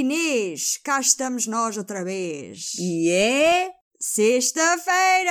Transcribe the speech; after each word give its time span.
Inês, 0.00 0.78
cá 0.82 0.98
estamos 0.98 1.46
nós 1.46 1.76
outra 1.76 2.02
vez. 2.02 2.72
E 2.78 3.10
é. 3.10 3.70
Sexta-feira! 4.00 5.30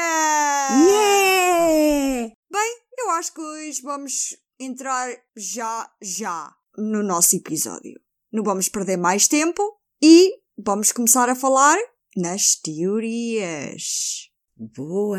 Yeah! 0.87 2.31
Bem, 2.51 2.77
eu 2.99 3.09
acho 3.09 3.33
que 3.33 3.41
hoje 3.41 3.81
vamos 3.81 4.37
entrar 4.59 5.09
já, 5.35 5.91
já 5.99 6.55
no 6.77 7.01
nosso 7.01 7.35
episódio. 7.35 7.99
Não 8.31 8.43
vamos 8.43 8.69
perder 8.69 8.97
mais 8.97 9.27
tempo 9.27 9.59
e 9.99 10.35
vamos 10.55 10.91
começar 10.91 11.27
a 11.29 11.35
falar 11.35 11.79
nas 12.15 12.53
teorias. 12.53 14.29
Boa! 14.55 15.17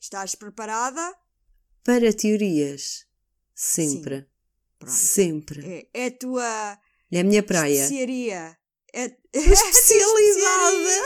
Estás 0.00 0.36
preparada? 0.36 1.12
Para 1.82 2.12
teorias. 2.12 3.04
Sempre. 3.52 4.28
Pronto. 4.78 4.92
Sempre. 4.92 5.88
É, 5.92 6.04
é 6.04 6.06
a 6.06 6.16
tua 6.16 6.78
É 7.16 7.20
a 7.20 7.24
minha 7.24 7.42
praia. 7.42 7.82
especiaria. 7.84 8.56
É, 8.92 9.04
é 9.32 9.38
Especialidade! 9.38 11.02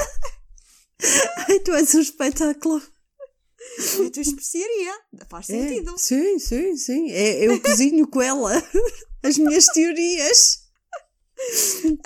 Ai, 1.49 1.61
tu 1.61 1.73
és 1.75 1.95
um 1.95 2.01
espetáculo. 2.01 2.83
É 3.79 4.07
a 4.07 4.11
tua 4.11 4.23
especiaria. 4.23 4.95
Faz 5.29 5.49
É, 5.51 5.69
sentido. 5.69 5.95
sim, 5.99 6.39
sim, 6.39 6.77
sim. 6.77 7.11
É, 7.11 7.47
eu 7.47 7.61
cozinho 7.63 8.07
com 8.09 8.21
ela. 8.23 8.53
As 9.23 9.37
minhas 9.39 9.67
teorias. 9.67 10.59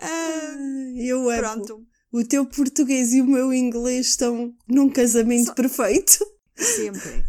Ah, 0.00 0.56
Eu 0.96 1.28
amo. 1.30 1.38
pronto. 1.38 1.86
O 2.12 2.22
teu 2.24 2.44
português 2.44 3.12
e 3.14 3.22
o 3.22 3.26
meu 3.26 3.52
inglês 3.54 4.08
estão 4.08 4.54
num 4.68 4.90
casamento 4.90 5.54
perfeito. 5.54 6.18
Sempre. 6.56 7.24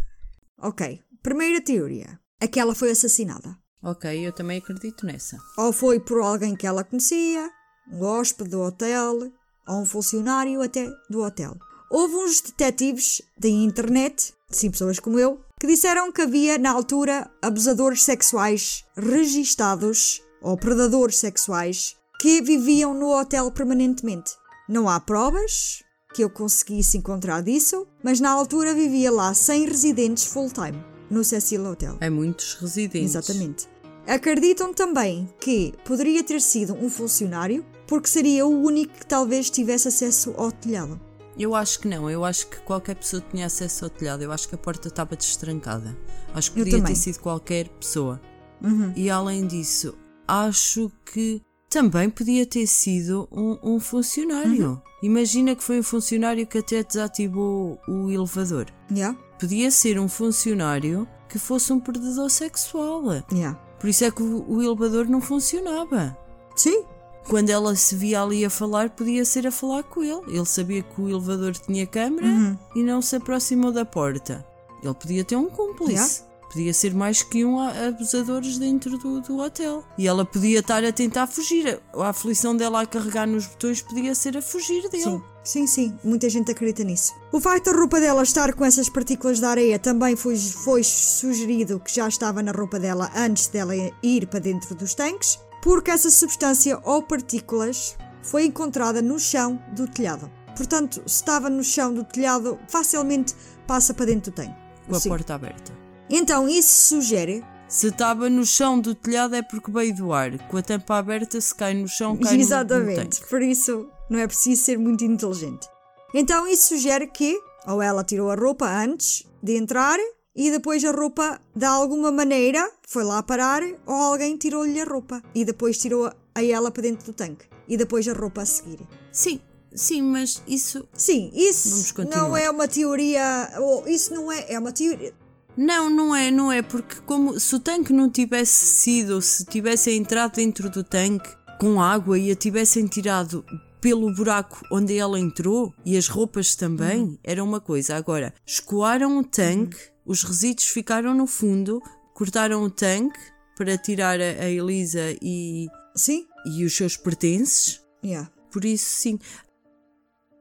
Ok. 0.58 1.02
Primeira 1.22 1.62
teoria. 1.62 2.20
Aquela 2.42 2.76
foi 2.76 2.92
assassinada. 2.92 3.58
Ok, 3.84 4.26
eu 4.26 4.32
também 4.32 4.60
acredito 4.60 5.06
nessa. 5.06 5.38
Ou 5.58 5.74
foi 5.74 6.00
por 6.00 6.22
alguém 6.22 6.56
que 6.56 6.66
ela 6.66 6.86
conhecia, 6.86 7.52
um 7.92 8.04
hóspede 8.06 8.52
do 8.52 8.62
hotel, 8.62 9.30
ou 9.68 9.82
um 9.82 9.86
funcionário 9.86 10.62
até 10.62 10.90
do 11.10 11.22
hotel. 11.22 11.58
Houve 11.92 12.16
uns 12.16 12.40
detetives 12.40 13.22
da 13.38 13.50
internet, 13.50 14.34
sim 14.50 14.72
pessoas 14.72 15.00
como 15.00 15.20
eu, 15.20 15.42
que 15.60 15.68
disseram 15.68 16.12
que 16.12 16.22
havia 16.22 16.58
na 16.58 16.72
altura 16.72 17.30
abusadores 17.42 18.04
sexuais 18.04 18.84
registados 18.96 20.22
ou 20.42 20.58
predadores 20.58 21.18
sexuais 21.18 21.96
que 22.20 22.42
viviam 22.42 22.94
no 22.94 23.10
hotel 23.10 23.52
permanentemente. 23.52 24.32
Não 24.68 24.88
há 24.88 25.00
provas 25.00 25.84
que 26.14 26.24
eu 26.24 26.30
conseguisse 26.30 26.98
encontrar 26.98 27.42
disso, 27.42 27.86
mas 28.04 28.20
na 28.20 28.32
altura 28.32 28.74
vivia 28.74 29.12
lá 29.12 29.34
100 29.34 29.66
residentes 29.66 30.26
full-time 30.26 30.84
no 31.10 31.24
Cecil 31.24 31.66
Hotel. 31.66 31.98
É 32.00 32.10
muitos 32.10 32.56
residentes. 32.56 33.16
Exatamente. 33.16 33.73
Acreditam 34.08 34.74
também 34.74 35.30
que 35.40 35.74
poderia 35.86 36.24
ter 36.24 36.42
sido 36.42 36.74
um 36.74 36.90
funcionário, 36.90 37.66
porque 37.88 38.08
seria 38.10 38.46
o 38.46 38.62
único 38.62 38.94
que 38.94 39.06
talvez 39.06 39.50
tivesse 39.50 39.88
acesso 39.88 40.34
ao 40.38 40.52
telhado. 40.52 41.00
Eu 41.38 41.56
acho 41.56 41.80
que 41.80 41.88
não, 41.88 42.10
eu 42.10 42.24
acho 42.24 42.48
que 42.48 42.58
qualquer 42.62 42.96
pessoa 42.96 43.24
tinha 43.32 43.48
acesso 43.48 43.86
ao 43.86 43.90
telhado. 43.90 44.22
Eu 44.22 44.32
acho 44.32 44.48
que 44.48 44.56
a 44.56 44.58
porta 44.58 44.88
estava 44.88 45.16
destrancada. 45.16 45.98
Acho 46.34 46.52
que 46.52 46.60
Eu 46.60 46.66
podia 46.66 46.80
também. 46.80 46.94
ter 46.94 47.00
sido 47.00 47.20
qualquer 47.20 47.70
pessoa. 47.70 48.22
Uhum. 48.62 48.94
E 48.96 49.10
além 49.10 49.48
disso, 49.48 49.96
acho 50.28 50.92
que 51.06 51.42
também 51.70 52.10
podia 52.10 52.46
ter 52.46 52.68
sido 52.68 53.28
um, 53.32 53.58
um 53.64 53.80
funcionário. 53.80 54.70
Uhum. 54.70 54.82
Imagina 55.02 55.56
que 55.56 55.64
foi 55.64 55.80
um 55.80 55.84
funcionário 55.84 56.46
que 56.46 56.60
até 56.60 56.84
desativou 56.84 57.80
o 57.88 58.12
elevador. 58.12 58.68
Yeah? 58.92 59.18
Podia 59.40 59.72
ser 59.72 60.00
um 60.00 60.08
funcionário 60.08 61.08
que 61.28 61.40
fosse 61.40 61.74
um 61.74 61.80
predador 61.80 62.30
sexual. 62.30 63.02
Yeah. 63.32 63.60
Por 63.84 63.90
isso 63.90 64.06
é 64.06 64.10
que 64.12 64.24
o, 64.24 64.46
o 64.48 64.62
elevador 64.64 65.10
não 65.10 65.20
funcionava. 65.20 66.18
Sim. 66.56 66.86
Quando 67.28 67.50
ela 67.50 67.76
se 67.76 67.98
via 67.98 68.22
ali 68.22 68.46
a 68.46 68.50
falar, 68.50 68.90
podia 68.92 69.26
ser 69.26 69.46
a 69.46 69.52
falar 69.52 69.84
com 69.84 70.02
ele. 70.02 70.22
Ele 70.30 70.46
sabia 70.46 70.82
que 70.82 71.02
o 71.02 71.10
elevador 71.10 71.52
tinha 71.52 71.86
câmara 71.86 72.26
Uhum. 72.26 72.58
e 72.78 72.82
não 72.82 73.02
se 73.02 73.18
aproximou 73.18 73.74
da 73.74 73.84
porta. 73.84 74.46
Ele 74.82 74.94
podia 74.94 75.26
ter 75.26 75.36
um 75.36 75.50
cúmplice. 75.50 76.24
Podia 76.50 76.74
ser 76.74 76.94
mais 76.94 77.22
que 77.24 77.44
um 77.44 77.60
abusadores 77.60 78.58
dentro 78.58 78.98
do, 78.98 79.20
do 79.20 79.40
hotel. 79.40 79.84
E 79.98 80.08
ela 80.08 80.24
podia 80.24 80.60
estar 80.60 80.82
a 80.86 80.94
tentar 80.94 81.28
fugir. 81.28 81.78
A 81.94 82.08
aflição 82.08 82.56
dela 82.56 82.84
a 82.84 82.86
carregar 82.86 83.28
nos 83.28 83.48
botões 83.48 83.82
podia 83.82 84.16
ser 84.16 84.38
a 84.38 84.42
fugir 84.42 84.88
dele. 84.90 85.04
Sim. 85.04 85.22
Sim, 85.44 85.68
sim. 85.68 85.98
Muita 86.04 86.30
gente 86.30 86.52
acredita 86.52 86.84
nisso. 86.84 87.14
O 87.32 87.40
facto 87.40 87.72
da 87.72 87.78
roupa 87.78 88.00
dela 88.00 88.24
estar 88.24 88.54
com 88.54 88.64
essas 88.64 88.88
partículas 88.90 89.40
de 89.40 89.46
areia 89.46 89.78
também 89.78 90.16
foi, 90.16 90.38
foi 90.38 90.84
sugerido 90.84 91.80
que 91.80 91.94
já 91.94 92.08
estava 92.08 92.42
na 92.42 92.52
roupa 92.52 92.80
dela 92.80 93.12
antes 93.16 93.48
dela 93.48 93.74
ir 94.02 94.28
para 94.28 94.40
dentro 94.40 94.74
dos 94.74 94.94
tanques, 94.94 95.38
porque 95.62 95.92
essa 95.92 96.10
substância 96.10 96.80
ou 96.84 97.04
partículas 97.04 97.98
foi 98.22 98.46
encontrada 98.46 99.02
no 99.02 99.20
chão 99.20 99.62
do 99.76 99.86
telhado. 99.88 100.32
Portanto, 100.56 101.02
se 101.06 101.16
estava 101.16 101.50
no 101.50 101.64
chão 101.64 101.94
do 101.94 102.04
telhado, 102.04 102.58
facilmente 102.68 103.34
passa 103.68 103.94
para 103.94 104.06
dentro 104.06 104.32
do 104.32 104.36
tanque. 104.36 104.56
Com 104.88 104.96
a 104.96 105.00
Sim. 105.00 105.10
porta 105.10 105.34
aberta. 105.36 105.74
Então, 106.10 106.48
isso 106.48 106.88
sugere 106.90 107.44
Se 107.68 107.88
estava 107.88 108.30
no 108.30 108.46
chão 108.46 108.80
do 108.80 108.94
telhado 108.94 109.36
é 109.36 109.42
porque 109.42 109.72
veio 109.72 109.96
do 109.96 110.14
ar. 110.14 110.38
Com 110.48 110.58
a 110.58 110.62
tampa 110.62 110.98
aberta, 110.98 111.42
se 111.42 111.56
cai 111.56 111.74
no 111.74 111.88
chão, 111.88 112.16
cai 112.16 112.34
no- 112.34 112.38
no, 112.38 112.44
Exatamente. 112.44 113.26
Por 113.26 113.42
isso, 113.42 113.88
não 114.14 114.20
é 114.20 114.28
preciso 114.28 114.64
ser 114.64 114.78
muito 114.78 115.04
inteligente. 115.04 115.68
Então, 116.14 116.48
isso 116.48 116.76
sugere 116.76 117.08
que 117.08 117.40
ou 117.66 117.82
ela 117.82 118.04
tirou 118.04 118.30
a 118.30 118.36
roupa 118.36 118.68
antes 118.68 119.26
de 119.42 119.58
entrar 119.58 119.98
e 120.36 120.52
depois 120.52 120.84
a 120.86 120.92
roupa, 120.92 121.42
de 121.56 121.66
alguma 121.66 122.12
maneira, 122.12 122.72
foi 122.88 123.04
lá 123.04 123.24
parar 123.24 123.64
ou 123.86 123.96
alguém 123.96 124.38
tirou-lhe 124.38 124.80
a 124.80 124.86
roupa 124.86 125.24
e 125.34 125.44
depois 125.44 125.78
tirou 125.78 126.12
a 126.36 126.44
ela 126.44 126.70
para 126.70 126.84
dentro 126.84 127.08
do 127.08 127.14
tanque 127.14 127.46
e 127.68 127.76
depois 127.76 128.08
a 128.08 128.14
roupa 128.14 128.44
a 128.44 128.46
seguir. 128.46 128.80
Sim, 129.12 129.40
sim, 129.74 130.04
mas 130.04 130.44
isso 130.48 130.88
Sim, 130.94 131.32
isso 131.34 131.96
não 132.04 132.38
é 132.38 132.50
uma 132.52 132.68
teoria. 132.68 133.52
Ou 133.60 133.88
isso 133.88 134.14
não 134.14 134.32
é. 134.32 134.46
É 134.50 134.60
uma 134.60 134.72
teoria. 134.72 135.14
Não, 135.58 135.90
não 135.90 136.16
é, 136.16 136.30
não 136.30 136.52
é, 136.52 136.62
porque 136.62 136.96
como 137.06 137.40
se 137.40 137.56
o 137.56 137.60
tanque 137.60 137.94
não 137.94 138.10
tivesse 138.10 138.66
sido, 138.66 139.22
se 139.22 139.46
tivesse 139.46 139.92
entrado 139.92 140.36
dentro 140.36 140.70
do 140.70 140.84
tanque 140.84 141.30
com 141.60 141.80
água 141.80 142.18
e 142.18 142.32
a 142.32 142.36
tivessem 142.36 142.88
tirado 142.88 143.46
pelo 143.84 144.14
buraco 144.14 144.66
onde 144.72 144.98
ela 144.98 145.20
entrou 145.20 145.74
e 145.86 145.98
as 145.98 146.08
roupas 146.08 146.56
também, 146.56 147.20
era 147.22 147.44
uma 147.44 147.60
coisa. 147.60 147.98
Agora, 147.98 148.34
escoaram 148.46 149.18
o 149.18 149.24
tanque, 149.26 149.76
os 150.06 150.24
resíduos 150.24 150.68
ficaram 150.68 151.14
no 151.14 151.28
fundo, 151.28 151.82
cortaram 152.14 152.64
o 152.64 152.70
tanque 152.70 153.20
para 153.58 153.78
tirar 153.78 154.22
a, 154.22 154.24
a 154.24 154.50
Elisa 154.50 155.14
e, 155.22 155.68
Sim? 155.94 156.26
e 156.46 156.64
os 156.64 156.74
seus 156.76 156.96
pertences, 156.96 157.84
Yeah. 158.06 158.30
por 158.52 158.64
isso 158.66 158.86
sim. 158.86 159.20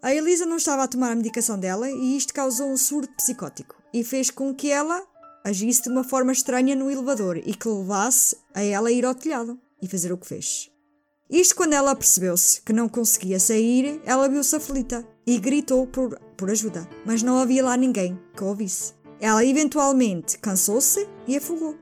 A 0.02 0.12
Elisa 0.14 0.46
não 0.46 0.56
estava 0.56 0.84
a 0.84 0.88
tomar 0.88 1.10
a 1.12 1.16
medicação 1.16 1.58
dela 1.58 1.90
e 1.90 2.16
isto 2.16 2.32
causou 2.34 2.68
um 2.70 2.76
surto 2.76 3.12
psicótico 3.16 3.74
e 3.92 4.02
fez 4.04 4.30
com 4.30 4.52
que 4.54 4.70
ela 4.70 5.00
agisse 5.44 5.82
de 5.82 5.88
uma 5.88 6.02
forma 6.04 6.32
estranha 6.32 6.74
no 6.76 6.90
elevador 6.90 7.36
e 7.38 7.54
que 7.54 7.68
levasse 7.68 8.36
a 8.54 8.62
ela 8.62 8.88
a 8.88 8.92
ir 8.92 9.04
ao 9.04 9.14
telhado 9.14 9.58
e 9.80 9.86
fazer 9.88 10.12
o 10.12 10.18
que 10.18 10.26
fez. 10.26 10.71
Isto 11.32 11.56
quando 11.56 11.72
ela 11.72 11.96
percebeu-se 11.96 12.60
que 12.60 12.74
não 12.74 12.90
conseguia 12.90 13.40
sair, 13.40 14.02
ela 14.04 14.28
viu-se 14.28 14.54
aflita 14.54 15.02
e 15.26 15.38
gritou 15.38 15.86
por, 15.86 16.20
por 16.36 16.50
ajuda, 16.50 16.86
mas 17.06 17.22
não 17.22 17.38
havia 17.38 17.64
lá 17.64 17.74
ninguém 17.74 18.20
que 18.36 18.44
a 18.44 18.46
ouvisse. 18.46 18.92
Ela 19.18 19.42
eventualmente 19.42 20.36
cansou-se 20.36 21.08
e 21.26 21.34
afogou. 21.34 21.74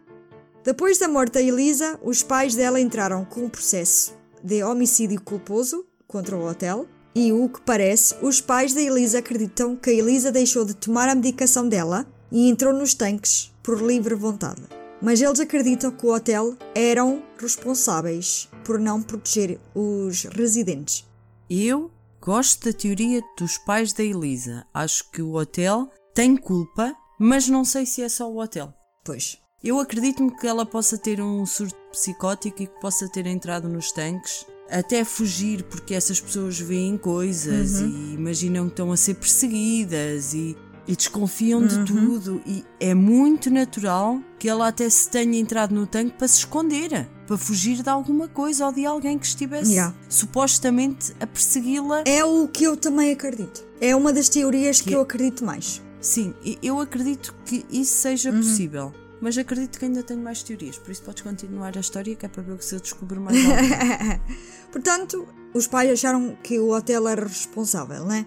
Depois 0.63 0.99
da 0.99 1.09
morte 1.09 1.33
da 1.33 1.43
Elisa, 1.43 1.99
os 2.01 2.23
pais 2.23 2.55
dela 2.55 2.81
entraram 2.81 3.25
com 3.25 3.41
um 3.41 3.49
processo 3.49 4.15
de 4.41 4.63
homicídio 4.63 5.21
culposo 5.21 5.85
contra 6.07 6.37
o 6.37 6.49
hotel 6.49 6.87
e 7.13 7.33
o 7.33 7.49
que 7.49 7.61
parece, 7.63 8.15
os 8.23 8.41
pais 8.41 8.73
da 8.73 8.81
Elisa 8.81 9.19
acreditam 9.19 9.75
que 9.75 9.91
a 9.91 9.95
Elisa 9.95 10.31
deixou 10.31 10.65
de 10.65 10.75
tomar 10.75 11.09
a 11.09 11.15
medicação 11.17 11.69
dela 11.69 12.07
e 12.31 12.49
entrou 12.49 12.73
nos 12.73 12.95
tanques 12.95 13.53
por 13.65 13.83
livre 13.83 14.15
vontade. 14.15 14.80
Mas 15.01 15.21
eles 15.21 15.41
acreditam 15.41 15.91
que 15.91 16.07
o 16.07 16.15
hotel 16.15 16.57
eram 16.75 17.23
responsáveis 17.39 18.49
por 18.65 18.79
não 18.79 19.03
proteger 19.03 19.59
os 19.75 20.25
residentes. 20.25 21.09
Eu 21.49 21.91
Gosto 22.23 22.67
da 22.67 22.73
teoria 22.77 23.23
dos 23.39 23.57
pais 23.57 23.95
da 23.95 24.05
Elisa. 24.05 24.67
Acho 24.75 25.11
que 25.11 25.23
o 25.23 25.37
hotel 25.37 25.91
tem 26.15 26.37
culpa, 26.37 26.95
mas 27.19 27.49
não 27.49 27.65
sei 27.65 27.87
se 27.87 28.03
é 28.03 28.11
só 28.11 28.31
o 28.31 28.43
hotel. 28.43 28.75
Pois. 29.03 29.39
Eu 29.65 29.81
acredito-me 29.81 30.31
que 30.37 30.47
ela 30.47 30.67
possa 30.67 30.99
ter 30.99 31.19
um 31.21 31.47
surto 31.47 31.77
psicótico 31.91 32.63
e 32.63 32.67
que 32.67 32.81
possa 32.81 33.09
ter 33.09 33.27
entrado 33.27 33.69
nos 33.71 33.91
tanques 33.91 34.45
até 34.69 35.03
fugir 35.03 35.65
porque 35.65 35.95
essas 35.95 36.21
pessoas 36.21 36.59
veem 36.59 36.97
coisas 36.99 37.81
e 37.81 38.15
imaginam 38.15 38.67
que 38.67 38.73
estão 38.73 38.93
a 38.93 38.97
ser 38.97 39.15
perseguidas 39.15 40.35
e, 40.35 40.57
e 40.91 40.97
desconfiam 40.97 41.65
de 41.67 41.85
tudo 41.85 42.43
e 42.45 42.65
é 42.81 42.95
muito 42.95 43.49
natural 43.51 44.21
que 44.39 44.49
ela 44.49 44.67
até 44.69 44.89
se 44.91 45.09
tenha 45.09 45.39
entrado 45.39 45.73
no 45.75 45.87
tanque 45.87 46.17
para 46.19 46.27
se 46.27 46.39
esconder, 46.39 47.09
para 47.27 47.39
fugir 47.39 47.83
de 47.83 47.89
alguma 47.89 48.27
coisa 48.27 48.67
ou 48.67 48.73
de 48.73 48.85
alguém 48.85 49.17
que 49.19 49.27
estivesse 49.27 49.71
Yeah. 49.73 49.95
supostamente 50.09 51.15
a 51.21 51.27
persegui-la. 51.27 52.03
É 52.07 52.25
o 52.25 52.49
que 52.49 52.65
eu 52.65 52.77
também 52.77 53.13
acredito. 53.13 53.65
É 53.81 53.95
uma 53.95 54.13
das 54.13 54.29
teorias 54.29 54.81
que, 54.81 54.89
Que- 54.89 54.95
eu 54.95 55.01
acredito 55.03 55.45
mais. 55.45 55.81
Sim, 56.01 56.35
eu 56.63 56.81
acredito 56.81 57.35
que 57.45 57.65
isso 57.71 57.95
seja 57.99 58.31
Uhum. 58.31 58.39
possível. 58.39 58.93
Mas 59.21 59.37
acredito 59.37 59.79
que 59.79 59.85
ainda 59.85 60.03
tenho 60.03 60.21
mais 60.23 60.43
teorias, 60.43 60.79
por 60.79 60.91
isso 60.91 61.03
podes 61.03 61.23
continuar 61.23 61.77
a 61.77 61.81
história 61.81 62.17
que 62.17 62.25
é 62.25 62.29
para 62.29 62.43
ver 62.43 62.61
se 62.63 62.75
eu 62.75 62.81
descubro 62.81 63.21
mais 63.21 63.37
algo. 63.45 63.51
Portanto, 64.73 65.29
os 65.55 65.67
pais 65.67 65.91
acharam 65.91 66.37
que 66.43 66.59
o 66.59 66.71
hotel 66.75 67.07
era 67.07 67.27
responsável, 67.27 68.05
né? 68.07 68.25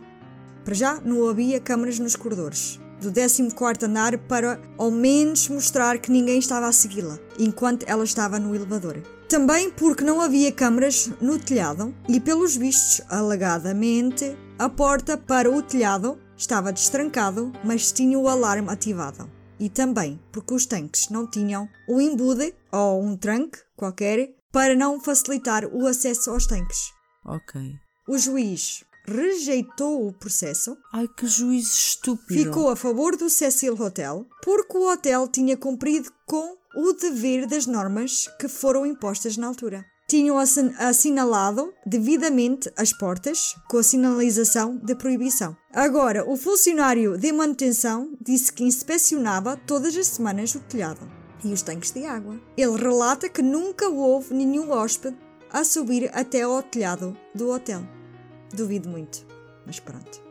Para 0.64 0.74
já, 0.74 1.02
não 1.02 1.28
havia 1.28 1.60
câmaras 1.60 2.00
nos 2.00 2.16
corredores. 2.16 2.80
Do 3.02 3.12
14 3.12 3.86
andar 3.86 4.18
para 4.18 4.62
ao 4.78 4.90
menos 4.90 5.50
mostrar 5.50 5.98
que 5.98 6.10
ninguém 6.10 6.40
estava 6.40 6.68
a 6.68 6.72
segui-la, 6.72 7.20
enquanto 7.38 7.84
ela 7.86 8.06
estava 8.06 8.40
no 8.40 8.56
elevador. 8.56 9.02
Também 9.28 9.70
porque 9.72 10.04
não 10.04 10.22
havia 10.22 10.52
câmaras 10.52 11.12
no 11.20 11.38
telhado 11.38 11.94
e, 12.08 12.20
pelos 12.20 12.56
vistos, 12.56 13.02
alegadamente, 13.10 14.38
a 14.58 14.70
porta 14.70 15.18
para 15.18 15.52
o 15.52 15.62
telhado 15.62 16.18
estava 16.38 16.72
destrancado, 16.72 17.52
mas 17.64 17.92
tinha 17.92 18.18
o 18.18 18.30
alarme 18.30 18.70
ativado. 18.70 19.30
E 19.60 19.70
também 19.70 20.20
porque 20.32 20.54
os 20.54 20.66
tanques 20.66 21.10
não 21.10 21.30
tinham 21.30 21.68
um 21.90 22.00
embude 22.00 22.54
ou 22.72 23.04
um 23.04 23.18
tranque 23.18 23.60
qualquer 23.76 24.30
para 24.52 24.76
não 24.76 25.00
facilitar 25.00 25.66
o 25.66 25.88
acesso 25.88 26.30
aos 26.30 26.46
tanques. 26.46 26.92
ok. 27.26 27.74
O 28.08 28.18
juiz 28.18 28.84
rejeitou 29.06 30.08
o 30.08 30.14
processo, 30.14 30.78
Ai, 30.92 31.08
que 31.08 31.28
juiz 31.28 31.68
estúpido. 31.68 32.44
ficou 32.44 32.70
a 32.70 32.76
favor 32.76 33.16
do 33.18 33.30
Cecil 33.30 33.80
Hotel 33.80 34.26
porque 34.44 34.78
o 34.78 34.92
hotel 34.92 35.28
tinha 35.28 35.58
cumprido 35.58 36.12
com 36.26 36.56
o 36.76 36.94
dever 36.94 37.46
das 37.48 37.66
normas 37.68 38.28
que 38.40 38.48
foram 38.48 38.86
impostas 38.86 39.38
na 39.38 39.48
altura. 39.48 39.86
Tinham 40.08 40.38
assin- 40.38 40.74
assinalado 40.78 41.74
devidamente 41.86 42.72
as 42.78 42.92
portas 42.92 43.56
com 43.70 43.78
a 43.78 43.84
sinalização 43.84 44.78
de 44.78 44.96
proibição. 44.96 45.56
Agora, 45.72 46.30
o 46.30 46.36
funcionário 46.36 47.18
de 47.18 47.32
manutenção 47.32 48.12
disse 48.22 48.52
que 48.52 48.64
inspecionava 48.64 49.56
todas 49.66 49.96
as 49.96 50.08
semanas 50.08 50.54
o 50.56 50.60
telhado 50.60 51.10
e 51.44 51.52
os 51.54 51.62
tanques 51.62 51.92
de 51.92 52.06
água. 52.06 52.40
Ele 52.58 52.76
relata 52.78 53.30
que 53.30 53.42
nunca 53.42 53.90
houve 53.90 54.34
nenhum 54.34 54.72
hóspede 54.72 55.18
a 55.52 55.64
subir 55.64 56.10
até 56.14 56.42
ao 56.42 56.62
telhado 56.62 57.16
do 57.34 57.50
hotel. 57.50 57.84
Duvido 58.54 58.88
muito, 58.90 59.26
mas 59.66 59.80
pronto. 59.80 60.22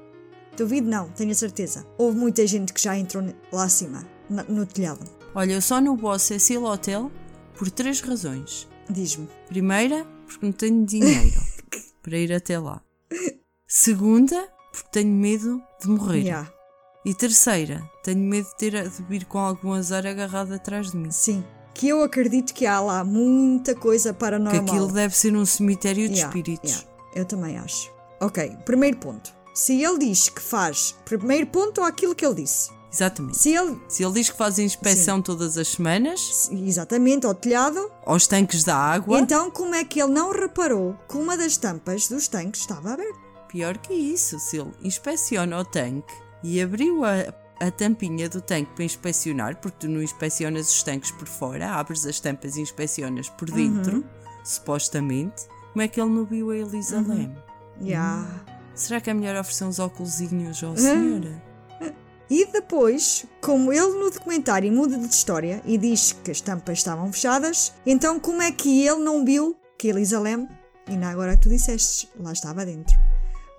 Duvido 0.57 0.89
não, 0.89 1.09
tenho 1.11 1.31
a 1.31 1.35
certeza. 1.35 1.87
Houve 1.99 2.17
muita 2.19 2.47
gente 2.47 2.73
que 2.73 2.81
já 2.81 2.97
entrou 2.97 3.25
lá 3.53 3.65
acima, 3.65 4.07
no 4.49 4.65
telhado. 4.67 5.01
Olha, 5.35 5.53
eu 5.55 5.63
só 5.63 5.81
não 5.81 5.99
ao 6.07 6.19
Cecil 6.19 6.65
Hotel 6.65 7.11
por 7.57 7.71
três 7.71 8.01
razões. 8.01 8.69
Diz-me. 8.89 9.29
Primeira, 9.49 10.05
porque 10.27 10.45
não 10.45 10.53
tenho 10.53 10.85
dinheiro 10.85 11.41
para 12.03 12.17
ir 12.19 12.33
até 12.33 12.59
lá. 12.59 12.83
Segunda, 13.67 14.49
porque 14.71 14.89
tenho 14.91 15.11
medo 15.11 15.63
de 15.81 15.89
morrer. 15.89 16.21
Yeah, 16.23 16.53
E 17.05 17.15
terceira, 17.15 17.83
tenho 18.05 18.19
medo 18.21 18.47
de 18.49 18.57
ter 18.57 18.89
de 18.89 19.03
vir 19.05 19.25
com 19.25 19.39
algum 19.39 19.73
azar 19.73 20.07
agarrado 20.07 20.53
atrás 20.53 20.91
de 20.91 20.97
mim. 20.97 21.11
sim. 21.11 21.43
Que 21.75 21.89
eu 21.89 22.03
acredito 22.03 22.53
que 22.53 22.67
há 22.67 22.79
lá 22.81 23.03
muita 23.03 23.75
coisa 23.75 24.13
Que 24.13 24.19
paranormal. 24.21 24.63
aquilo 24.63 24.89
deve 24.93 25.17
ser 25.17 25.35
um 25.35 25.47
cemitério 25.47 26.07
de 26.07 26.17
Yeah, 26.17 26.29
espíritos. 26.29 26.71
yeah, 26.71 26.89
eu 27.15 27.25
também 27.25 27.57
acho. 27.57 27.91
Ok, 28.23 28.57
primeiro 28.65 28.97
ponto. 28.99 29.33
Se 29.55 29.83
ele 29.83 29.99
diz 29.99 30.29
que 30.29 30.41
faz 30.41 30.95
primeiro 31.05 31.47
ponto 31.49 31.81
ou 31.81 31.87
aquilo 31.87 32.15
que 32.15 32.25
ele 32.25 32.37
disse. 32.37 32.71
Exatamente. 32.93 33.39
Se 33.39 33.55
ele, 33.55 33.81
Se 33.89 34.05
ele 34.05 34.13
diz 34.15 34.31
que 34.31 34.37
faz 34.37 34.59
inspeção 34.59 35.21
todas 35.23 35.57
as 35.59 35.69
semanas 35.69 36.51
exatamente, 36.53 37.27
ao 37.27 37.35
telhado, 37.35 37.91
aos 38.05 38.27
tanques 38.27 38.65
da 38.65 38.77
água, 38.77 39.19
então 39.19 39.51
como 39.51 39.75
é 39.75 39.83
que 39.85 40.01
ele 40.01 40.13
não 40.13 40.31
reparou 40.31 40.95
que 41.09 41.17
uma 41.17 41.37
das 41.37 41.57
tampas 41.57 42.07
dos 42.09 42.29
tanques 42.29 42.61
estava 42.61 42.93
aberta? 42.93 43.19
pior 43.49 43.77
que 43.79 43.93
isso, 43.95 44.39
se 44.39 44.59
ele 44.59 44.73
inspeciona 44.83 45.59
o 45.59 45.65
tanque 45.65 46.13
e 46.43 46.61
abriu 46.61 47.03
a, 47.05 47.67
a 47.67 47.71
tampinha 47.71 48.27
do 48.29 48.41
tanque 48.41 48.73
para 48.75 48.85
inspecionar, 48.85 49.57
porque 49.61 49.79
tu 49.81 49.89
não 49.89 50.03
inspecionas 50.03 50.71
os 50.71 50.83
tanques 50.83 51.11
por 51.11 51.29
fora, 51.29 51.71
abres 51.73 52.07
as 52.07 52.19
tampas 52.21 52.57
e 52.57 52.61
inspecionas 52.63 53.29
por 53.29 53.51
dentro, 53.51 53.97
Uhum. 53.99 54.05
supostamente, 54.45 55.47
como 55.73 55.83
é 55.83 55.89
que 55.89 56.01
ele 56.01 56.11
não 56.11 56.25
viu 56.25 56.51
a 56.51 56.57
Elisa 56.57 56.97
Uhum. 56.99 57.09
Leme? 57.09 57.37
Yeah. 57.83 58.45
Será 58.75 59.01
que 59.01 59.11
é 59.11 59.15
melhor 59.15 59.37
oferecer 59.37 59.65
uns 59.65 59.79
óculosinhos 59.79 60.63
ao 60.63 60.77
senhor? 60.77 61.23
E 62.31 62.47
depois, 62.47 63.27
como 63.43 63.71
ele 63.71 63.99
no 63.99 64.11
documentário 64.11 64.73
muda 64.73 64.97
de 64.97 65.15
história 65.15 65.61
e 65.67 65.77
diz 65.77 66.13
que 66.25 66.31
as 66.31 66.41
tampas 66.41 66.79
estavam 66.79 67.13
fechadas, 67.13 67.75
então 67.85 68.19
como 68.19 68.41
é 68.41 68.51
que 68.51 68.87
ele 68.87 69.01
não 69.01 69.23
viu 69.23 69.55
que 69.79 69.89
Elisa 69.89 70.19
Lam, 70.19 70.49
e 70.89 70.97
não 70.97 71.09
agora 71.09 71.37
que 71.37 71.43
tu 71.43 71.49
disseste, 71.51 72.09
lá 72.19 72.33
estava 72.33 72.65
dentro? 72.65 72.97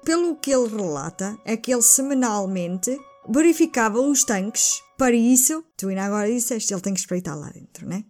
Pelo 0.04 0.36
que 0.36 0.52
ele 0.52 0.76
relata, 0.76 1.38
é 1.46 1.56
que 1.56 1.72
ele 1.72 1.84
semanalmente 1.84 2.98
verificava 3.30 4.02
os 4.02 4.24
tanques. 4.24 4.82
Para 4.98 5.14
isso, 5.14 5.64
tu 5.78 5.90
ainda 5.90 6.06
agora 6.06 6.28
disseste, 6.28 6.74
ele 6.74 6.82
tem 6.82 6.94
que 6.94 7.00
espreitar 7.00 7.38
lá 7.38 7.50
dentro, 7.52 7.88
né? 7.88 8.04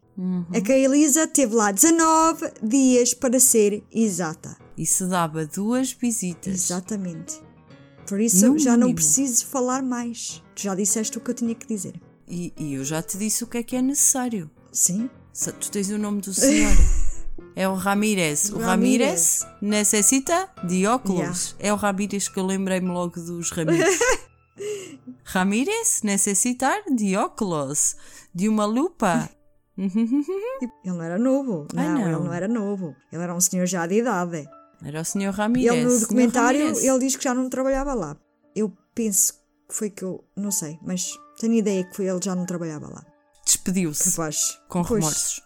É 0.54 0.62
que 0.62 0.72
a 0.72 0.78
Elisa 0.78 1.28
teve 1.28 1.56
lá 1.56 1.72
19 1.72 2.52
dias 2.62 3.14
para 3.14 3.40
ser 3.40 3.84
exata. 3.92 4.56
E 4.78 4.86
se 4.86 5.06
dava 5.06 5.46
duas 5.46 5.92
visitas. 5.92 6.54
Exatamente. 6.54 7.42
Por 8.08 8.20
isso 8.20 8.48
No 8.52 8.58
já 8.60 8.72
não 8.72 8.88
mínimo. 8.88 8.96
preciso 8.96 9.46
falar 9.48 9.82
mais. 9.82 10.42
Tu 10.56 10.64
já 10.64 10.76
disseste 10.76 11.18
o 11.18 11.22
que 11.22 11.32
eu 11.32 11.36
tinha 11.36 11.56
que 11.56 11.68
dizer. 11.68 12.00
E, 12.28 12.54
e 12.58 12.74
eu 12.74 12.84
já 12.84 13.02
te 13.02 13.18
disse 13.18 13.44
o 13.44 13.48
que 13.48 13.58
é 13.60 13.64
que 13.64 13.76
é 13.76 13.82
necessário. 13.82 14.50
Sim? 14.72 15.10
Tu 15.60 15.72
tens 15.72 15.90
o 15.90 15.98
nome 15.98 16.22
do 16.22 16.34
senhor. 16.34 16.72
É 17.56 17.68
o 17.68 17.76
Ramírez. 17.76 18.52
O 18.52 18.58
Ramírez. 18.58 19.46
Necessita 19.62 20.50
de 20.68 20.88
óculos. 20.88 21.56
É 21.60 21.72
o 21.72 21.76
Ramírez 21.76 22.28
que 22.28 22.40
eu 22.40 22.46
lembrei-me 22.46 22.90
logo 22.90 23.20
dos 23.20 23.52
Ramírez. 23.52 24.00
Ramírez 25.24 26.02
necessitar 26.04 26.82
de 26.96 27.16
óculos. 27.16 27.96
De 28.34 28.50
uma 28.50 28.66
lupa. 28.66 29.30
Ele 29.78 30.72
não 30.86 31.02
era 31.02 31.18
novo. 31.18 31.68
Não, 31.74 31.84
não. 31.94 32.02
ele 32.02 32.12
não 32.12 32.34
era 32.34 32.48
novo. 32.48 32.96
Ele 33.12 33.22
era 33.22 33.36
um 33.36 33.42
senhor 33.42 33.66
já 33.66 33.86
de 33.88 34.00
idade. 34.00 34.48
Era 34.84 35.02
o 35.02 35.06
senhor 35.06 35.34
Ramírez. 35.34 35.74
ele 35.74 35.86
no 35.86 36.00
documentário, 36.00 36.78
ele 36.78 37.00
diz 37.00 37.16
que 37.16 37.24
já 37.24 37.34
não 37.34 37.50
trabalhava 37.50 37.94
lá. 37.94 38.18
Eu 38.56 38.72
penso 38.94 39.34
que 39.68 39.76
foi 39.76 39.90
que 39.90 40.04
eu... 40.04 40.24
Não 40.36 40.52
sei, 40.52 40.78
mas 40.82 41.12
tenho 41.40 41.54
ideia 41.54 41.84
que 41.84 41.96
foi 41.96 42.08
ele 42.08 42.20
já 42.22 42.36
não 42.36 42.46
trabalhava 42.46 42.88
lá. 42.88 43.04
Despediu-se. 43.46 44.12
Capaz. 44.12 44.60
Com 44.68 44.84
Pois. 44.84 45.04
remorsos. 45.04 45.42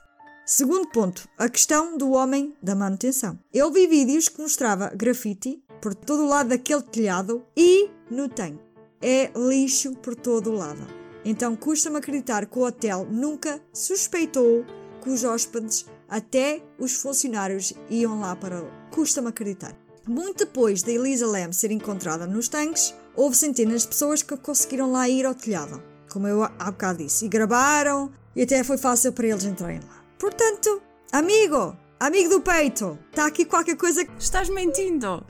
Segundo 0.45 0.87
ponto, 0.89 1.27
a 1.37 1.49
questão 1.49 1.97
do 1.97 2.11
homem 2.11 2.55
da 2.63 2.73
manutenção. 2.73 3.37
Eu 3.53 3.71
vi 3.71 3.85
vídeos 3.85 4.29
que 4.29 4.41
mostrava 4.41 4.89
grafite 4.95 5.61
por 5.81 5.93
todo 5.93 6.23
o 6.23 6.27
lado 6.27 6.49
daquele 6.49 6.81
telhado 6.83 7.45
e 7.55 7.89
no 8.09 8.29
tanque. 8.29 8.63
É 9.01 9.29
lixo 9.35 9.93
por 9.97 10.15
todo 10.15 10.51
o 10.51 10.55
lado. 10.55 10.87
Então 11.25 11.55
custa-me 11.55 11.97
acreditar 11.97 12.45
que 12.45 12.57
o 12.57 12.63
hotel 12.63 13.05
nunca 13.11 13.61
suspeitou 13.73 14.65
que 15.03 15.09
os 15.09 15.23
hóspedes, 15.23 15.85
até 16.07 16.63
os 16.79 16.93
funcionários, 16.93 17.73
iam 17.89 18.19
lá 18.21 18.35
para. 18.35 18.63
Custa-me 18.97 19.27
acreditar. 19.27 19.75
Muito 20.07 20.43
depois 20.43 20.81
da 20.81 20.91
Elisa 20.91 21.27
Lam 21.27 21.53
ser 21.53 21.69
encontrada 21.69 22.25
nos 22.25 22.49
tanques, 22.49 22.95
houve 23.15 23.37
centenas 23.37 23.83
de 23.83 23.89
pessoas 23.89 24.23
que 24.23 24.35
conseguiram 24.35 24.91
lá 24.91 25.07
ir 25.07 25.23
ao 25.23 25.35
telhado, 25.35 25.83
como 26.11 26.27
eu 26.27 26.41
há 26.41 26.71
bocado 26.71 27.03
disse, 27.03 27.25
e 27.25 27.29
gravaram, 27.29 28.11
e 28.35 28.41
até 28.41 28.63
foi 28.63 28.75
fácil 28.75 29.13
para 29.13 29.27
eles 29.27 29.45
entrarem 29.45 29.81
lá. 29.81 30.03
Portanto, 30.17 30.81
amigo, 31.11 31.77
amigo 31.99 32.27
do 32.31 32.41
peito, 32.41 32.97
está 33.11 33.27
aqui 33.27 33.45
qualquer 33.45 33.77
coisa 33.77 34.03
que. 34.03 34.11
Estás 34.17 34.49
mentindo. 34.49 35.23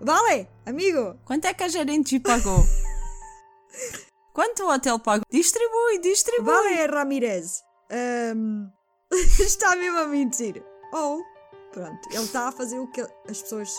Vale, 0.00 0.48
amigo! 0.66 1.16
Quanto 1.24 1.44
é 1.44 1.54
que 1.54 1.62
a 1.62 1.68
gerente 1.68 2.18
pagou? 2.18 2.58
Quanto 4.34 4.64
o 4.64 4.68
hotel 4.68 4.98
pagou? 4.98 5.24
Distribui, 5.30 6.00
distribui. 6.00 6.44
Vale, 6.44 6.86
Ramirez! 6.88 7.62
Ahm, 7.88 8.66
está 9.38 9.76
mesmo 9.76 9.98
a 9.98 10.08
mentir. 10.08 10.60
Ou, 10.92 11.22
pronto, 11.72 11.98
ele 12.10 12.22
está 12.24 12.48
a 12.48 12.52
fazer 12.52 12.78
o 12.78 12.86
que 12.86 13.00
as 13.00 13.42
pessoas 13.42 13.72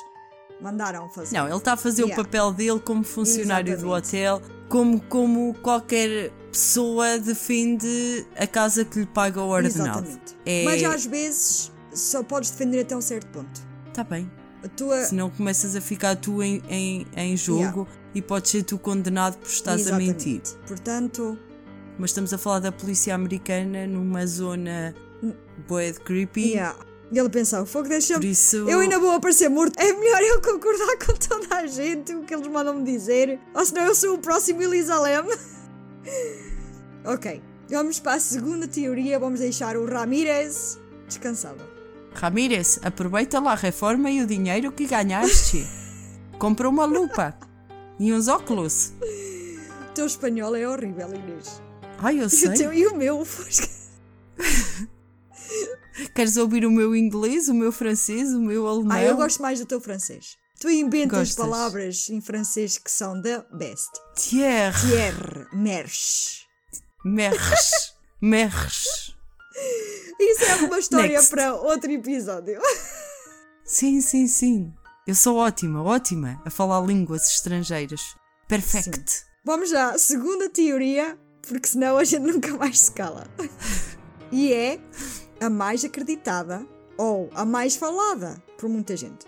mandaram 0.61 1.09
fazer. 1.09 1.35
Não, 1.37 1.47
ele 1.47 1.57
está 1.57 1.73
a 1.73 1.77
fazer 1.77 2.03
Yeah. 2.03 2.21
o 2.21 2.25
papel 2.25 2.51
dele 2.53 2.79
como 2.79 3.03
funcionário 3.03 3.77
do 3.77 3.95
Exatamente. 3.95 4.07
hotel, 4.07 4.41
como, 4.69 5.01
como 5.01 5.53
qualquer 5.61 6.31
pessoa 6.51 7.17
defende 7.19 8.25
a 8.37 8.45
casa 8.47 8.85
que 8.85 8.99
lhe 8.99 9.05
paga 9.05 9.41
o 9.41 9.49
ordenado. 9.49 9.99
Exatamente. 10.07 10.35
É... 10.45 10.63
Mas 10.65 10.83
às 10.83 11.05
vezes 11.05 11.71
só 11.93 12.23
podes 12.23 12.51
defender 12.51 12.81
até 12.81 12.95
um 12.95 13.01
certo 13.01 13.27
ponto. 13.27 13.61
Está 13.89 14.03
bem. 14.03 14.29
A 14.63 14.67
tua. 14.69 15.03
Senão 15.03 15.29
começas 15.29 15.75
a 15.75 15.81
ficar 15.81 16.15
tu 16.15 16.41
em, 16.41 16.61
em, 16.69 17.05
em 17.17 17.35
jogo 17.35 17.87
e 18.15 18.21
podes 18.21 18.51
ser 18.51 18.63
tu 18.63 18.77
condenado 18.79 19.37
por 19.37 19.49
estás 19.49 19.87
a 19.87 19.97
mentir. 19.97 20.41
Exatamente. 20.41 20.67
Portanto, 20.67 21.39
Mas 21.99 22.11
estamos 22.11 22.33
a 22.33 22.37
falar 22.37 22.59
da 22.59 22.71
polícia 22.71 23.13
americana 23.13 23.85
numa 23.85 24.25
zona 24.25 24.95
boa 25.67 25.91
de 25.91 25.99
creepy. 25.99 26.51
yeah. 26.51 26.77
E 27.13 27.19
ele 27.19 27.29
pensou, 27.29 27.63
fogo 27.63 27.87
deixa 27.87 28.15
Por 28.15 28.23
isso. 28.25 28.67
Eu 28.67 28.79
ainda 28.79 28.97
vou 28.97 29.11
aparecer 29.11 29.47
morto. 29.47 29.79
É 29.79 29.93
melhor 29.93 30.19
eu 30.23 30.41
concordar 30.41 30.97
com 31.05 31.13
toda 31.13 31.55
a 31.57 31.67
gente 31.67 32.11
o 32.15 32.23
que 32.23 32.33
eles 32.33 32.47
mandam-me 32.47 32.83
dizer. 32.83 33.39
Ou 33.53 33.63
senão 33.63 33.83
eu 33.85 33.93
sou 33.93 34.15
o 34.15 34.17
próximo 34.17 34.63
Elisa 34.63 34.99
Lem. 34.99 35.21
ok. 37.05 37.41
Vamos 37.69 37.99
para 37.99 38.13
a 38.15 38.19
segunda 38.19 38.67
teoria. 38.67 39.19
Vamos 39.19 39.39
deixar 39.41 39.77
o 39.77 39.85
Ramírez 39.85 40.79
descansado. 41.07 41.61
Ramírez, 42.15 42.79
aproveita 42.83 43.39
lá 43.39 43.51
a 43.51 43.55
reforma 43.55 44.09
e 44.09 44.21
o 44.23 44.25
dinheiro 44.27 44.71
que 44.71 44.87
ganhaste. 44.87 45.67
Compra 46.39 46.67
uma 46.67 46.85
lupa 46.85 47.37
e 47.99 48.11
uns 48.11 48.27
óculos. 48.27 48.91
O 49.01 49.93
teu 49.93 50.07
espanhol 50.07 50.55
é 50.55 50.67
horrível, 50.67 51.09
Inês. 51.13 51.61
Ai, 51.99 52.17
eu 52.17 52.23
E 52.23 52.25
o, 52.25 52.29
sei. 52.29 52.53
teu, 52.53 52.73
e 52.73 52.87
o 52.87 52.95
meu? 52.95 53.23
Fosca. 53.23 53.67
Queres 56.15 56.37
ouvir 56.37 56.65
o 56.65 56.71
meu 56.71 56.95
inglês, 56.95 57.47
o 57.49 57.53
meu 57.53 57.71
francês, 57.71 58.33
o 58.33 58.39
meu 58.41 58.67
alemão? 58.67 58.95
Ah, 58.97 59.03
eu 59.03 59.15
gosto 59.15 59.41
mais 59.41 59.59
do 59.59 59.65
teu 59.65 59.79
francês. 59.81 60.37
Tu 60.59 60.69
inventas 60.69 61.29
Gostas? 61.29 61.35
palavras 61.35 62.09
em 62.09 62.21
francês 62.21 62.77
que 62.77 62.89
são 62.89 63.21
the 63.21 63.43
best. 63.53 63.89
Thierry, 64.15 64.73
Pierre, 64.87 65.47
merch. 65.53 66.43
Merch, 67.03 67.93
Merch. 68.21 68.85
Isso 70.19 70.43
é 70.45 70.55
uma 70.55 70.79
história 70.79 71.09
Next. 71.17 71.29
para 71.29 71.53
outro 71.55 71.91
episódio. 71.91 72.59
Sim, 73.65 74.01
sim, 74.01 74.27
sim. 74.27 74.73
Eu 75.07 75.15
sou 75.15 75.37
ótima, 75.37 75.81
ótima 75.83 76.41
a 76.45 76.49
falar 76.49 76.81
línguas 76.85 77.25
estrangeiras. 77.29 78.01
Perfect. 78.47 79.23
Vamos 79.43 79.71
lá, 79.71 79.97
segunda 79.97 80.49
teoria, 80.49 81.17
porque 81.47 81.67
senão 81.67 81.97
a 81.97 82.03
gente 82.03 82.21
nunca 82.23 82.55
mais 82.57 82.79
se 82.79 82.91
cala. 82.91 83.27
E 84.35 84.51
é 84.51 84.79
a 85.43 85.49
mais 85.49 85.83
acreditada 85.83 86.65
ou 86.97 87.29
a 87.33 87.43
mais 87.43 87.75
falada 87.75 88.41
por 88.57 88.69
muita 88.69 88.95
gente. 88.95 89.25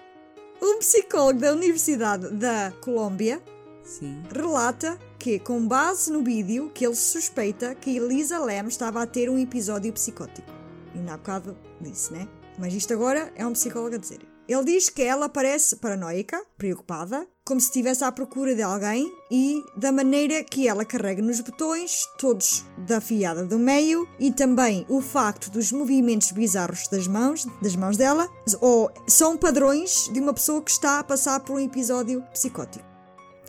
Um 0.62 0.80
psicólogo 0.80 1.42
da 1.42 1.52
Universidade 1.52 2.30
da 2.30 2.72
Colômbia 2.80 3.44
Sim. 3.84 4.24
relata 4.34 4.98
que, 5.20 5.38
com 5.40 5.68
base 5.68 6.12
no 6.12 6.24
vídeo, 6.24 6.72
que 6.74 6.86
ele 6.86 6.96
suspeita 6.96 7.76
que 7.76 7.98
Elisa 7.98 8.40
Lam 8.40 8.68
estava 8.68 9.04
a 9.04 9.08
ter 9.08 9.30
um 9.30 9.38
episódio 9.38 9.92
psicótico. 9.92 10.50
Ainda 10.94 11.14
há 11.14 11.18
bocado 11.18 11.58
disse, 11.82 12.14
né? 12.14 12.28
Mas 12.58 12.74
isto 12.74 12.94
agora 12.94 13.32
é 13.36 13.46
um 13.46 13.52
psicólogo 13.52 13.96
a 13.96 14.00
dizer. 14.00 14.20
Ele 14.48 14.64
diz 14.64 14.90
que 14.90 15.02
ela 15.02 15.28
parece 15.28 15.76
paranoica, 15.76 16.42
preocupada, 16.58 17.28
como 17.46 17.62
se 17.62 17.68
estivesse 17.68 18.04
à 18.04 18.12
procura 18.12 18.56
de 18.56 18.64
alguém 18.64 19.16
e 19.30 19.64
da 19.78 19.92
maneira 19.92 20.44
que 20.44 20.68
ela 20.68 20.84
carrega 20.84 21.22
nos 21.22 21.40
botões, 21.42 22.10
todos 22.18 22.66
da 22.76 23.00
fiada 23.00 23.46
do 23.46 23.60
meio, 23.60 24.10
e 24.20 24.32
também 24.32 24.84
o 24.90 25.00
facto 25.00 25.52
dos 25.52 25.72
movimentos 25.72 26.32
bizarros 26.32 26.88
das 26.88 27.08
mãos, 27.08 27.46
das 27.62 27.76
mãos 27.76 27.98
dela, 27.98 28.28
ou 28.60 28.92
são 29.08 29.38
padrões 29.38 30.10
de 30.12 30.20
uma 30.20 30.34
pessoa 30.34 30.60
que 30.60 30.72
está 30.72 30.98
a 30.98 31.04
passar 31.04 31.40
por 31.42 31.58
um 31.58 31.60
episódio 31.60 32.24
psicótico. 32.34 32.84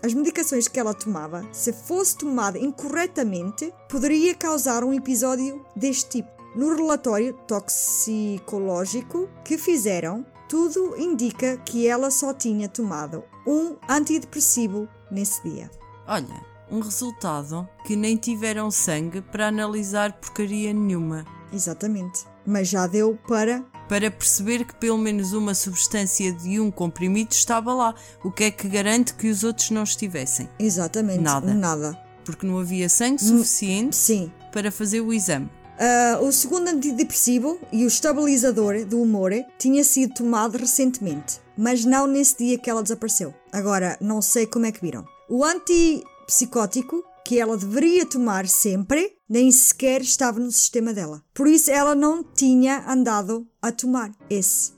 As 0.03 0.13
medicações 0.13 0.69
que 0.69 0.79
ela 0.79 0.93
tomava, 0.93 1.49
se 1.51 1.73
fosse 1.73 2.19
tomada 2.19 2.59
incorretamente, 2.59 3.73
poderia 3.89 4.35
causar 4.35 4.85
um 4.85 4.93
episódio 4.93 5.65
deste 5.75 6.21
tipo. 6.21 6.37
No 6.55 6.77
relatório 6.77 7.33
toxicológico 7.47 9.29
que 9.43 9.57
fizeram, 9.57 10.25
tudo 10.49 10.97
indica 10.97 11.57
que 11.59 11.87
ela 11.87 12.11
só 12.11 12.33
tinha 12.33 12.69
tomado 12.69 13.25
um 13.47 13.77
antidepressivo 13.89 14.89
nesse 15.11 15.43
dia. 15.43 15.71
Olha, 16.07 16.45
um 16.71 16.81
resultado 16.81 17.69
que 17.85 17.97
nem 17.97 18.17
tiveram 18.17 18.71
sangue 18.71 19.21
para 19.21 19.49
analisar 19.49 20.13
porcaria 20.15 20.73
nenhuma. 20.73 21.25
Exatamente. 21.53 22.25
Mas 22.45 22.69
já 22.69 22.87
deu 22.87 23.19
para. 23.27 23.65
Para 23.89 24.11
perceber 24.11 24.65
que 24.65 24.75
pelo 24.75 24.99
menos 24.99 25.33
uma 25.33 25.55
substância 25.55 26.33
de 26.33 26.61
um 26.61 26.71
comprimido 26.71 27.33
estava 27.33 27.73
lá, 27.73 27.95
o 28.23 28.33
que 28.33 28.45
é 28.45 28.51
que 28.51 28.69
garante 28.69 29.15
que 29.15 29.29
os 29.29 29.45
outros 29.45 29.71
não 29.71 29.85
estivessem? 29.85 30.49
Exatamente. 30.59 31.21
Nada. 31.21 31.55
Nada. 31.55 31.99
Porque 32.25 32.47
não 32.47 32.59
havia 32.59 32.89
sangue 32.89 33.23
suficiente 33.23 33.95
Sim. 33.95 34.33
para 34.53 34.73
fazer 34.73 35.01
o 35.01 35.13
exame. 35.13 35.49
Ah, 35.79 36.19
o 36.23 36.33
segundo 36.33 36.69
antidepressivo 36.69 37.59
e 37.73 37.85
o 37.85 37.89
estabilizador 37.89 38.85
do 38.85 39.01
humor 39.01 39.33
tinha 39.59 39.85
sido 39.85 40.15
tomado 40.15 40.57
recentemente, 40.57 41.41
mas 41.57 41.85
não 41.85 42.07
nesse 42.07 42.39
dia 42.39 42.59
que 42.59 42.71
ela 42.71 42.83
desapareceu. 42.83 43.35
Agora, 43.53 43.97
não 44.01 44.23
sei 44.23 44.47
como 44.47 44.67
é 44.67 44.73
que 44.73 44.81
viram. 44.81 45.07
O 45.29 45.45
antipsicótico, 45.45 47.05
que 47.25 47.41
ela 47.41 47.57
deveria 47.57 48.07
tomar 48.07 48.47
sempre, 48.47 49.13
nem 49.29 49.51
sequer 49.51 50.01
estava 50.01 50.39
no 50.39 50.51
sistema 50.51 50.95
dela. 50.95 51.23
Por 51.35 51.49
isso, 51.49 51.71
ela 51.71 51.95
não 51.95 52.23
tinha 52.23 52.85
andado 52.89 53.47
a 53.61 53.73
tomar 53.73 54.13
esse. 54.31 54.73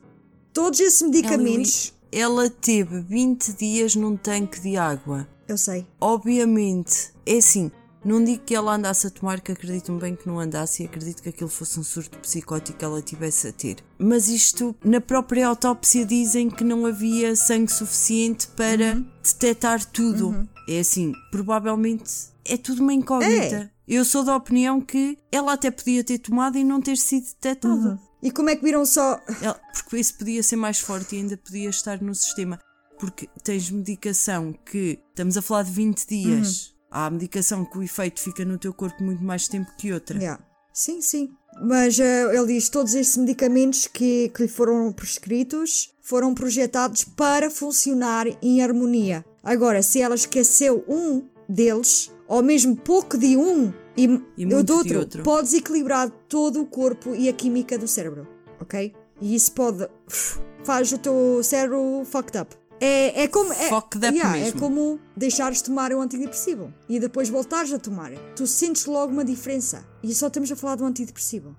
Todos 0.52 0.80
esses 0.80 1.02
medicamentos. 1.02 1.92
Ela 2.10 2.48
teve 2.48 3.02
20 3.02 3.52
dias 3.52 3.94
num 3.94 4.16
tanque 4.16 4.60
de 4.60 4.78
água. 4.78 5.28
Eu 5.46 5.58
sei. 5.58 5.86
Obviamente, 6.00 7.12
é 7.26 7.36
assim, 7.36 7.70
não 8.04 8.22
digo 8.24 8.42
que 8.44 8.54
ela 8.54 8.74
andasse 8.74 9.06
a 9.06 9.10
tomar, 9.10 9.40
que 9.40 9.52
acredito-me 9.52 10.00
bem 10.00 10.14
que 10.16 10.26
não 10.26 10.38
andasse 10.38 10.82
e 10.82 10.86
acredito 10.86 11.22
que 11.22 11.28
aquilo 11.28 11.50
fosse 11.50 11.78
um 11.80 11.82
surto 11.82 12.18
psicótico 12.18 12.78
que 12.78 12.84
ela 12.84 13.02
tivesse 13.02 13.48
a 13.48 13.52
ter. 13.52 13.76
Mas 13.98 14.28
isto, 14.28 14.74
na 14.84 15.00
própria 15.00 15.46
autópsia, 15.48 16.04
dizem 16.06 16.48
que 16.48 16.62
não 16.64 16.86
havia 16.86 17.34
sangue 17.36 17.72
suficiente 17.72 18.46
para 18.48 18.94
detectar 19.22 19.84
tudo. 19.84 20.48
É 20.68 20.80
assim, 20.80 21.12
provavelmente 21.30 22.10
é 22.44 22.56
tudo 22.56 22.82
uma 22.82 22.92
incógnita. 22.92 23.70
Eu 23.86 24.04
sou 24.04 24.22
da 24.22 24.36
opinião 24.36 24.80
que 24.82 25.18
ela 25.32 25.54
até 25.54 25.70
podia 25.70 26.04
ter 26.04 26.18
tomado 26.18 26.58
e 26.58 26.64
não 26.64 26.80
ter 26.80 26.96
sido 26.98 27.24
detectada. 27.24 27.98
E 28.22 28.30
como 28.30 28.50
é 28.50 28.56
que 28.56 28.62
viram 28.64 28.84
só. 28.84 29.18
Ela- 29.40 29.58
porque 29.72 29.96
isso 29.98 30.16
podia 30.18 30.42
ser 30.42 30.56
mais 30.56 30.78
forte 30.78 31.14
e 31.16 31.20
ainda 31.20 31.36
podia 31.36 31.70
estar 31.70 32.02
no 32.02 32.14
sistema. 32.14 32.58
Porque 32.98 33.28
tens 33.42 33.70
medicação 33.70 34.52
que 34.52 34.98
estamos 35.10 35.36
a 35.36 35.42
falar 35.42 35.62
de 35.62 35.70
20 35.70 36.06
dias. 36.06 36.74
Há 36.90 37.10
medicação 37.10 37.64
que 37.64 37.78
o 37.78 37.82
efeito 37.82 38.20
fica 38.20 38.44
no 38.44 38.58
teu 38.58 38.72
corpo 38.72 39.02
muito 39.02 39.22
mais 39.22 39.46
tempo 39.48 39.70
que 39.76 39.92
outra. 39.92 40.18
Yeah. 40.18 40.42
Sim, 40.72 41.00
sim. 41.00 41.30
Mas 41.60 41.98
eh, 41.98 42.36
ele 42.36 42.54
diz 42.54 42.68
todos 42.68 42.94
estes 42.94 43.16
medicamentos 43.16 43.86
que, 43.86 44.28
que 44.28 44.42
lhe 44.42 44.48
foram 44.48 44.92
prescritos 44.92 45.92
foram 46.00 46.32
projetados 46.32 47.04
para 47.04 47.50
funcionar 47.50 48.26
em 48.40 48.62
harmonia. 48.62 49.24
Agora, 49.42 49.82
se 49.82 50.00
ela 50.00 50.14
esqueceu 50.14 50.84
um 50.88 51.22
deles, 51.48 52.10
ou 52.26 52.42
mesmo 52.42 52.76
pouco 52.76 53.18
de 53.18 53.36
um 53.36 53.72
e, 53.96 54.04
E 54.36 54.46
do 54.46 54.62
de 54.62 54.72
outro, 54.72 54.98
outro. 55.00 55.22
pode 55.22 55.44
desequilibrar 55.48 56.10
todo 56.28 56.62
o 56.62 56.66
corpo 56.66 57.14
e 57.14 57.28
a 57.28 57.32
química 57.32 57.76
do 57.76 57.88
cérebro, 57.88 58.26
ok? 58.60 58.94
E 59.20 59.34
isso 59.34 59.52
pode. 59.52 59.86
faz 60.64 60.92
o 60.92 60.98
teu 60.98 61.40
cérebro 61.42 62.04
fucked 62.04 62.38
up. 62.38 62.56
É, 62.80 63.24
é 63.24 63.28
como. 63.28 63.52
É, 63.52 63.68
Fucked 63.68 64.06
up 64.06 64.14
yeah, 64.14 64.36
é 64.36 64.44
mesmo. 64.44 64.60
como 64.60 65.00
deixares 65.16 65.58
de 65.58 65.64
tomar 65.64 65.92
um 65.92 66.00
antidepressivo 66.00 66.72
e 66.88 67.00
depois 67.00 67.28
voltares 67.28 67.72
a 67.72 67.78
tomar. 67.78 68.12
Tu 68.36 68.46
sentes 68.46 68.86
logo 68.86 69.12
uma 69.12 69.24
diferença. 69.24 69.86
E 70.02 70.14
só 70.14 70.28
estamos 70.28 70.50
a 70.50 70.56
falar 70.56 70.80
um 70.80 70.86
antidepressivo. 70.86 71.56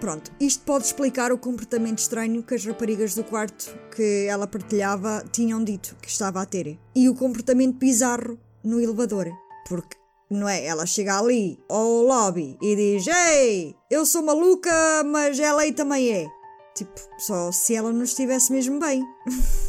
Pronto, 0.00 0.32
isto 0.40 0.64
pode 0.64 0.84
explicar 0.84 1.30
o 1.30 1.38
comportamento 1.38 1.98
estranho 1.98 2.42
que 2.42 2.54
as 2.54 2.64
raparigas 2.64 3.14
do 3.14 3.22
quarto 3.22 3.72
que 3.94 4.26
ela 4.28 4.48
partilhava 4.48 5.24
tinham 5.30 5.62
dito 5.62 5.96
que 6.02 6.08
estava 6.08 6.42
a 6.42 6.46
ter. 6.46 6.76
E 6.94 7.08
o 7.08 7.14
comportamento 7.14 7.76
bizarro 7.76 8.38
no 8.64 8.80
elevador. 8.80 9.30
Porque, 9.68 9.96
não 10.28 10.48
é? 10.48 10.64
Ela 10.64 10.86
chega 10.86 11.18
ali 11.18 11.58
ao 11.68 12.02
lobby 12.02 12.56
e 12.60 12.74
diz: 12.74 13.06
Ei, 13.06 13.76
eu 13.88 14.04
sou 14.04 14.22
maluca, 14.22 15.04
mas 15.04 15.38
ela 15.38 15.62
aí 15.62 15.72
também 15.72 16.10
é. 16.10 16.26
Tipo, 16.74 17.00
só 17.18 17.52
se 17.52 17.74
ela 17.74 17.92
não 17.92 18.02
estivesse 18.02 18.50
mesmo 18.50 18.80
bem. 18.80 19.04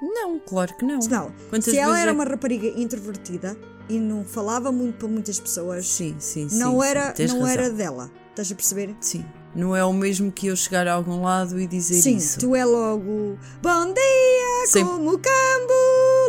Não, 0.00 0.38
claro 0.38 0.74
que 0.76 0.84
não. 0.84 0.98
Não, 1.00 1.32
Quantas 1.50 1.72
se 1.72 1.78
ela 1.78 1.98
era 2.00 2.10
é- 2.10 2.14
uma 2.14 2.24
rapariga 2.24 2.66
introvertida 2.80 3.56
e 3.88 3.98
não 3.98 4.24
falava 4.24 4.70
muito 4.70 4.96
para 4.98 5.08
muitas 5.08 5.40
pessoas, 5.40 5.86
Sim, 5.88 6.14
sim, 6.18 6.48
sim. 6.48 6.58
não 6.58 6.80
sim, 6.80 6.86
era, 6.86 7.12
tens 7.12 7.32
não 7.32 7.40
razão. 7.40 7.52
era 7.54 7.70
dela. 7.70 8.10
Estás 8.30 8.52
a 8.52 8.54
perceber? 8.54 8.94
Sim. 9.00 9.24
Não 9.56 9.74
é 9.74 9.84
o 9.84 9.92
mesmo 9.92 10.30
que 10.30 10.46
eu 10.46 10.54
chegar 10.54 10.86
a 10.86 10.92
algum 10.92 11.22
lado 11.22 11.58
e 11.58 11.66
dizer 11.66 12.00
Sim, 12.02 12.16
isso. 12.16 12.38
tu 12.38 12.54
é 12.54 12.64
logo 12.64 13.36
Bom 13.62 13.86
dia, 13.86 14.66
Sim. 14.66 14.84
como 14.84 15.14
o 15.14 15.18
campo, 15.18 15.72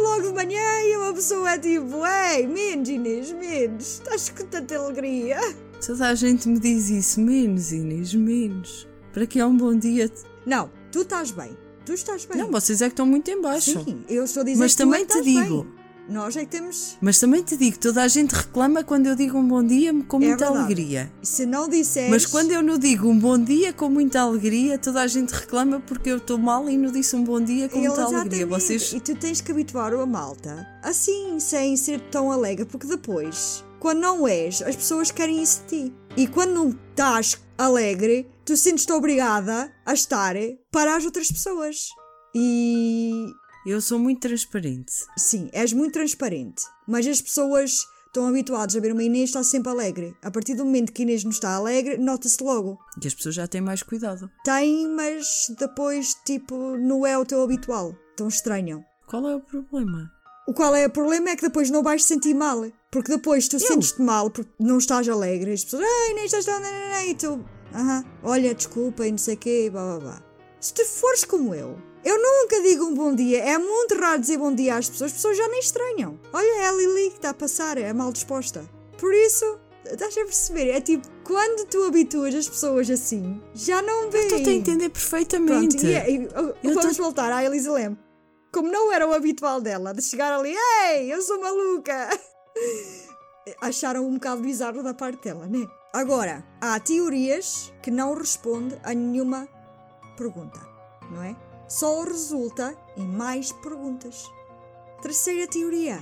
logo 0.03 0.29
de 0.29 0.33
manhã 0.33 0.81
e 0.85 0.95
uma 0.97 1.13
pessoa 1.13 1.51
é 1.51 1.59
tipo 1.59 1.97
Ei, 2.07 2.47
menos 2.47 2.89
Inês, 2.89 3.31
menos, 3.33 3.85
estás 3.85 4.29
com 4.29 4.45
tanta 4.45 4.75
alegria. 4.77 5.37
Toda 5.85 6.07
a 6.07 6.15
gente 6.15 6.47
me 6.47 6.59
diz 6.59 6.89
isso. 6.89 7.19
Menos, 7.21 7.71
Inês, 7.71 8.13
menos. 8.15 8.87
Para 9.13 9.27
que 9.27 9.39
é 9.39 9.45
um 9.45 9.55
bom 9.55 9.75
dia. 9.77 10.09
Não, 10.45 10.71
tu 10.91 11.01
estás 11.01 11.29
bem, 11.31 11.55
tu 11.89 11.93
estás 11.93 12.25
bem. 12.25 12.37
Não, 12.37 12.51
vocês 12.51 12.81
é 12.81 12.85
que 12.85 12.93
estão 12.93 13.05
muito 13.05 13.29
em 13.31 13.41
baixo. 13.41 13.83
Sim, 13.83 14.03
eu 14.07 14.23
estou 14.23 14.41
a 14.41 14.43
dizer 14.43 14.59
Mas 14.59 14.71
que 14.73 14.77
tu 14.77 14.85
também 14.85 15.01
é 15.01 15.05
que 15.05 15.13
te 15.13 15.21
digo, 15.23 15.63
bem. 15.63 15.79
Nós 16.07 16.35
é 16.35 16.39
que 16.41 16.47
temos. 16.47 16.97
Mas 17.01 17.19
também 17.19 17.43
te 17.43 17.55
digo, 17.55 17.77
toda 17.77 18.01
a 18.01 18.07
gente 18.07 18.31
reclama 18.31 18.83
quando 18.83 19.05
eu 19.07 19.15
digo 19.15 19.37
um 19.37 19.47
bom 19.47 19.63
dia 19.63 19.91
com 20.07 20.17
É 20.17 20.27
muita 20.27 20.45
verdade. 20.45 20.57
alegria. 20.65 21.11
Se 21.21 21.45
não 21.45 21.67
disseres. 21.69 22.09
Mas 22.09 22.25
quando 22.25 22.51
eu 22.51 22.63
não 22.63 22.79
digo 22.79 23.07
um 23.07 23.17
bom 23.17 23.37
dia 23.37 23.71
com 23.73 23.89
muita 23.89 24.21
alegria, 24.21 24.77
toda 24.79 25.01
a 25.01 25.07
gente 25.07 25.31
reclama 25.31 25.79
porque 25.79 26.09
eu 26.09 26.17
estou 26.17 26.37
mal 26.39 26.67
e 26.67 26.75
não 26.77 26.91
disse 26.91 27.15
um 27.15 27.23
bom 27.23 27.39
dia 27.39 27.69
com 27.69 27.79
muita 27.79 28.03
alegria. 28.03 28.45
Vocês. 28.47 28.91
E 28.93 28.99
tu 28.99 29.15
tens 29.15 29.39
que 29.41 29.51
habituar 29.51 29.93
a 29.93 30.05
malta 30.05 30.67
assim, 30.83 31.39
sem 31.39 31.77
ser 31.77 31.99
tão 32.09 32.31
alegre, 32.31 32.65
porque 32.65 32.87
depois, 32.87 33.63
quando 33.79 33.99
não 33.99 34.27
és, 34.27 34.61
as 34.63 34.75
pessoas 34.75 35.11
querem 35.11 35.41
isso 35.43 35.61
de 35.67 35.85
ti. 35.85 35.93
E 36.17 36.25
quando 36.25 36.53
não 36.53 36.69
estás 36.69 37.37
alegre, 37.55 38.27
tu 38.49 38.57
sentes-te 38.57 38.91
obrigada 38.91 39.71
a 39.85 39.93
estar 39.93 40.33
para 40.71 40.95
as 40.95 41.05
outras 41.05 41.31
pessoas. 41.31 41.89
E 42.33 43.27
Eu 43.63 43.79
sou 43.79 43.99
muito 43.99 44.21
transparente. 44.21 44.91
sim, 45.15 45.51
és 45.53 45.71
muito 45.71 45.93
transparente. 45.93 46.63
Mas 46.87 47.05
as 47.05 47.21
pessoas 47.21 47.85
estão 48.07 48.25
habituadas 48.25 48.75
a 48.75 48.79
ver 48.79 48.91
uma 48.91 49.03
Inês 49.03 49.29
estar 49.29 49.43
sempre 49.43 49.69
alegre. 49.69 50.15
A 50.23 50.31
partir 50.31 50.55
do 50.55 50.65
momento 50.65 50.91
que 50.91 51.03
a 51.03 51.05
Inês 51.05 51.23
não 51.23 51.29
está 51.29 51.53
alegre, 51.53 51.99
nota-se 51.99 52.43
logo. 52.43 52.79
E 52.99 53.05
as 53.05 53.13
pessoas 53.13 53.35
já 53.35 53.45
têm 53.45 53.61
mais 53.61 53.83
cuidado. 53.83 54.31
Tem, 54.43 54.87
mas 54.87 55.45
depois, 55.59 56.15
tipo, 56.25 56.75
não 56.75 57.05
é 57.05 57.15
o 57.19 57.25
teu 57.25 57.43
habitual. 57.43 57.95
Tão 58.17 58.27
estranham. 58.27 58.83
Qual 59.05 59.29
é 59.29 59.35
o 59.35 59.41
problema? 59.41 60.11
O 60.47 60.53
qual 60.55 60.73
é 60.73 60.87
o 60.87 60.89
problema 60.89 61.29
é 61.29 61.35
que 61.35 61.43
depois 61.43 61.69
não 61.69 61.83
vais 61.83 62.03
sentir 62.03 62.33
mal. 62.33 62.65
Porque 62.91 63.11
depois 63.11 63.47
tu 63.47 63.59
sentes-te 63.59 64.01
mal 64.01 64.31
porque 64.31 64.51
não 64.59 64.79
estás 64.79 65.07
alegre. 65.07 65.53
As 65.53 65.63
pessoas, 65.63 65.83
ai, 65.83 66.13
nem 66.15 66.25
estás 66.25 66.45
tão. 66.45 66.59
E 67.07 67.13
tu, 67.13 67.45
aham, 67.73 68.03
olha, 68.23 68.53
desculpa 68.55 69.05
e 69.07 69.11
não 69.11 69.17
sei 69.17 69.35
o 69.35 69.37
quê, 69.37 69.69
blá 69.71 69.83
blá 69.85 69.99
blá. 69.99 70.23
Se 70.59 70.73
tu 70.73 70.85
fores 70.85 71.23
como 71.23 71.55
eu, 71.55 71.77
eu 72.03 72.17
nunca 72.21 72.61
digo 72.61 72.85
um 72.85 72.93
bom 72.93 73.13
dia. 73.15 73.43
É 73.43 73.57
muito 73.57 73.95
raro 73.95 74.19
dizer 74.21 74.37
bom 74.37 74.53
dia 74.53 74.75
às 74.75 74.89
pessoas. 74.89 75.11
As 75.11 75.15
pessoas 75.17 75.37
já 75.37 75.47
nem 75.47 75.59
estranham. 75.59 76.19
Olha, 76.33 76.61
é 76.63 76.67
a 76.67 76.71
Lili 76.73 77.09
que 77.11 77.15
está 77.17 77.29
a 77.29 77.33
passar, 77.33 77.77
é 77.77 77.91
mal 77.93 78.11
disposta. 78.11 78.63
Por 78.97 79.13
isso, 79.13 79.57
estás 79.85 80.17
a 80.17 80.25
perceber? 80.25 80.69
É 80.71 80.81
tipo, 80.81 81.07
quando 81.23 81.65
tu 81.67 81.83
habituas 81.83 82.35
as 82.35 82.49
pessoas 82.49 82.89
assim, 82.89 83.41
já 83.53 83.81
não 83.81 84.09
vêem. 84.09 84.25
Estou 84.35 84.51
a 84.51 84.55
entender 84.55 84.89
perfeitamente. 84.89 85.77
Pronto, 85.77 85.85
e, 85.85 85.93
é- 85.93 86.11
e, 86.11 86.27
vamos 86.73 86.97
tô- 86.97 87.03
voltar 87.03 87.31
à 87.31 87.43
Elisa 87.43 87.71
Lem. 87.71 87.97
Como 88.51 88.69
não 88.71 88.91
era 88.91 89.07
o 89.07 89.13
habitual 89.13 89.61
dela, 89.61 89.93
de 89.93 90.01
chegar 90.01 90.33
ali, 90.33 90.53
ei, 90.87 91.13
eu 91.13 91.21
sou 91.21 91.39
maluca. 91.39 92.09
Acharam 93.61 94.05
um 94.07 94.15
bocado 94.15 94.41
bizarro 94.41 94.83
da 94.83 94.93
parte 94.93 95.23
dela, 95.23 95.47
né? 95.47 95.65
Agora, 95.91 96.43
há 96.61 96.79
teorias 96.79 97.73
que 97.81 97.89
não 97.89 98.13
respondem 98.13 98.77
a 98.83 98.93
nenhuma 98.93 99.47
pergunta, 100.15 100.59
não 101.09 101.23
é? 101.23 101.35
Só 101.67 102.03
resulta 102.03 102.75
em 102.95 103.07
mais 103.07 103.51
perguntas. 103.51 104.25
Terceira 105.01 105.47
teoria. 105.47 105.99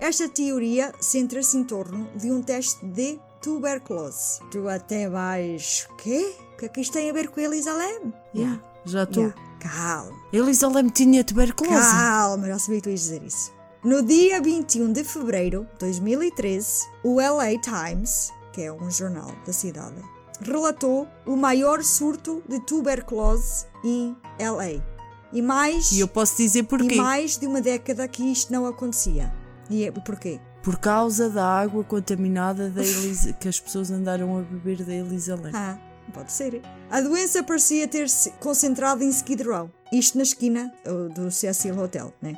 Esta 0.00 0.26
teoria 0.28 0.92
centra-se 1.00 1.56
em 1.56 1.64
torno 1.64 2.08
de 2.16 2.30
um 2.30 2.42
teste 2.42 2.84
de 2.86 3.18
tuberculose. 3.42 4.40
Tu 4.50 4.66
até 4.68 5.08
vais. 5.08 5.86
Quê? 5.98 6.34
O 6.54 6.56
que 6.56 6.64
é 6.64 6.68
que 6.68 6.80
isto 6.80 6.92
tem 6.94 7.10
a 7.10 7.12
ver 7.12 7.28
com 7.28 7.38
a 7.40 7.42
Elisa 7.42 7.74
Lem? 7.74 8.14
Yeah, 8.34 8.62
já 8.86 9.02
estou. 9.02 9.24
Yeah. 9.24 9.42
Calma, 9.60 10.16
Elisa 10.32 10.68
Leme 10.68 10.90
tinha 10.90 11.24
tuberculose. 11.24 11.90
calma, 11.90 12.46
já 12.46 12.58
sabia 12.58 12.76
que 12.76 12.82
tu 12.84 12.90
ias 12.90 13.00
dizer 13.00 13.22
isso. 13.22 13.52
No 13.84 14.02
dia 14.02 14.40
21 14.40 14.92
de 14.92 15.04
fevereiro 15.04 15.66
de 15.74 15.78
2013, 15.80 16.86
o 17.04 17.16
LA 17.20 17.58
Times, 17.60 18.32
que 18.56 18.62
é 18.62 18.72
um 18.72 18.90
jornal 18.90 19.30
da 19.44 19.52
cidade, 19.52 19.96
relatou 20.40 21.06
o 21.26 21.36
maior 21.36 21.84
surto 21.84 22.42
de 22.48 22.58
tuberculose 22.60 23.66
em 23.84 24.16
LA. 24.40 24.82
E 25.30 25.42
mais, 25.42 25.92
E 25.92 26.00
eu 26.00 26.08
posso 26.08 26.38
dizer 26.38 26.62
porquê. 26.62 26.94
e 26.94 26.96
mais 26.96 27.36
de 27.36 27.46
uma 27.46 27.60
década 27.60 28.08
que 28.08 28.22
isto 28.24 28.50
não 28.50 28.64
acontecia. 28.64 29.30
E 29.68 29.84
é- 29.84 29.90
porquê? 29.92 30.40
Por 30.62 30.78
causa 30.78 31.28
da 31.28 31.44
água 31.46 31.84
contaminada 31.84 32.70
da 32.70 32.82
Elisa, 32.82 33.34
que 33.34 33.46
as 33.46 33.60
pessoas 33.60 33.90
andaram 33.90 34.38
a 34.38 34.40
beber 34.40 34.82
da 34.82 34.94
Elisa 34.94 35.34
Leme. 35.34 35.52
Ah, 35.54 35.78
pode 36.14 36.32
ser. 36.32 36.62
A 36.90 37.02
doença 37.02 37.42
parecia 37.42 37.86
ter-se 37.86 38.30
concentrado 38.40 39.04
em 39.04 39.10
Skid 39.10 39.42
Row. 39.42 39.70
Isto 39.92 40.16
na 40.16 40.22
esquina 40.24 40.72
uh, 40.86 41.10
do 41.12 41.30
Cecil 41.30 41.78
Hotel, 41.78 42.10
né? 42.22 42.34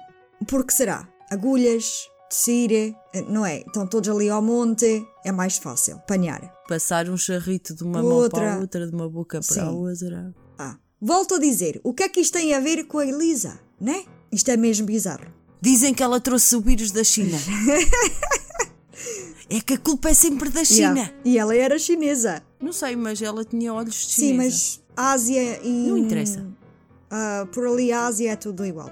Por 0.49 0.65
que 0.65 0.75
será? 0.75 1.07
Agulhas, 1.31 2.09
tecir, 2.29 2.73
eh, 2.73 2.95
não 3.29 3.45
é? 3.45 3.61
Estão 3.61 3.87
todos 3.87 4.09
ali 4.09 4.29
ao 4.29 4.43
monte, 4.43 5.07
é 5.25 5.33
mais 5.33 5.57
fácil 5.59 5.97
apanhar. 5.97 6.41
Passar 6.69 7.09
um 7.09 7.17
charrito 7.17 7.75
de 7.75 7.83
uma 7.85 8.03
mão 8.03 8.09
para 8.09 8.17
Outra. 8.17 8.59
outra, 8.61 8.87
de 8.87 8.95
uma 8.95 9.09
boca 9.09 9.41
para 9.41 9.63
a 9.63 9.67
Sim. 9.67 9.73
outra. 9.75 10.35
Ah, 10.59 10.77
volto 11.01 11.35
a 11.35 11.39
dizer, 11.39 11.81
o 11.83 11.93
que 11.95 12.03
é 12.03 12.09
que 12.09 12.21
isto 12.21 12.35
tem 12.35 12.55
a 12.55 12.61
ver 12.61 12.85
com 12.85 12.99
a 12.99 13.07
Elisa, 13.07 13.59
né? 13.81 14.05
Isto 14.31 14.51
é 14.51 14.57
mesmo 14.57 14.87
bizarro. 14.87 15.33
Dizem 15.61 15.93
que 15.95 16.03
ela 16.03 16.21
trouxe 16.21 16.55
o 16.55 16.61
vírus 16.61 16.91
da 16.93 17.03
China. 17.03 17.37
é 19.51 19.61
que 19.61 19.75
a 19.75 19.79
culpa 19.79 20.11
é 20.11 20.15
sempre 20.15 20.51
da 20.51 20.65
China. 20.65 20.95
Yeah. 21.01 21.13
E 21.25 21.39
ela 21.39 21.57
era 21.57 21.79
chinesa. 21.79 22.43
Não 22.61 22.73
sei, 22.73 22.97
mas 22.97 23.21
ela 23.23 23.45
tinha 23.45 23.73
olhos 23.73 23.95
de 23.95 24.13
Sim, 24.15 24.29
chinesa. 24.33 24.45
mas 24.45 24.81
Ásia 24.97 25.61
e. 25.65 25.87
Não 25.89 25.99
interessa. 25.99 26.47
ah, 27.11 27.47
por 27.53 27.67
ali, 27.67 27.93
a 27.93 28.07
Ásia 28.07 28.33
é 28.33 28.37
tudo 28.37 28.65
igual 28.67 28.91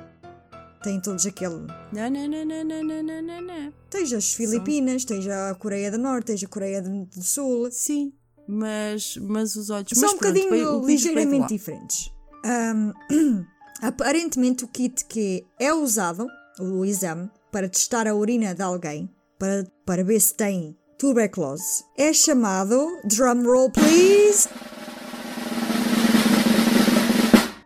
tem 0.86 1.00
todos 1.00 1.26
aquele. 1.26 1.66
Não, 1.92 2.08
não, 2.08 2.28
não, 2.28 2.44
não, 2.44 2.64
não, 2.64 3.02
não, 3.02 3.22
não, 3.22 3.42
não. 3.42 3.72
Tens 3.90 4.12
as 4.12 4.32
Filipinas, 4.32 5.04
tenha 5.04 5.20
tens 5.20 5.32
a 5.32 5.52
Coreia 5.56 5.90
do 5.90 5.98
Norte, 5.98 6.26
tens 6.26 6.44
a 6.44 6.46
Coreia 6.46 6.80
do 6.80 7.22
Sul. 7.22 7.68
Sim, 7.72 8.12
mas, 8.46 9.16
mas 9.16 9.56
os 9.56 9.68
olhos 9.68 9.90
são 9.92 10.02
mas, 10.02 10.12
um 10.12 10.14
bocadinho 10.14 10.86
ligeiramente 10.86 11.48
diferentes. 11.48 12.12
Um, 12.44 13.44
aparentemente, 13.82 14.64
o 14.64 14.68
kit 14.68 15.04
que 15.06 15.44
é 15.58 15.74
usado, 15.74 16.28
o 16.60 16.84
exame, 16.84 17.28
para 17.50 17.68
testar 17.68 18.06
a 18.06 18.14
urina 18.14 18.54
de 18.54 18.62
alguém, 18.62 19.10
para, 19.40 19.66
para 19.84 20.04
ver 20.04 20.20
se 20.20 20.34
tem 20.34 20.78
tuberculose, 20.96 21.82
é 21.98 22.12
chamado. 22.12 22.86
Drumroll, 23.04 23.72
please! 23.72 24.48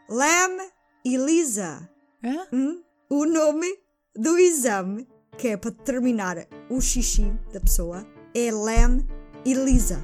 Lam 0.08 0.70
Elisa. 1.04 1.86
Hã? 2.24 2.46
Hum? 2.50 2.82
O 3.12 3.26
nome 3.26 3.66
do 4.16 4.38
exame, 4.38 5.04
que 5.36 5.48
é 5.48 5.56
para 5.56 5.72
determinar 5.72 6.46
o 6.70 6.80
xixi 6.80 7.32
da 7.52 7.58
pessoa, 7.58 8.06
é 8.32 8.52
Lam 8.52 9.04
Elisa. 9.44 10.00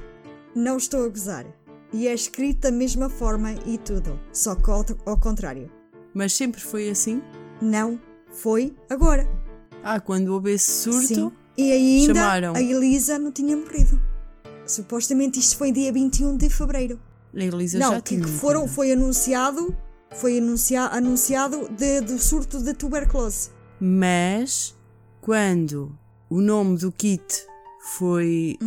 Não 0.53 0.75
estou 0.75 1.05
a 1.05 1.07
gozar. 1.07 1.45
E 1.93 2.05
é 2.05 2.13
escrito 2.13 2.63
da 2.63 2.71
mesma 2.71 3.09
forma 3.09 3.53
e 3.65 3.77
tudo, 3.77 4.19
só 4.33 4.55
que 4.55 4.69
ao, 4.69 4.85
ao 5.05 5.17
contrário. 5.17 5.71
Mas 6.13 6.33
sempre 6.33 6.59
foi 6.59 6.89
assim? 6.89 7.21
Não 7.61 7.97
foi 8.29 8.75
agora. 8.89 9.25
Ah, 9.81 10.01
quando 10.01 10.33
houve 10.33 10.51
esse 10.51 10.69
surto... 10.69 11.07
Sim. 11.07 11.31
E 11.57 11.71
ainda 11.71 12.13
chamaram. 12.13 12.55
a 12.57 12.61
Elisa 12.61 13.17
não 13.17 13.31
tinha 13.31 13.55
morrido. 13.55 14.01
Supostamente 14.65 15.39
isto 15.39 15.55
foi 15.55 15.71
dia 15.71 15.93
21 15.93 16.35
de 16.35 16.49
fevereiro. 16.49 16.99
A 17.33 17.41
Elisa 17.41 17.79
não, 17.79 17.93
já 17.93 18.01
que, 18.01 18.15
tinha 18.15 18.25
que 18.25 18.29
foram, 18.29 18.67
foi 18.67 18.91
anunciado, 18.91 19.73
foi 20.15 20.37
anuncia, 20.37 20.83
anunciado 20.83 21.69
de, 21.69 22.01
do 22.01 22.17
surto 22.19 22.61
de 22.61 22.73
tuberculose. 22.73 23.49
Mas, 23.79 24.75
quando 25.21 25.97
o 26.29 26.41
nome 26.41 26.77
do 26.77 26.91
kit 26.91 27.45
foi... 27.95 28.57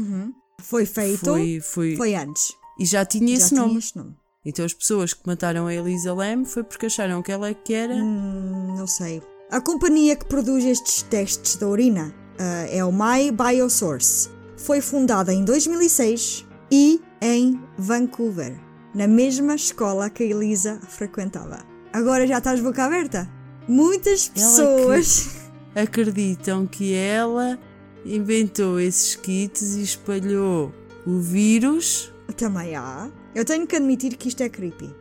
Foi 0.63 0.85
feito, 0.85 1.25
Foi, 1.25 1.61
foi, 1.61 1.97
foi 1.97 2.15
antes. 2.15 2.53
E 2.79 2.85
já 2.85 3.05
tinha 3.05 3.29
Já 3.29 3.35
esse 3.39 3.49
tinha 3.51 3.63
nome. 3.63 3.79
este 3.79 3.97
nome. 3.97 4.15
Então 4.45 4.65
as 4.65 4.73
pessoas 4.75 5.13
que 5.13 5.27
mataram 5.27 5.67
a 5.67 5.75
Elisa 5.75 6.15
Lam 6.15 6.45
foi 6.45 6.63
porque 6.63 6.87
acharam 6.87 7.23
que 7.23 7.33
ela 7.33 7.49
é 7.49 7.55
que 7.55 7.75
era... 7.75 7.95
Hum, 7.95 8.75
não 8.77 8.87
sei. 8.87 9.23
A 9.51 9.61
companhia 9.61 10.17
que 10.17 10.25
produz 10.27 10.65
estes 10.65 11.03
testes 11.03 11.57
da 11.57 11.67
urina 11.67 12.15
ah, 12.39 12.67
é 12.71 12.85
o 12.85 12.93
My 12.93 13.31
Biosource. 13.33 14.31
Foi 14.57 14.81
fundada 14.81 15.33
em 15.33 15.45
2006 15.45 16.47
e 16.71 17.01
em 17.21 17.61
Vancouver, 17.77 18.59
na 18.95 19.07
mesma 19.07 19.55
escola 19.55 20.11
que 20.11 20.23
a 20.23 20.27
Elisa 20.27 20.81
frequentava. 20.89 21.65
Agora 21.93 22.27
já 22.27 22.39
estás 22.39 22.61
boca 22.61 22.85
aberta? 22.85 23.31
Muitas 23.69 24.29
pessoas. 24.29 25.51
acreditam 25.75 26.67
que 26.67 26.95
ela 26.95 27.59
inventou 28.05 28.81
esses 28.81 29.17
kits 29.17 29.77
e 29.77 29.83
espalhou 29.83 30.73
o 31.07 31.19
vírus 31.19 32.13
Também 32.37 32.75
há. 32.75 33.11
Eu 33.35 33.45
tenho 33.45 33.67
que 33.67 33.77
admitir 33.77 34.17
que 34.17 34.29
isto 34.29 34.43
é 34.43 34.49
creepy. 34.49 34.95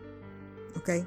Ok? 0.75 1.05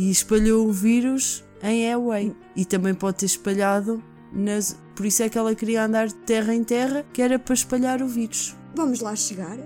e 0.00 0.10
espalhou 0.10 0.66
o 0.66 0.72
vírus 0.72 1.44
em 1.62 1.92
Away. 1.92 2.34
E 2.56 2.64
também 2.64 2.94
pode 2.94 3.18
ter 3.18 3.26
espalhado 3.26 4.02
nas. 4.32 4.74
Por 4.96 5.04
isso 5.04 5.22
é 5.22 5.28
que 5.28 5.36
ela 5.36 5.54
queria 5.54 5.84
andar 5.84 6.08
de 6.08 6.14
terra 6.14 6.54
em 6.54 6.64
terra, 6.64 7.04
que 7.12 7.20
era 7.20 7.38
para 7.38 7.52
espalhar 7.52 8.00
o 8.00 8.08
vírus. 8.08 8.56
Vamos 8.74 9.00
lá 9.00 9.14
chegar, 9.14 9.58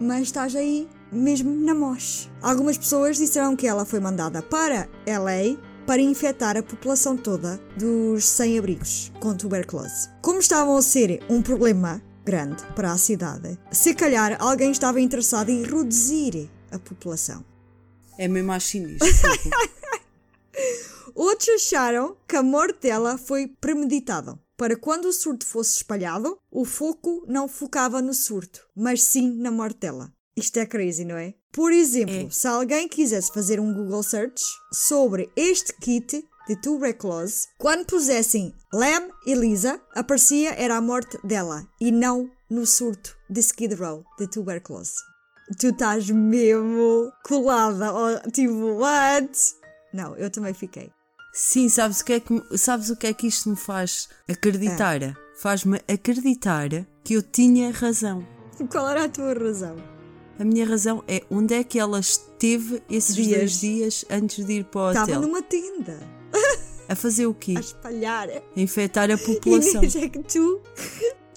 mas 0.00 0.22
estás 0.22 0.56
aí 0.56 0.88
mesmo 1.12 1.54
na 1.54 1.74
moche. 1.74 2.30
Algumas 2.42 2.76
pessoas 2.78 3.16
disseram 3.16 3.56
que 3.56 3.66
ela 3.66 3.84
foi 3.84 4.00
mandada 4.00 4.42
para 4.42 4.88
LA 5.06 5.56
para 5.86 6.02
infectar 6.02 6.56
a 6.56 6.62
população 6.62 7.16
toda 7.16 7.60
dos 7.78 8.24
sem-abrigos 8.24 9.12
com 9.20 9.36
tuberculose. 9.36 10.10
Como 10.20 10.40
estavam 10.40 10.76
a 10.76 10.82
ser 10.82 11.22
um 11.30 11.40
problema 11.40 12.02
grande 12.24 12.64
para 12.74 12.92
a 12.92 12.98
cidade, 12.98 13.56
se 13.70 13.94
calhar 13.94 14.36
alguém 14.40 14.72
estava 14.72 15.00
interessado 15.00 15.48
em 15.48 15.62
reduzir 15.62 16.50
a 16.72 16.78
população. 16.78 17.44
É 18.18 18.26
mesmo 18.26 18.52
à 18.52 18.58
chinês. 18.58 18.98
Outros 21.14 21.48
acharam 21.48 22.16
que 22.28 22.36
a 22.36 22.42
morte 22.42 22.80
dela 22.82 23.16
foi 23.16 23.46
premeditada. 23.46 24.38
para 24.56 24.76
quando 24.76 25.04
o 25.06 25.12
surto 25.12 25.46
fosse 25.46 25.76
espalhado, 25.76 26.38
o 26.50 26.64
foco 26.64 27.24
não 27.28 27.46
focava 27.46 28.00
no 28.00 28.14
surto, 28.14 28.66
mas 28.74 29.02
sim 29.02 29.36
na 29.36 29.50
morte 29.50 29.80
dela. 29.80 30.15
Isto 30.36 30.58
é 30.58 30.66
crazy, 30.66 31.04
não 31.04 31.16
é? 31.16 31.34
Por 31.50 31.72
exemplo, 31.72 32.14
É. 32.14 32.30
se 32.30 32.46
alguém 32.46 32.86
quisesse 32.88 33.32
fazer 33.32 33.58
um 33.58 33.72
Google 33.72 34.02
search 34.02 34.42
sobre 34.72 35.30
este 35.34 35.72
kit 35.80 36.22
de 36.46 36.60
tuberculose, 36.60 37.48
quando 37.58 37.86
pusessem 37.86 38.52
Lam 38.72 39.08
e 39.26 39.34
Lisa, 39.34 39.80
aparecia 39.94 40.50
era 40.54 40.76
a 40.76 40.80
morte 40.80 41.18
dela 41.26 41.66
e 41.80 41.90
não 41.90 42.30
no 42.50 42.66
surto 42.66 43.16
de 43.28 43.40
Skid 43.40 43.74
Row 43.74 44.04
de 44.18 44.28
tuberculose. 44.28 44.94
Tu 45.58 45.68
estás 45.68 46.08
mesmo 46.10 47.10
colada, 47.24 47.92
ó, 47.92 48.18
tipo, 48.30 48.52
what? 48.78 49.32
Não, 49.92 50.14
eu 50.16 50.30
também 50.30 50.52
fiquei. 50.52 50.92
Sim, 51.32 51.68
sabes 51.68 52.00
o 52.00 52.04
que 52.04 52.12
é 52.14 52.20
que, 52.20 52.58
sabes 52.58 52.90
o 52.90 52.96
que, 52.96 53.06
é 53.06 53.14
que 53.14 53.26
isto 53.26 53.48
me 53.48 53.56
faz 53.56 54.08
acreditar? 54.28 55.02
É. 55.02 55.14
Faz-me 55.38 55.80
acreditar 55.88 56.68
que 57.04 57.14
eu 57.14 57.22
tinha 57.22 57.70
razão. 57.72 58.26
Qual 58.70 58.88
era 58.88 59.04
a 59.04 59.08
tua 59.08 59.34
razão? 59.34 59.76
A 60.38 60.44
minha 60.44 60.66
razão 60.66 61.02
é 61.08 61.22
onde 61.30 61.54
é 61.54 61.64
que 61.64 61.78
ela 61.78 61.98
esteve 62.00 62.82
esses 62.90 63.14
Dias. 63.16 63.38
dois 63.38 63.60
dias 63.60 64.04
antes 64.10 64.44
de 64.44 64.52
ir 64.54 64.64
para 64.64 64.80
o 64.80 64.88
Estava 64.90 65.06
hotel? 65.12 65.20
numa 65.22 65.42
tenda 65.42 65.98
A 66.88 66.94
fazer 66.94 67.26
o 67.26 67.34
quê? 67.34 67.54
a 67.56 67.60
espalhar. 67.60 68.28
A 68.28 68.42
infectar 68.60 69.10
a 69.10 69.16
população. 69.18 69.82
Inês, 69.82 69.96
é 69.96 70.08
que 70.08 70.18
tu, 70.20 70.60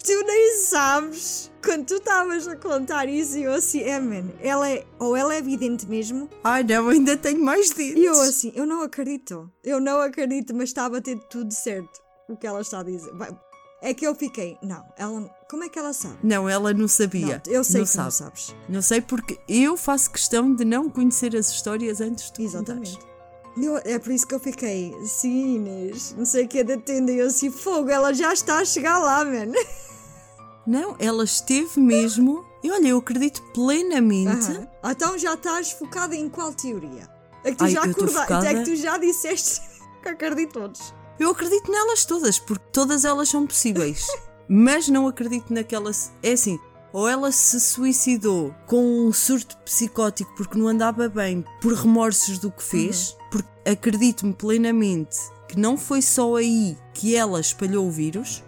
tu 0.04 0.24
nem 0.26 0.58
sabes. 0.58 1.50
Quando 1.64 1.86
tu 1.86 1.96
estavas 1.96 2.48
a 2.48 2.56
contar 2.56 3.08
isso, 3.10 3.38
eu 3.38 3.54
assim, 3.54 3.82
é, 3.82 4.00
man, 4.00 4.30
ela 4.42 4.70
é, 4.70 4.86
ou 5.00 5.16
ela 5.16 5.34
é 5.34 5.38
evidente 5.40 5.86
mesmo, 5.88 6.30
Ai 6.44 6.64
não, 6.64 6.88
ainda 6.90 7.18
tenho 7.18 7.40
mais 7.44 7.70
dentes. 7.72 7.98
e 7.98 8.06
eu 8.06 8.14
assim, 8.22 8.52
eu 8.56 8.66
não 8.66 8.82
acredito. 8.82 9.52
Eu 9.64 9.80
não 9.82 10.00
acredito, 10.02 10.54
mas 10.56 10.70
estava 10.70 10.98
a 10.98 11.02
ter 11.02 11.18
tudo 11.30 11.54
certo 11.54 12.00
o 12.30 12.38
que 12.38 12.46
ela 12.48 12.62
está 12.62 12.80
a 12.80 12.84
dizer. 12.84 13.12
Vai, 13.14 13.30
É 13.82 13.94
que 13.94 14.06
eu 14.08 14.14
fiquei, 14.16 14.58
não, 14.64 14.86
ela, 14.98 15.30
como 15.50 15.64
é 15.64 15.70
que 15.70 15.80
ela 15.80 15.92
sabe? 15.94 16.18
Não, 16.24 16.48
ela 16.48 16.74
não 16.74 16.88
sabia. 16.88 17.42
Não, 17.46 17.54
eu 17.54 17.64
sei 17.64 17.80
não 17.82 17.86
que 17.88 17.92
sabe. 17.92 18.04
não 18.06 18.12
sabes. 18.12 18.56
Não 18.70 18.82
sei 18.82 19.02
porque 19.02 19.40
eu 19.48 19.76
faço 19.76 20.12
questão 20.12 20.54
de 20.54 20.64
não 20.64 20.90
conhecer 20.90 21.36
as 21.36 21.50
histórias 21.50 22.00
antes 22.00 22.26
de 22.26 22.34
tu 22.34 22.42
Exatamente. 22.44 22.92
contares. 22.94 23.10
Eu- 23.58 23.78
é 23.84 23.98
por 24.00 24.12
isso 24.12 24.28
que 24.28 24.36
eu 24.36 24.40
fiquei, 24.40 24.96
sim, 25.04 25.56
Inês, 25.56 26.14
não 26.18 26.24
sei 26.24 26.46
o 26.46 26.48
que 26.48 26.60
é 26.60 26.64
da 26.64 26.78
tenda. 26.78 27.12
E 27.12 27.18
eu 27.20 27.28
assim, 27.28 27.50
fogo, 27.52 27.90
ela 27.90 28.14
já 28.14 28.32
está 28.32 28.60
a 28.60 28.66
chegar 28.66 29.00
lá, 29.00 29.26
man. 29.26 29.52
Não, 30.68 30.96
ela 31.00 31.24
esteve 31.24 31.80
mesmo. 31.80 32.46
E 32.64 32.70
olha, 32.72 32.90
eu 32.90 33.00
acredito 33.00 33.42
plenamente. 33.54 34.52
Aham. 34.52 34.68
Então 34.92 35.18
já 35.18 35.34
estás 35.34 35.72
focada 35.72 36.16
em 36.16 36.30
qual 36.30 36.54
teoria? 36.54 37.10
É 37.44 37.50
que 37.52 37.58
tu 37.58 37.64
Ai, 37.64 37.72
já 37.72 37.84
acordaste, 37.84 38.48
é 38.48 38.54
que 38.54 38.64
tu 38.66 38.76
já 38.76 38.98
disseste 39.00 39.62
que 40.04 40.10
acredito 40.10 40.54
todos. 40.54 40.94
Eu 41.18 41.32
acredito 41.32 41.72
nelas 41.72 42.06
todas, 42.06 42.38
porque 42.38 42.66
todas 42.72 43.04
elas 43.04 43.30
são 43.30 43.48
possíveis. 43.48 44.06
Mas 44.50 44.90
não 44.90 45.08
acredito 45.08 45.54
naquela. 45.54 45.92
É 46.24 46.32
assim, 46.32 46.60
ou 46.92 47.08
ela 47.08 47.32
se 47.32 47.60
suicidou 47.60 48.54
com 48.66 49.08
um 49.08 49.14
surto 49.14 49.56
psicótico 49.58 50.34
porque 50.36 50.58
não 50.58 50.68
andava 50.68 51.08
bem 51.08 51.46
por 51.62 51.74
remorsos 51.74 52.40
do 52.40 52.50
que 52.52 52.64
fez, 52.64 53.16
porque 53.32 53.70
acredito-me 53.70 54.34
plenamente 54.34 55.18
que 55.48 55.60
não 55.60 55.78
foi 55.78 56.02
só 56.02 56.36
aí 56.36 56.78
que 56.94 57.16
ela 57.16 57.40
espalhou 57.40 57.88
o 57.88 57.92
vírus. 57.92 58.44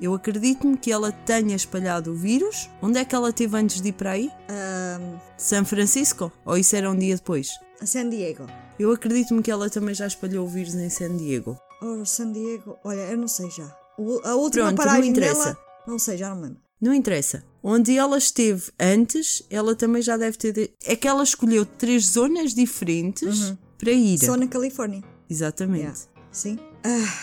Eu 0.00 0.14
acredito-me 0.14 0.78
que 0.78 0.90
ela 0.90 1.12
tenha 1.12 1.54
espalhado 1.54 2.12
o 2.12 2.14
vírus. 2.14 2.70
Onde 2.80 2.98
é 2.98 3.04
que 3.04 3.14
ela 3.14 3.32
teve 3.32 3.54
antes 3.58 3.82
de 3.82 3.88
ir 3.88 3.92
para 3.92 4.12
aí? 4.12 4.30
Ahm, 4.48 5.18
São 5.36 5.62
Francisco? 5.62 6.32
Ou 6.44 6.56
isso 6.56 6.74
era 6.74 6.90
um 6.90 6.96
dia 6.96 7.16
depois? 7.16 7.50
San 7.84 8.08
Diego. 8.08 8.46
Eu 8.78 8.92
acredito-me 8.92 9.42
que 9.42 9.50
ela 9.50 9.68
também 9.68 9.94
já 9.94 10.06
espalhou 10.06 10.46
o 10.46 10.48
vírus 10.48 10.74
em 10.74 10.88
San 10.88 11.16
Diego. 11.18 11.58
Oh, 11.82 12.02
San 12.06 12.32
Diego. 12.32 12.78
Olha, 12.82 13.00
eu 13.00 13.18
não 13.18 13.28
sei 13.28 13.50
já. 13.50 13.79
A 14.24 14.34
última 14.34 14.64
Pronto, 14.66 14.70
não 14.70 14.74
paragem 14.76 15.10
interessa. 15.10 15.44
dela. 15.44 15.58
Não 15.86 15.98
sei, 15.98 16.16
já 16.16 16.28
não 16.30 16.36
me 16.36 16.42
lembro. 16.42 16.58
Não 16.80 16.94
interessa. 16.94 17.44
Onde 17.62 17.96
ela 17.96 18.16
esteve 18.16 18.70
antes, 18.80 19.42
ela 19.50 19.74
também 19.74 20.00
já 20.00 20.16
deve 20.16 20.38
ter. 20.38 20.52
de- 20.52 20.70
É 20.84 20.96
que 20.96 21.06
ela 21.06 21.22
escolheu 21.22 21.66
três 21.66 22.06
zonas 22.06 22.54
diferentes 22.54 23.54
para 23.78 23.90
ir. 23.92 24.18
Só 24.18 24.36
na 24.36 24.46
Califórnia. 24.46 25.02
Exatamente. 25.28 25.80
Yeah. 25.80 26.00
Sim. 26.32 26.58
Ah, 26.84 27.14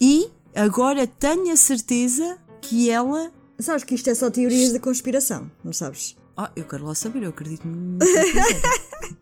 E 0.00 0.30
agora 0.54 1.06
tenho 1.06 1.52
a 1.52 1.56
certeza 1.56 2.38
que 2.60 2.88
ela. 2.88 3.32
sabes 3.58 3.82
que 3.84 3.94
isto 3.96 4.08
é 4.10 4.14
só 4.14 4.30
teorias 4.30 4.72
de 4.72 4.78
conspiração, 4.78 5.50
não 5.64 5.72
sabes? 5.72 6.16
Ah, 6.36 6.50
eu 6.56 6.64
quero 6.64 6.86
lá 6.86 6.94
saber, 6.94 7.22
eu 7.24 7.30
acredito. 7.30 7.66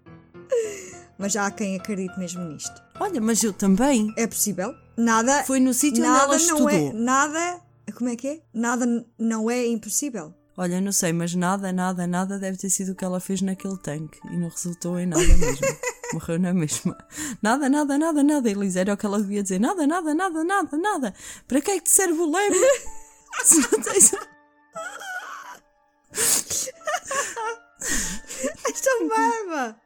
Mas 1.18 1.32
já 1.32 1.46
há 1.46 1.50
quem 1.50 1.76
acredite 1.76 2.18
mesmo 2.18 2.44
nisto. 2.44 2.80
Olha, 3.00 3.20
mas 3.20 3.42
eu 3.42 3.52
também. 3.52 4.12
É 4.16 4.26
possível? 4.26 4.72
Nada. 4.98 5.44
Foi 5.44 5.60
no 5.60 5.72
sítio 5.72 6.02
onde 6.02 6.10
nada 6.12 6.24
ela 6.24 6.32
não 6.32 6.36
estudou. 6.36 6.70
é. 6.70 6.92
Nada. 6.92 7.62
Como 7.96 8.10
é 8.10 8.16
que 8.16 8.26
é? 8.28 8.42
Nada 8.52 8.84
não 9.16 9.48
é 9.48 9.64
impossível. 9.66 10.34
Olha, 10.56 10.80
não 10.80 10.90
sei, 10.90 11.12
mas 11.12 11.32
nada, 11.36 11.72
nada, 11.72 12.04
nada 12.04 12.36
deve 12.36 12.58
ter 12.58 12.68
sido 12.68 12.90
o 12.90 12.94
que 12.96 13.04
ela 13.04 13.20
fez 13.20 13.40
naquele 13.40 13.78
tanque 13.78 14.18
e 14.28 14.36
não 14.36 14.48
resultou 14.48 14.98
em 14.98 15.06
nada 15.06 15.22
mesmo. 15.22 15.66
Morreu 16.12 16.38
na 16.40 16.52
mesma. 16.52 16.98
Nada, 17.40 17.68
nada, 17.68 17.96
nada, 17.96 18.24
nada, 18.24 18.50
Elisa. 18.50 18.80
Era 18.80 18.94
o 18.94 18.96
que 18.96 19.06
ela 19.06 19.20
devia 19.20 19.40
dizer. 19.42 19.60
Nada, 19.60 19.86
nada, 19.86 20.12
nada, 20.14 20.42
nada, 20.42 20.76
nada. 20.76 21.14
Para 21.46 21.60
que 21.60 21.70
é 21.70 21.76
que 21.76 21.82
te 21.84 21.90
serve 21.90 22.18
o 22.18 22.28
leme? 22.30 22.56
Se 23.44 23.60
não 23.60 23.80
tens. 23.80 24.12
Esta 28.68 28.90
barba! 29.08 29.80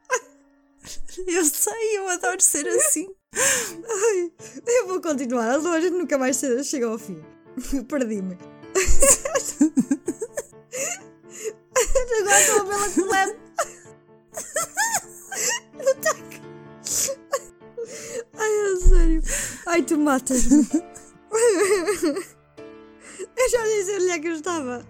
Eu 1.26 1.44
sei, 1.44 1.98
eu 1.98 2.08
adoro 2.08 2.40
ser 2.40 2.66
assim. 2.68 3.08
Ai, 3.34 4.32
eu 4.66 4.86
vou 4.88 5.00
continuar. 5.00 5.56
As 5.56 5.62
lojas 5.62 5.90
nunca 5.90 6.18
mais 6.18 6.36
che- 6.38 6.62
chegam 6.64 6.92
ao 6.92 6.98
fim. 6.98 7.22
Perdi-me. 7.88 8.36
Agora 12.20 12.40
estou 12.40 12.60
a 12.60 12.64
vê-la 12.64 12.88
leve. 13.10 13.36
No 15.74 15.94
tanque. 16.00 16.40
Ai, 18.38 18.50
é 18.50 18.76
sério. 18.76 19.22
Ai, 19.66 19.82
tu 19.82 19.98
matas-me. 19.98 20.68
Eu 23.34 23.48
já 23.50 23.60
onde 23.62 24.10
é 24.10 24.18
que 24.18 24.28
eu 24.28 24.34
estava. 24.34 24.86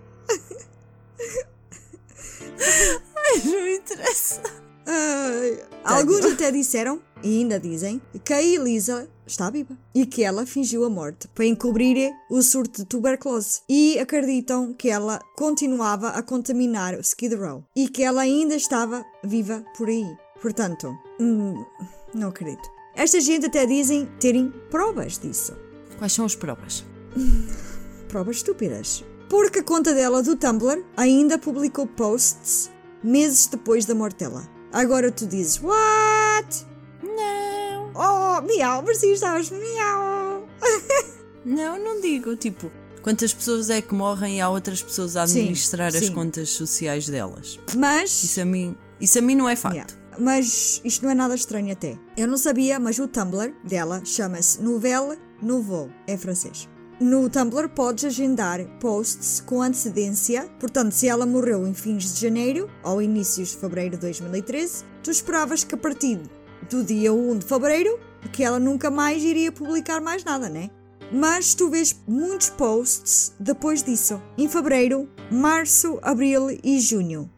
Não 3.44 3.68
interessa. 3.68 4.42
Ai, 4.86 5.64
alguns 5.84 6.24
até 6.26 6.50
disseram, 6.50 7.00
e 7.22 7.38
ainda 7.38 7.58
dizem, 7.58 8.00
que 8.24 8.32
a 8.32 8.42
Elisa 8.42 9.08
está 9.26 9.50
viva 9.50 9.76
e 9.94 10.04
que 10.04 10.22
ela 10.22 10.46
fingiu 10.46 10.84
a 10.84 10.90
morte 10.90 11.28
para 11.28 11.46
encobrir 11.46 12.12
o 12.30 12.42
surto 12.42 12.82
de 12.82 12.88
tuberculose. 12.88 13.60
E 13.68 13.98
acreditam 13.98 14.74
que 14.74 14.88
ela 14.88 15.20
continuava 15.36 16.10
a 16.10 16.22
contaminar 16.22 16.94
o 16.94 17.00
Skid 17.00 17.34
Row 17.34 17.64
e 17.74 17.88
que 17.88 18.02
ela 18.02 18.22
ainda 18.22 18.54
estava 18.54 19.04
viva 19.24 19.64
por 19.76 19.88
aí. 19.88 20.16
Portanto, 20.40 20.96
hum, 21.20 21.64
não 22.14 22.28
acredito. 22.28 22.68
Esta 22.94 23.20
gente 23.20 23.46
até 23.46 23.64
dizem 23.64 24.06
terem 24.20 24.52
provas 24.70 25.18
disso. 25.18 25.56
Quais 25.98 26.12
são 26.12 26.24
as 26.24 26.34
provas? 26.34 26.84
Provas 28.08 28.36
estúpidas. 28.36 29.04
Porque 29.30 29.60
a 29.60 29.64
conta 29.64 29.94
dela 29.94 30.22
do 30.22 30.36
Tumblr 30.36 30.84
ainda 30.94 31.38
publicou 31.38 31.86
posts 31.86 32.70
meses 33.02 33.46
depois 33.46 33.86
da 33.86 33.94
morte 33.94 34.18
dela. 34.18 34.46
Agora 34.70 35.10
tu 35.10 35.26
dizes, 35.26 35.60
what? 35.62 36.66
Não. 37.16 37.92
Oh, 37.94 38.40
miau, 38.42 38.82
que 38.84 39.06
estavas 39.06 39.50
miau. 39.50 40.48
Não, 41.44 41.76
não 41.76 42.00
digo. 42.00 42.36
Tipo, 42.36 42.70
quantas 43.02 43.34
pessoas 43.34 43.68
é 43.68 43.82
que 43.82 43.92
morrem 43.94 44.38
e 44.38 44.40
há 44.40 44.48
outras 44.48 44.80
pessoas 44.80 45.16
a 45.16 45.26
Sim, 45.26 45.40
administrar 45.40 45.88
as 45.88 45.96
sim. 46.06 46.12
contas 46.12 46.50
sociais 46.50 47.08
delas? 47.08 47.58
Mas, 47.76 48.22
Isso 48.22 48.40
a 48.40 48.44
mim, 48.44 48.76
isso 49.00 49.18
a 49.18 49.22
mim 49.22 49.34
não 49.34 49.48
é 49.48 49.56
facto. 49.56 49.74
Yeah. 49.74 49.94
mas 50.20 50.80
isto 50.84 51.02
não 51.02 51.10
é 51.10 51.14
nada 51.14 51.34
estranho 51.34 51.72
até. 51.72 51.98
Eu 52.16 52.28
não 52.28 52.36
sabia, 52.36 52.78
mas 52.78 52.98
o 53.00 53.08
Tumblr 53.08 53.52
dela 53.64 54.02
chama-se 54.04 54.62
Nouvelle 54.62 55.18
Nouveau, 55.42 55.90
é 56.06 56.16
francês. 56.16 56.68
No 57.00 57.28
Tumblr 57.28 57.68
podes 57.70 58.04
agendar 58.04 58.64
posts 58.78 59.40
com 59.40 59.60
antecedência, 59.60 60.48
portanto, 60.60 60.92
se 60.92 61.08
ela 61.08 61.26
morreu 61.26 61.66
em 61.66 61.74
fins 61.74 62.14
de 62.14 62.20
janeiro 62.20 62.70
ou 62.84 63.02
inícios 63.02 63.50
de 63.50 63.56
fevereiro 63.56 63.96
de 63.96 64.02
2013, 64.02 64.84
tu 65.02 65.10
esperavas 65.10 65.64
que 65.64 65.74
a 65.74 65.78
partir 65.78 66.20
do 66.70 66.84
dia 66.84 67.12
1 67.12 67.38
de 67.38 67.46
fevereiro 67.46 67.98
que 68.32 68.42
ela 68.44 68.58
nunca 68.58 68.90
mais 68.90 69.22
iria 69.22 69.50
publicar 69.50 70.00
mais 70.00 70.24
nada, 70.24 70.48
né? 70.48 70.70
Mas 71.12 71.54
tu 71.54 71.68
vês 71.68 71.94
muitos 72.06 72.48
posts 72.50 73.34
depois 73.38 73.82
disso, 73.82 74.22
em 74.38 74.48
fevereiro, 74.48 75.08
março, 75.30 75.98
abril 76.02 76.48
e 76.62 76.80
junho, 76.80 77.30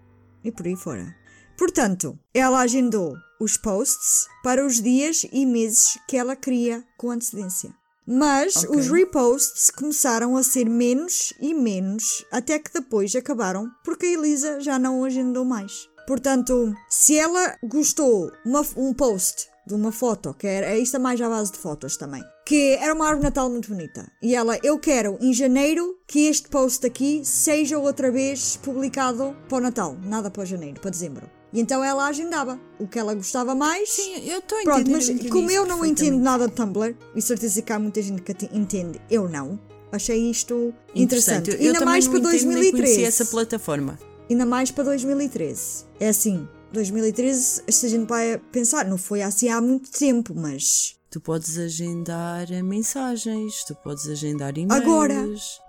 e 0.44 0.52
por 0.52 0.66
aí 0.66 0.76
fora. 0.76 1.14
Portanto, 1.58 2.18
ela 2.32 2.60
agendou 2.60 3.14
os 3.40 3.56
posts 3.56 4.26
para 4.42 4.64
os 4.64 4.80
dias 4.80 5.26
e 5.32 5.44
meses 5.44 5.98
que 6.08 6.16
ela 6.16 6.36
queria 6.36 6.84
com 6.96 7.10
antecedência. 7.10 7.74
Mas 8.06 8.56
Ok. 8.56 8.78
os 8.78 8.88
reposts 8.88 9.70
começaram 9.70 10.36
a 10.36 10.42
ser 10.42 10.68
menos 10.68 11.32
e 11.40 11.54
menos 11.54 12.24
até 12.30 12.58
que 12.58 12.72
depois 12.72 13.14
acabaram 13.16 13.70
porque 13.82 14.04
a 14.06 14.12
Elisa 14.12 14.60
já 14.60 14.78
não 14.78 15.04
agendou 15.04 15.44
mais. 15.44 15.88
Portanto, 16.06 16.74
se 16.88 17.18
ela 17.18 17.56
gostou 17.62 18.30
uma- 18.44 18.66
um 18.76 18.92
post 18.92 19.48
de 19.66 19.72
uma 19.74 19.90
foto, 19.90 20.34
que 20.38 20.46
era 20.46 20.76
isto 20.76 20.96
é 20.96 20.98
mais 20.98 21.18
à 21.20 21.28
base 21.28 21.50
de 21.52 21.58
fotos 21.58 21.96
também, 21.96 22.22
que 22.44 22.74
era 22.74 22.92
uma 22.94 23.04
árvore 23.06 23.20
de 23.20 23.24
Natal 23.24 23.48
muito 23.48 23.68
bonita. 23.70 24.06
E 24.22 24.34
ela, 24.34 24.58
eu 24.62 24.78
quero 24.78 25.16
em 25.20 25.32
janeiro 25.32 25.96
que 26.06 26.26
este 26.28 26.48
post 26.50 26.86
aqui 26.86 27.22
seja 27.24 27.78
outra 27.78 28.10
vez 28.10 28.56
publicado 28.62 29.34
para 29.48 29.56
o 29.58 29.60
Natal, 29.60 29.96
nada 30.04 30.30
para 30.30 30.44
janeiro, 30.44 30.78
para 30.80 30.90
dezembro. 30.90 31.30
E 31.50 31.60
então 31.60 31.82
ela 31.82 32.06
agendava 32.06 32.60
o 32.78 32.86
que 32.86 32.98
ela 32.98 33.14
gostava 33.14 33.54
mais. 33.54 33.88
Sim, 33.88 34.28
eu 34.28 34.40
estou 34.40 34.58
a 34.58 34.62
Pronto, 34.64 34.90
mas 34.90 35.08
eu 35.08 35.30
como 35.30 35.50
eu 35.50 35.64
não 35.64 35.84
entendo 35.84 36.18
nada 36.18 36.48
de 36.48 36.54
Tumblr, 36.54 36.94
e 37.14 37.22
certeza 37.22 37.62
que 37.62 37.72
há 37.72 37.78
muita 37.78 38.02
gente 38.02 38.20
que 38.20 38.34
te- 38.34 38.50
entende, 38.52 39.00
eu 39.10 39.28
não. 39.28 39.58
Achei 39.92 40.28
isto 40.28 40.74
interessante. 40.94 41.52
Eu 41.52 41.68
Ainda 41.72 41.84
mais 41.84 42.04
não 42.06 42.14
para 42.14 42.20
entendo, 42.20 42.32
nem 42.48 42.54
2013. 42.56 42.72
conhecia 42.72 43.06
essa 43.06 43.24
plataforma. 43.24 43.96
Ainda 44.28 44.46
mais 44.46 44.70
para 44.70 44.84
2013. 44.84 45.84
É 46.00 46.08
assim, 46.08 46.48
2013, 46.72 47.62
se 47.68 47.86
a 47.86 47.88
gente 47.88 48.08
vai 48.08 48.38
pensar, 48.50 48.84
não 48.84 48.98
foi 48.98 49.22
assim 49.22 49.48
há 49.48 49.60
muito 49.60 49.90
tempo, 49.90 50.34
mas 50.34 50.96
Tu 51.14 51.20
podes 51.20 51.56
agendar 51.58 52.48
mensagens, 52.64 53.62
tu 53.64 53.74
podes 53.76 54.08
agendar 54.08 54.58
e-mails. 54.58 54.82
agora, 54.82 55.14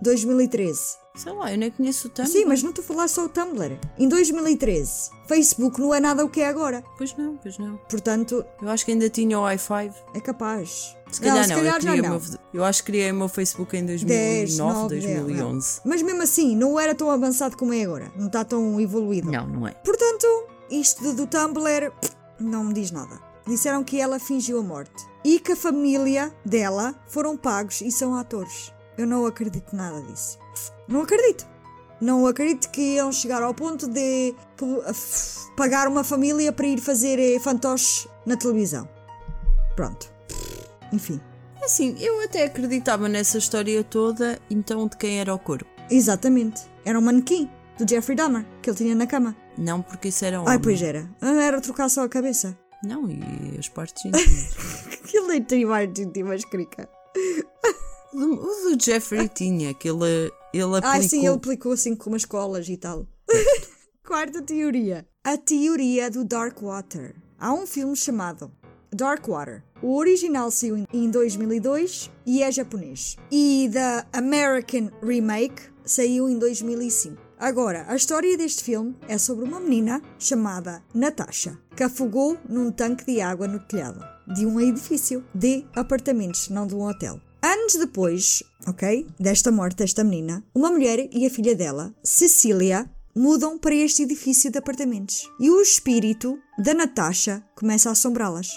2013. 0.02 0.80
Sei 1.16 1.32
lá, 1.32 1.50
eu 1.50 1.58
nem 1.58 1.70
conheço 1.70 2.08
tanto. 2.10 2.28
Sim, 2.30 2.44
mas 2.44 2.62
não 2.62 2.70
estou 2.70 2.84
a 2.84 2.86
falar 2.86 3.08
só 3.08 3.24
o 3.24 3.28
Tumblr. 3.28 3.78
Em 3.98 4.06
2013, 4.08 5.10
Facebook 5.26 5.80
não 5.80 5.94
é 5.94 5.98
nada 5.98 6.24
o 6.24 6.28
que 6.28 6.40
é 6.42 6.48
agora. 6.48 6.84
Pois 6.98 7.16
não, 7.16 7.36
pois 7.36 7.58
não. 7.58 7.76
Portanto, 7.88 8.44
Eu 8.60 8.68
acho 8.68 8.84
que 8.84 8.92
ainda 8.92 9.08
tinha 9.08 9.38
o 9.38 9.44
i5. 9.44 9.94
é 10.14 10.20
capaz. 10.20 10.94
Se 11.10 11.20
calhar 11.20 11.36
não, 11.36 11.44
se 11.44 11.54
calhar 11.54 11.96
eu, 11.96 12.02
não. 12.02 12.16
o 12.16 12.20
meu, 12.20 12.38
eu 12.52 12.64
acho 12.64 12.82
que 12.82 12.86
criei 12.92 13.10
o 13.10 13.14
meu 13.14 13.28
Facebook 13.28 13.76
em 13.76 13.86
10, 13.86 14.02
2009, 14.04 14.56
9, 14.58 14.88
2011. 14.88 15.80
Mas 15.84 16.02
mesmo 16.02 16.22
assim, 16.22 16.54
não 16.56 16.78
era 16.78 16.94
tão 16.94 17.10
avançado 17.10 17.56
como 17.56 17.72
é 17.72 17.82
agora. 17.82 18.12
Não 18.16 18.26
está 18.26 18.44
tão 18.44 18.80
evoluído. 18.80 19.30
Não, 19.30 19.46
não 19.46 19.66
é. 19.68 19.70
Portanto, 19.72 20.26
isto 20.70 21.12
do 21.14 21.26
Tumblr 21.26 21.92
não 22.38 22.64
me 22.64 22.74
diz 22.74 22.90
nada. 22.90 23.20
Disseram 23.46 23.84
que 23.84 24.00
ela 24.00 24.18
fingiu 24.18 24.58
a 24.58 24.62
morte 24.62 25.06
e 25.24 25.38
que 25.38 25.52
a 25.52 25.56
família 25.56 26.34
dela 26.44 26.94
foram 27.06 27.36
pagos 27.36 27.80
e 27.80 27.90
são 27.92 28.14
atores. 28.16 28.72
Eu 28.98 29.06
não 29.06 29.24
acredito 29.26 29.76
nada 29.76 30.02
disso. 30.02 30.38
Não 30.88 31.02
acredito. 31.02 31.46
Não 32.00 32.26
acredito 32.26 32.70
que 32.70 32.96
iam 32.96 33.10
chegar 33.10 33.42
ao 33.42 33.54
ponto 33.54 33.88
de 33.88 34.34
pagar 35.56 35.88
uma 35.88 36.04
família 36.04 36.52
para 36.52 36.66
ir 36.66 36.78
fazer 36.80 37.18
eh, 37.18 37.38
fantoches 37.40 38.06
na 38.26 38.36
televisão. 38.36 38.88
Pronto. 39.74 40.12
Enfim. 40.92 41.20
Assim, 41.62 41.96
eu 41.98 42.22
até 42.22 42.44
acreditava 42.44 43.08
nessa 43.08 43.38
história 43.38 43.82
toda, 43.82 44.38
então 44.50 44.86
de 44.86 44.96
quem 44.96 45.18
era 45.20 45.34
o 45.34 45.38
corpo? 45.38 45.64
Exatamente. 45.90 46.62
Era 46.84 46.98
um 46.98 47.02
manequim 47.02 47.50
do 47.78 47.88
Jeffrey 47.88 48.14
Dahmer 48.16 48.44
que 48.62 48.70
ele 48.70 48.76
tinha 48.76 48.94
na 48.94 49.06
cama. 49.06 49.34
Não, 49.56 49.80
porque 49.82 50.08
isso 50.08 50.24
era 50.24 50.38
homem. 50.40 50.52
Ai, 50.52 50.58
pois 50.58 50.82
era. 50.82 51.10
Ah, 51.20 51.42
Era 51.42 51.60
trocar 51.60 51.88
só 51.88 52.04
a 52.04 52.08
cabeça. 52.08 52.56
Não, 52.84 53.08
e 53.10 53.56
as 53.58 53.68
partes 53.68 54.04
íntimas. 54.06 54.54
Aquilo 55.02 55.28
nem 55.28 55.42
tem 55.42 55.64
mais 55.64 55.90
mais 56.24 56.44
crica. 56.44 56.88
O, 58.24 58.76
do, 58.76 58.82
Jeffrey 58.84 59.28
tinha, 59.28 59.74
que 59.74 59.88
ele, 59.88 60.30
ele 60.52 60.62
aplicou... 60.64 60.90
Ai, 60.90 61.02
sim, 61.02 61.18
ele 61.26 61.34
aplicou 61.34 61.72
assim 61.72 61.94
com 61.94 62.10
umas 62.10 62.24
colas 62.24 62.68
e 62.68 62.76
tal. 62.76 63.06
Quarta 64.06 64.40
teoria. 64.42 65.06
A 65.24 65.36
teoria 65.36 66.10
do 66.10 66.24
Dark 66.24 66.60
Water. 66.62 67.16
Há 67.38 67.52
um 67.52 67.66
filme 67.66 67.96
chamado 67.96 68.50
Dark 68.94 69.26
Water. 69.26 69.62
O 69.82 69.96
original 69.96 70.50
saiu 70.50 70.76
em- 70.78 70.86
em 70.92 71.10
2002 71.10 72.10
e 72.24 72.42
é 72.42 72.50
japonês. 72.50 73.16
E 73.30 73.68
da 73.72 74.06
American 74.12 74.90
Remake 75.02 75.62
saiu 75.84 76.28
em 76.28 76.38
2005. 76.38 77.16
Agora, 77.38 77.84
a 77.88 77.94
história 77.96 78.34
deste 78.38 78.64
filme 78.64 78.96
é 79.06 79.18
sobre 79.18 79.44
uma 79.44 79.60
menina 79.60 80.00
chamada 80.18 80.82
Natasha 80.94 81.58
que 81.76 81.82
afogou 81.82 82.38
num 82.48 82.70
tanque 82.70 83.04
de 83.04 83.20
água 83.20 83.46
no 83.46 83.58
telhado 83.60 84.02
de 84.26 84.46
um 84.46 84.58
edifício 84.58 85.22
de 85.34 85.66
apartamentos, 85.74 86.48
não 86.48 86.66
de 86.66 86.74
um 86.74 86.88
hotel. 86.88 87.20
Anos 87.46 87.76
depois, 87.76 88.42
ok, 88.66 89.06
desta 89.20 89.52
morte 89.52 89.76
desta 89.76 90.02
menina, 90.02 90.44
uma 90.52 90.68
mulher 90.68 91.08
e 91.12 91.24
a 91.24 91.30
filha 91.30 91.54
dela, 91.54 91.94
Cecília, 92.02 92.90
mudam 93.14 93.56
para 93.56 93.72
este 93.72 94.02
edifício 94.02 94.50
de 94.50 94.58
apartamentos 94.58 95.30
e 95.38 95.48
o 95.48 95.62
espírito 95.62 96.36
da 96.58 96.74
Natasha 96.74 97.48
começa 97.54 97.88
a 97.88 97.92
assombrá-las. 97.92 98.48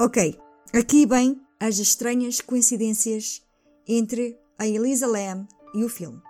Ok, 0.00 0.38
aqui 0.72 1.06
vem 1.06 1.40
as 1.58 1.80
estranhas 1.80 2.40
coincidências 2.40 3.42
entre 3.84 4.38
a 4.56 4.64
Elisa 4.64 5.08
Lam 5.08 5.48
e 5.74 5.82
o 5.82 5.88
filme. 5.88 6.22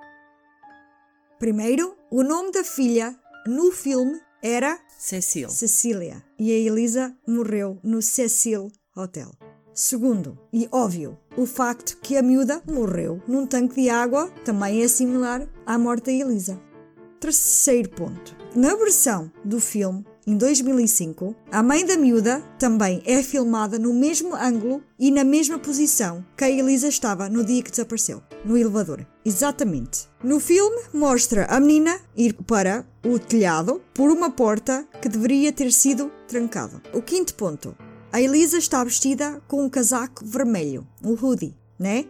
Primeiro, 1.39 1.95
o 2.11 2.23
nome 2.23 2.51
da 2.51 2.65
filha 2.65 3.15
no 3.47 3.71
filme 3.73 4.19
era 4.43 4.81
Cecil. 4.99 5.51
Cecília 5.51 6.25
e 6.39 6.51
a 6.51 6.57
Elisa 6.57 7.15
morreu 7.27 7.79
no 7.85 8.01
Cecil 8.01 8.73
Hotel. 8.97 9.31
Segundo, 9.81 10.37
e 10.53 10.69
óbvio, 10.73 11.17
o 11.37 11.47
facto 11.47 11.99
que 12.03 12.17
a 12.17 12.23
miúda 12.23 12.61
morreu 12.69 13.23
num 13.29 13.47
tanque 13.47 13.81
de 13.81 13.89
água 13.89 14.29
também 14.45 14.83
é 14.83 14.89
similar 14.89 15.47
à 15.65 15.79
morte 15.79 16.07
da 16.07 16.13
Elisa. 16.13 16.61
Terceiro 17.21 17.89
ponto. 17.91 18.37
Na 18.57 18.75
versão 18.75 19.31
do 19.45 19.61
filme, 19.61 20.05
em 20.27 20.37
2005, 20.37 21.33
a 21.53 21.63
mãe 21.63 21.87
da 21.87 21.97
miúda 21.97 22.43
também 22.59 23.01
é 23.07 23.23
filmada 23.23 23.79
no 23.79 23.95
mesmo 23.95 24.35
ângulo 24.35 24.83
e 24.99 25.13
na 25.13 25.23
mesma 25.23 25.61
posição 25.61 26.27
que 26.37 26.43
a 26.43 26.51
Elisa 26.51 26.89
estava 26.89 27.29
no 27.29 27.45
dia 27.45 27.63
que 27.63 27.71
desapareceu, 27.71 28.21
no 28.45 28.59
elevador. 28.59 29.07
Exatamente. 29.25 30.09
No 30.25 30.41
filme, 30.41 30.83
mostra 30.93 31.45
a 31.45 31.61
menina 31.61 32.01
ir 32.17 32.33
para 32.33 32.85
o 33.07 33.17
telhado 33.17 33.81
por 33.95 34.11
uma 34.11 34.29
porta 34.29 34.85
que 35.01 35.09
deveria 35.09 35.53
ter 35.53 35.71
sido 35.71 36.11
trancada. 36.27 36.83
O 36.93 37.01
quinto 37.01 37.33
ponto. 37.37 37.77
A 38.11 38.23
Elisa 38.23 38.57
está 38.57 38.83
vestida 38.83 39.43
com 39.47 39.63
um 39.63 39.69
casaco 39.69 40.25
vermelho, 40.25 40.87
um 41.05 41.13
hoodie, 41.13 41.55
né? 41.79 42.07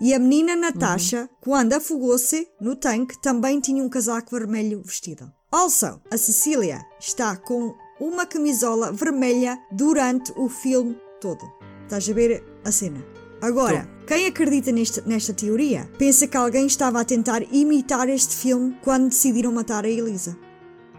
E 0.00 0.12
a 0.12 0.18
menina 0.18 0.56
Natasha, 0.56 1.30
quando 1.40 1.74
afogou-se 1.74 2.48
no 2.60 2.74
tanque, 2.74 3.20
também 3.22 3.60
tinha 3.60 3.84
um 3.84 3.88
casaco 3.88 4.36
vermelho 4.36 4.82
vestido. 4.84 5.32
Also, 5.50 6.00
a 6.10 6.16
Cecília 6.16 6.84
está 6.98 7.36
com 7.36 7.72
uma 8.00 8.26
camisola 8.26 8.90
vermelha 8.90 9.56
durante 9.70 10.32
o 10.34 10.48
filme 10.48 10.98
todo. 11.20 11.44
Estás 11.84 12.08
a 12.08 12.12
ver 12.12 12.42
a 12.64 12.72
cena? 12.72 13.04
Agora, 13.40 13.88
quem 14.06 14.26
acredita 14.26 14.72
nesta, 14.72 15.02
nesta 15.02 15.32
teoria 15.32 15.88
pensa 15.98 16.26
que 16.26 16.36
alguém 16.36 16.66
estava 16.66 17.00
a 17.00 17.04
tentar 17.04 17.42
imitar 17.52 18.08
este 18.08 18.34
filme 18.34 18.76
quando 18.82 19.10
decidiram 19.10 19.52
matar 19.52 19.84
a 19.84 19.88
Elisa. 19.88 20.36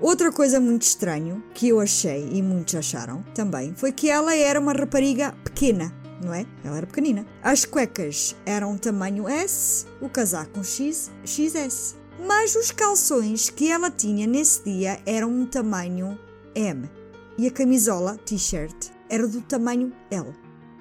Outra 0.04 0.34
coisa 0.34 0.60
muito 0.60 0.82
estranho 0.82 1.42
que 1.54 1.70
eu 1.70 1.80
achei 1.80 2.28
e 2.34 2.42
muitos 2.42 2.76
acharam 2.76 3.24
também 3.34 3.74
foi 3.74 3.94
que 3.94 4.10
ela 4.10 4.36
era 4.36 4.60
uma 4.60 4.74
rapariga 4.74 5.34
pequena, 5.46 5.94
não 6.22 6.34
é? 6.34 6.46
Ela 6.62 6.76
era 6.80 6.86
pequenina. 6.86 7.26
As 7.42 7.63
cuecas 7.63 8.36
eram 8.46 8.78
tamanho 8.78 9.30
S, 9.30 9.86
o 10.02 10.10
casaco 10.10 10.62
X, 10.62 11.10
XS. 11.24 11.96
Mas 12.28 12.54
os 12.54 12.70
calções 12.70 13.50
que 13.50 13.72
ela 13.72 13.89
tinha 13.89 14.28
nesse 14.28 14.66
dia 14.66 15.00
eram 15.06 15.30
um 15.30 15.46
tamanho 15.46 16.20
M 16.54 16.89
e 17.38 17.48
a 17.48 17.52
camisola, 17.52 18.18
t-shirt, 18.26 18.89
era 19.10 19.26
do 19.26 19.39
tamanho 19.39 19.94
L. 20.12 20.34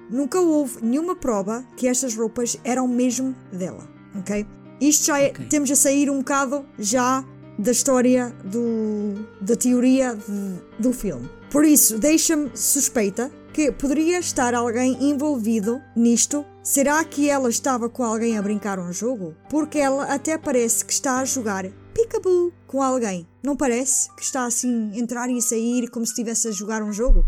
Nunca 0.09 0.41
houve 0.41 0.83
nenhuma 0.83 1.15
prova 1.15 1.63
que 1.77 1.87
estas 1.87 2.13
roupas 2.13 2.59
eram 2.61 2.89
mesmo 2.89 3.33
dela, 3.53 3.87
ok? 4.19 4.45
Isto 4.81 5.05
já 5.05 5.21
é, 5.21 5.29
Ok. 5.29 5.45
temos 5.45 5.71
a 5.71 5.77
sair 5.77 6.09
um 6.09 6.17
bocado 6.17 6.65
já 6.77 7.23
da 7.57 7.71
história 7.71 8.29
do, 8.43 9.27
da 9.41 9.55
teoria 9.55 10.15
de- 10.15 10.61
do 10.81 10.91
filme. 10.93 11.29
Por 11.51 11.63
isso, 11.65 11.99
deixa-me 11.99 12.49
suspeita 12.55 13.31
que 13.53 13.71
poderia 13.71 14.17
estar 14.19 14.55
alguém 14.55 14.97
envolvido 15.11 15.79
nisto. 15.95 16.43
Será 16.63 17.03
que 17.05 17.29
ela 17.29 17.49
estava 17.49 17.87
com 17.89 18.03
alguém 18.03 18.37
a 18.37 18.41
brincar 18.41 18.79
um 18.79 18.91
jogo? 18.91 19.35
Porque 19.49 19.77
ela 19.77 20.05
até 20.05 20.37
parece 20.37 20.83
que 20.83 20.91
está 20.93 21.19
a 21.19 21.25
jogar 21.25 21.65
peekaboo 21.93 22.51
com 22.65 22.81
alguém. 22.81 23.27
Não 23.43 23.55
parece 23.55 24.09
que 24.15 24.23
está 24.23 24.45
assim 24.45 24.91
a 24.93 24.97
entrar 24.97 25.29
e 25.29 25.37
a 25.37 25.41
sair 25.41 25.87
como 25.91 26.05
se 26.05 26.13
estivesse 26.13 26.47
a 26.47 26.51
jogar 26.51 26.81
um 26.81 26.91
jogo? 26.91 27.23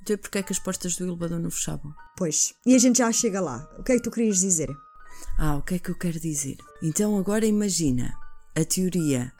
Então 0.00 0.16
porque 0.16 0.38
é 0.38 0.42
que 0.42 0.52
as 0.52 0.58
portas 0.58 0.96
do 0.96 1.04
elevador 1.04 1.38
não 1.38 1.50
fechavam? 1.50 1.92
Pois. 2.16 2.54
E 2.64 2.74
a 2.74 2.78
gente 2.78 2.98
já 2.98 3.12
chega 3.12 3.40
lá. 3.40 3.68
O 3.78 3.82
que 3.82 3.92
é 3.92 3.96
que 3.96 4.02
tu 4.02 4.10
querias 4.10 4.38
dizer? 4.40 4.70
Ah, 5.38 5.56
o 5.56 5.62
que 5.62 5.74
é 5.74 5.78
que 5.78 5.90
eu 5.90 5.94
quero 5.98 6.18
dizer? 6.18 6.56
Então 6.82 7.18
agora 7.18 7.44
imagina 7.44 8.14
a 8.56 8.64
teoria 8.64 9.30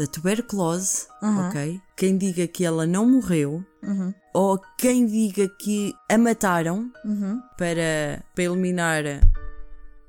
da 0.00 0.06
tuberculose, 0.06 1.06
Uhum. 1.22 1.48
ok? 1.48 1.80
Quem 1.96 2.16
diga 2.16 2.46
que 2.46 2.64
ela 2.64 2.86
não 2.86 3.06
morreu, 3.08 3.62
ou 4.34 4.58
quem 4.78 5.04
diga 5.06 5.48
que 5.60 5.92
a 6.08 6.16
mataram 6.16 6.90
Uhum. 7.04 7.40
para, 7.58 8.24
para 8.34 8.44
eliminar 8.44 9.04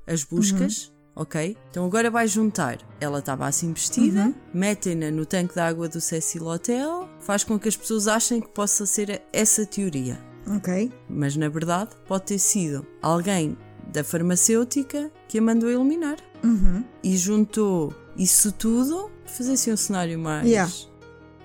as 0.06 0.24
buscas, 0.24 0.86
Uhum. 0.86 1.22
ok? 1.22 1.56
Então 1.70 1.84
agora 1.84 2.10
vai 2.10 2.26
juntar. 2.26 2.78
Ela 3.00 3.18
estava 3.18 3.46
assim 3.46 3.72
vestida, 3.72 4.22
Uhum. 4.26 4.34
metem-na 4.54 5.10
no 5.10 5.26
tanque 5.26 5.54
de 5.54 5.60
água 5.60 5.88
do 5.88 6.00
Cecil 6.00 6.46
Hotel, 6.46 7.08
faz 7.20 7.44
com 7.44 7.58
que 7.58 7.68
as 7.68 7.76
pessoas 7.76 8.08
achem 8.08 8.40
que 8.40 8.48
possa 8.48 8.86
ser 8.86 9.22
essa 9.32 9.66
teoria. 9.66 10.18
Ok. 10.56 10.92
Mas 11.08 11.36
na 11.36 11.48
verdade 11.48 11.90
pode 12.08 12.24
ter 12.24 12.38
sido 12.38 12.84
alguém 13.00 13.56
da 13.92 14.02
farmacêutica 14.02 15.10
que 15.28 15.38
a 15.38 15.42
mandou 15.42 15.70
eliminar. 15.70 16.16
Uhum. 16.42 16.84
E 17.04 17.16
juntou 17.16 17.94
isso 18.16 18.50
tudo, 18.52 19.10
fazer 19.32 19.52
assim 19.52 19.72
um 19.72 19.76
cenário 19.76 20.18
mais. 20.18 20.46
Yeah. 20.46 20.72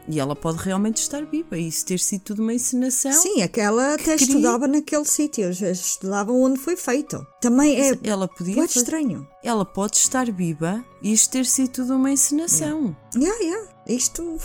E 0.09 0.21
ela 0.21 0.35
pode 0.37 0.57
realmente 0.59 0.97
estar 1.01 1.25
viva 1.25 1.57
e 1.57 1.67
isso 1.67 1.85
ter 1.85 1.99
sido 1.99 2.21
tudo 2.21 2.41
uma 2.41 2.53
encenação. 2.53 3.11
Sim, 3.11 3.41
aquela 3.41 3.93
até 3.95 4.03
queria- 4.17 4.25
estudava 4.25 4.65
naquele 4.65 5.03
sítio, 5.03 5.51
já 5.51 5.69
estudava 5.69 6.31
onde 6.31 6.57
foi 6.57 6.77
feito. 6.77 7.27
Também 7.41 7.75
é 7.77 7.91
Ela 8.03 8.25
podia. 8.25 8.55
muito 8.55 8.69
fazer- 8.73 8.85
estranho. 8.85 9.27
Ela 9.43 9.65
pode 9.65 9.97
estar 9.97 10.31
viva 10.31 10.81
e 11.01 11.11
isto 11.11 11.31
ter 11.31 11.45
sido 11.45 11.69
tudo 11.71 11.95
uma 11.97 12.09
encenação. 12.09 12.95
Yeah, 13.13 13.37
yeah. 13.43 13.67
Isto 13.85 14.37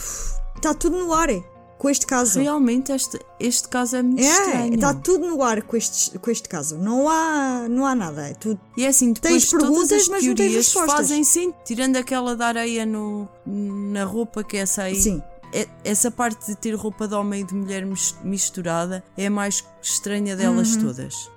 está 0.57 0.74
tudo 0.74 0.98
no 0.98 1.12
ar 1.12 1.31
é, 1.31 1.40
com 1.82 1.90
este 1.90 2.06
caso. 2.06 2.38
Realmente 2.38 2.92
este, 2.92 3.18
este 3.40 3.66
caso 3.68 3.96
é 3.96 4.02
muito 4.02 4.22
É, 4.22 4.24
estranho. 4.30 4.74
está 4.74 4.94
tudo 4.94 5.26
no 5.26 5.42
ar 5.42 5.62
com 5.62 5.76
este, 5.76 6.16
com 6.16 6.30
este 6.30 6.48
caso. 6.48 6.78
Não 6.78 7.08
há, 7.08 7.66
não 7.68 7.84
há 7.84 7.92
nada. 7.92 8.28
É 8.28 8.34
tudo. 8.34 8.60
E 8.76 8.84
é 8.84 8.88
assim, 8.88 9.12
depois 9.12 9.32
Tens 9.32 9.50
todas 9.50 9.66
perguntas, 9.68 10.02
as 10.02 10.08
mas 10.08 10.24
não 10.24 10.34
tens 10.36 10.54
respostas. 10.54 10.92
fazem 10.94 11.24
sim, 11.24 11.52
tirando 11.64 11.96
aquela 11.96 12.36
da 12.36 12.46
areia 12.46 12.86
no, 12.86 13.28
na 13.44 14.04
roupa 14.04 14.44
que 14.44 14.56
é 14.56 14.60
essa 14.60 14.82
aí. 14.84 14.94
Sim. 15.00 15.20
É- 15.52 15.66
Essa 15.84 16.08
parte 16.10 16.46
de 16.46 16.56
ter 16.56 16.72
roupa 16.76 17.08
de 17.08 17.14
homem 17.14 17.40
e 17.40 17.44
de 17.44 17.52
mulher 17.54 17.84
mis- 17.84 18.14
misturada 18.22 19.02
é 19.18 19.26
a 19.26 19.30
mais 19.30 19.64
estranha 19.82 20.36
delas 20.36 20.76
Uhum. 20.76 20.82
todas. 20.82 21.30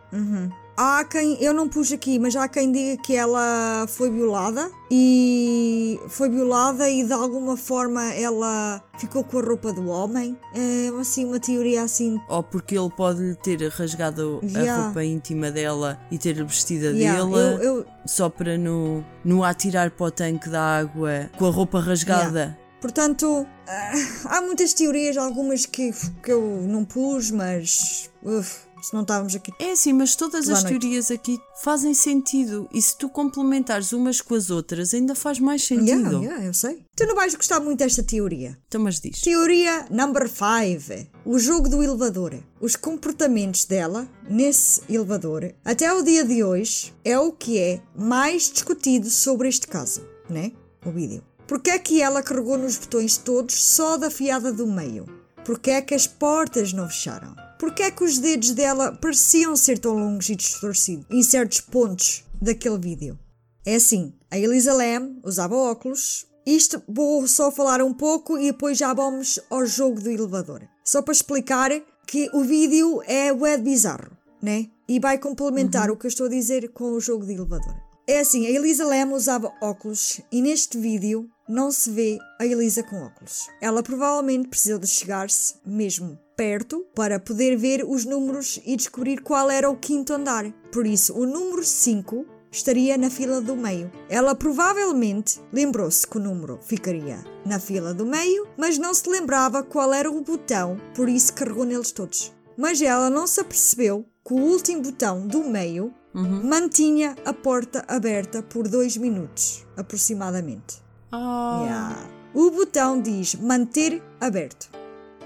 Há 0.77 1.05
quem, 1.05 1.41
eu 1.41 1.53
não 1.53 1.69
pus 1.69 1.91
aqui, 1.93 2.19
mas 2.19 2.35
há 2.35 2.49
quem 2.49 2.69
diga 2.69 3.01
que 3.01 3.15
ela 3.15 3.85
foi 3.87 4.09
violada 4.11 4.69
e 4.91 5.97
foi 6.09 6.29
violada 6.29 6.89
e 6.89 7.03
de 7.05 7.13
alguma 7.13 7.55
forma 7.55 8.03
ela 8.13 8.83
ficou 8.97 9.23
com 9.23 9.39
a 9.39 9.41
roupa 9.41 9.71
do 9.71 9.87
homem. 9.87 10.37
É 10.53 10.89
assim 10.99 11.23
uma 11.25 11.39
teoria 11.39 11.83
assim. 11.83 12.19
Ou 12.27 12.43
porque 12.43 12.77
ele 12.77 12.89
pode 12.89 13.21
lhe 13.21 13.35
ter 13.35 13.61
rasgado 13.69 14.41
a 14.43 14.45
Yeah. 14.65 14.83
roupa 14.83 15.03
íntima 15.03 15.49
dela 15.49 15.97
e 16.11 16.17
ter 16.17 16.43
vestida 16.43 16.87
Yeah, 16.87 17.23
dele 17.23 17.35
eu, 17.35 17.77
eu, 17.77 17.85
só 18.05 18.27
para 18.29 18.57
no, 18.57 19.01
no 19.23 19.43
atirar 19.45 19.91
para 19.91 20.07
o 20.07 20.11
tanque 20.11 20.49
da 20.49 20.61
água 20.79 21.29
com 21.37 21.45
a 21.45 21.51
roupa 21.51 21.79
rasgada. 21.79 22.57
portanto, 22.81 23.47
ah, 23.67 23.91
há 24.25 24.41
muitas 24.41 24.73
teorias, 24.73 25.15
algumas 25.17 25.65
que, 25.65 25.91
que 26.21 26.31
eu 26.31 26.41
não 26.67 26.83
pus, 26.85 27.31
mas 27.31 28.09
uf, 28.21 28.64
se 28.85 28.93
não 28.93 29.01
estávamos 29.01 29.35
aqui. 29.35 29.51
É 29.59 29.71
assim, 29.71 29.93
mas 29.93 30.15
todas 30.15 30.47
as 30.49 30.63
noite. 30.63 30.79
teorias 30.79 31.11
aqui 31.11 31.39
fazem 31.61 31.93
sentido. 31.93 32.69
E 32.73 32.81
se 32.81 32.97
tu 32.97 33.09
complementares 33.09 33.91
umas 33.91 34.21
com 34.21 34.35
as 34.35 34.49
outras, 34.49 34.93
ainda 34.93 35.15
faz 35.15 35.39
mais 35.39 35.63
sentido. 35.63 35.87
Yeah, 35.87 36.19
yeah, 36.19 36.45
eu 36.45 36.53
sei. 36.53 36.85
Tu 36.95 37.05
não 37.05 37.15
vais 37.15 37.33
gostar 37.35 37.59
muito 37.59 37.79
desta 37.79 38.03
teoria. 38.03 38.57
Então, 38.67 38.81
mas 38.81 38.99
diz. 38.99 39.21
Teoria 39.21 39.85
number 39.89 40.29
5. 40.29 41.09
O 41.25 41.39
jogo 41.39 41.67
do 41.67 41.83
elevador. 41.83 42.35
Os 42.61 42.75
comportamentos 42.75 43.65
dela 43.65 44.07
nesse 44.29 44.81
elevador, 44.89 45.53
até 45.63 45.93
o 45.93 46.01
dia 46.01 46.23
de 46.23 46.43
hoje, 46.43 46.93
é 47.03 47.19
o 47.19 47.31
que 47.31 47.59
é 47.59 47.81
mais 47.95 48.49
discutido 48.49 49.09
sobre 49.09 49.47
este 49.47 49.67
caso, 49.67 50.01
né? 50.29 50.51
O 50.85 50.91
vídeo. 50.91 51.23
Porque 51.47 51.69
é 51.69 51.77
que 51.77 52.01
ela 52.01 52.23
carregou 52.23 52.57
nos 52.57 52.77
botões 52.77 53.17
todos 53.17 53.63
só 53.63 53.97
da 53.97 54.09
fiada 54.09 54.51
do 54.51 54.65
meio? 54.65 55.05
Porque 55.45 55.69
é 55.69 55.81
que 55.81 55.93
as 55.93 56.07
portas 56.07 56.73
não 56.73 56.87
fecharam? 56.87 57.35
Porque 57.59 57.83
é 57.83 57.91
que 57.91 58.03
os 58.03 58.17
dedos 58.17 58.49
dela 58.51 58.91
pareciam 58.91 59.55
ser 59.55 59.77
tão 59.77 59.93
longos 59.93 60.27
e 60.27 60.35
distorcidos 60.35 61.05
em 61.09 61.21
certos 61.21 61.61
pontos 61.61 62.25
daquele 62.41 62.79
vídeo? 62.79 63.19
É 63.63 63.75
assim, 63.75 64.11
a 64.31 64.39
Elisa 64.39 64.73
Lam 64.73 65.17
usava 65.23 65.55
óculos. 65.55 66.25
Isto 66.47 66.81
vou 66.87 67.27
só 67.27 67.51
falar 67.51 67.79
um 67.81 67.93
pouco 67.93 68.39
e 68.39 68.51
depois 68.51 68.77
já 68.77 68.91
vamos 68.91 69.39
ao 69.49 69.67
jogo 69.67 70.01
do 70.01 70.09
elevador. 70.09 70.63
Só 70.83 71.03
para 71.03 71.13
explicar 71.13 71.71
que 72.07 72.27
o 72.33 72.43
vídeo 72.43 73.01
é 73.05 73.31
web 73.31 73.63
bizarro, 73.63 74.17
né? 74.41 74.67
E 74.87 74.99
vai 74.99 75.19
complementar 75.19 75.91
o 75.91 75.97
que 75.97 76.07
eu 76.07 76.09
estou 76.09 76.25
a 76.25 76.29
dizer 76.29 76.69
com 76.69 76.91
o 76.91 76.99
jogo 76.99 77.23
de 77.23 77.33
elevador. 77.33 77.75
É 78.07 78.19
assim, 78.19 78.47
a 78.47 78.49
Elisa 78.49 78.85
Lam 78.85 79.13
usava 79.13 79.51
óculos 79.61 80.21
e 80.31 80.41
neste 80.41 80.77
vídeo 80.77 81.29
não 81.47 81.71
se 81.71 81.91
vê 81.91 82.17
a 82.39 82.45
Elisa 82.45 82.83
com 82.83 83.03
óculos. 83.03 83.47
Ela 83.61 83.83
provavelmente 83.83 84.49
precisou 84.49 84.79
de 84.79 84.87
chegar-se 84.87 85.55
mesmo 85.65 86.17
perto 86.35 86.85
para 86.93 87.19
poder 87.19 87.55
ver 87.55 87.85
os 87.87 88.03
números 88.03 88.59
e 88.65 88.75
descobrir 88.75 89.21
qual 89.21 89.49
era 89.49 89.69
o 89.69 89.77
quinto 89.77 90.13
andar. 90.13 90.51
Por 90.71 90.85
isso, 90.85 91.13
o 91.13 91.25
número 91.25 91.63
5 91.63 92.25
estaria 92.51 92.97
na 92.97 93.09
fila 93.09 93.41
do 93.41 93.55
meio. 93.55 93.91
Ela 94.09 94.33
provavelmente 94.33 95.41
lembrou-se 95.51 96.07
que 96.07 96.17
o 96.17 96.21
número 96.21 96.59
ficaria 96.61 97.23
na 97.45 97.59
fila 97.59 97.93
do 97.93 98.05
meio, 98.05 98.47
mas 98.57 98.77
não 98.77 98.93
se 98.93 99.09
lembrava 99.09 99.63
qual 99.63 99.93
era 99.93 100.09
o 100.09 100.21
botão, 100.21 100.79
por 100.95 101.09
isso 101.09 101.33
carregou 101.33 101.65
neles 101.65 101.91
todos. 101.91 102.33
Mas 102.57 102.81
ela 102.81 103.09
não 103.09 103.27
se 103.27 103.41
apercebeu 103.41 104.05
que 104.25 104.33
o 104.33 104.37
último 104.37 104.81
botão 104.81 105.27
do 105.27 105.43
meio 105.43 105.93
mantinha 106.13 107.13
a 107.25 107.33
porta 107.33 107.83
aberta 107.89 108.41
por 108.41 108.69
dois 108.69 108.95
minutos, 108.95 109.65
aproximadamente. 109.75 110.84
Ah, 111.11 111.61
Yeah. 111.65 112.09
O 112.33 112.51
botão 112.51 113.01
diz 113.01 113.35
manter 113.35 114.03
aberto. 114.19 114.69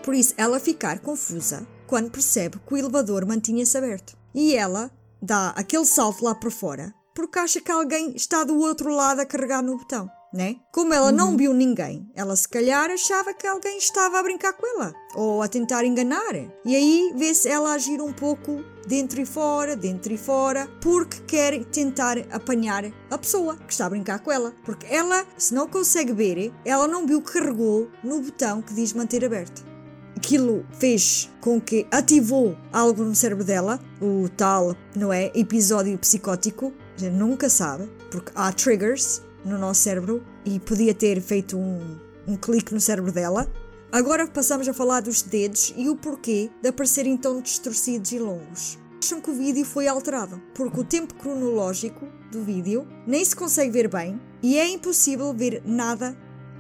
Por 0.04 0.14
isso, 0.14 0.34
ela 0.38 0.60
ficar 0.60 1.00
confusa 1.00 1.66
quando 1.88 2.12
percebe 2.12 2.60
que 2.68 2.74
o 2.74 2.78
elevador 2.78 3.26
mantinha-se 3.26 3.78
aberto. 3.78 4.16
E 4.34 4.56
ela 4.56 4.92
dá 5.22 5.50
aquele 5.50 5.86
salto 5.86 6.24
lá 6.24 6.36
para 6.36 6.52
fora 6.52 6.94
porque 7.20 7.38
acha 7.38 7.60
que 7.60 7.70
alguém 7.70 8.16
está 8.16 8.46
do 8.46 8.58
outro 8.58 8.94
lado 8.94 9.20
a 9.20 9.26
carregar 9.26 9.62
no 9.62 9.78
botão, 9.78 10.10
né? 10.34 10.56
Como 10.72 10.94
ela 10.94 11.12
não 11.12 11.36
viu 11.36 11.54
ninguém, 11.54 12.10
ela 12.16 12.36
se 12.36 12.48
calhar 12.48 12.90
achava 12.90 13.34
que 13.34 13.48
alguém 13.48 13.78
estava 13.78 14.20
a 14.20 14.24
brincar 14.24 14.54
com 14.54 14.66
ela 14.66 14.94
ou 15.16 15.42
a 15.42 15.48
tentar 15.48 15.84
enganar. 15.86 16.36
E 16.66 16.76
aí 16.76 17.14
vê-se 17.16 17.50
ela 17.50 17.74
agir 17.74 18.02
um 18.02 18.14
pouco 18.14 18.64
dentro 18.88 19.22
e 19.22 19.26
fora, 19.26 19.76
dentro 19.76 20.14
e 20.14 20.18
fora, 20.18 20.68
porque 20.82 21.20
quer 21.28 21.64
tentar 21.66 22.18
apanhar 22.32 22.86
a 23.10 23.18
pessoa 23.18 23.56
que 23.58 23.72
está 23.74 23.86
a 23.86 23.90
brincar 23.90 24.20
com 24.20 24.32
ela. 24.32 24.54
Porque 24.64 24.86
ela, 24.88 25.26
se 25.38 25.54
não 25.54 25.68
consegue 25.68 26.14
ver, 26.14 26.54
ela 26.64 26.88
não 26.88 27.06
viu 27.06 27.22
que 27.22 27.34
carregou 27.34 27.90
no 28.04 28.22
botão 28.22 28.62
que 28.62 28.74
diz 28.74 28.94
manter 28.94 29.26
aberto. 29.26 29.68
Aquilo 30.16 30.66
fez 30.78 31.30
com 31.40 31.62
que 31.62 31.88
ativou 31.90 32.58
algo 32.74 33.04
no 33.04 33.16
cérebro 33.16 33.46
dela, 33.46 33.80
o 34.02 34.28
tal, 34.28 34.76
não 34.94 35.14
é, 35.14 35.32
episódio 35.34 35.98
psicótico. 35.98 36.74
A 36.98 37.00
gente 37.00 37.16
nunca 37.16 37.50
sabe, 37.50 37.90
porque 38.12 38.32
há 38.36 38.52
triggers 38.52 39.22
no 39.44 39.58
nosso 39.58 39.82
cérebro 39.82 40.24
e 40.46 40.60
podia 40.60 40.94
ter 40.94 41.22
feito 41.22 41.58
um, 41.58 41.98
um 42.28 42.36
clique 42.36 42.74
no 42.74 42.80
cérebro 42.80 43.12
dela. 43.12 43.52
Agora 43.92 44.28
passamos 44.28 44.68
a 44.68 44.74
falar 44.74 45.02
dos 45.02 45.22
dedos 45.22 45.74
e 45.76 45.90
o 45.90 45.96
porquê 45.96 46.50
de 46.62 46.70
aparecerem 46.70 47.18
tão 47.18 47.42
distorcidos 47.42 48.12
e 48.12 48.20
longos. 48.20 48.78
Acham 49.04 49.22
que 49.22 49.32
o 49.32 49.34
vídeo 49.34 49.66
foi 49.66 49.88
alterado, 49.88 50.42
porque 50.54 50.80
o 50.80 50.84
tempo 50.84 51.16
cronológico 51.16 52.06
do 52.32 52.44
vídeo 52.44 52.88
nem 53.08 53.24
se 53.24 53.36
consegue 53.36 53.72
ver 53.72 53.88
bem 53.88 54.22
e 54.44 54.58
é 54.58 54.68
impossível 54.68 55.34
ver 55.34 55.64
nada 55.66 56.16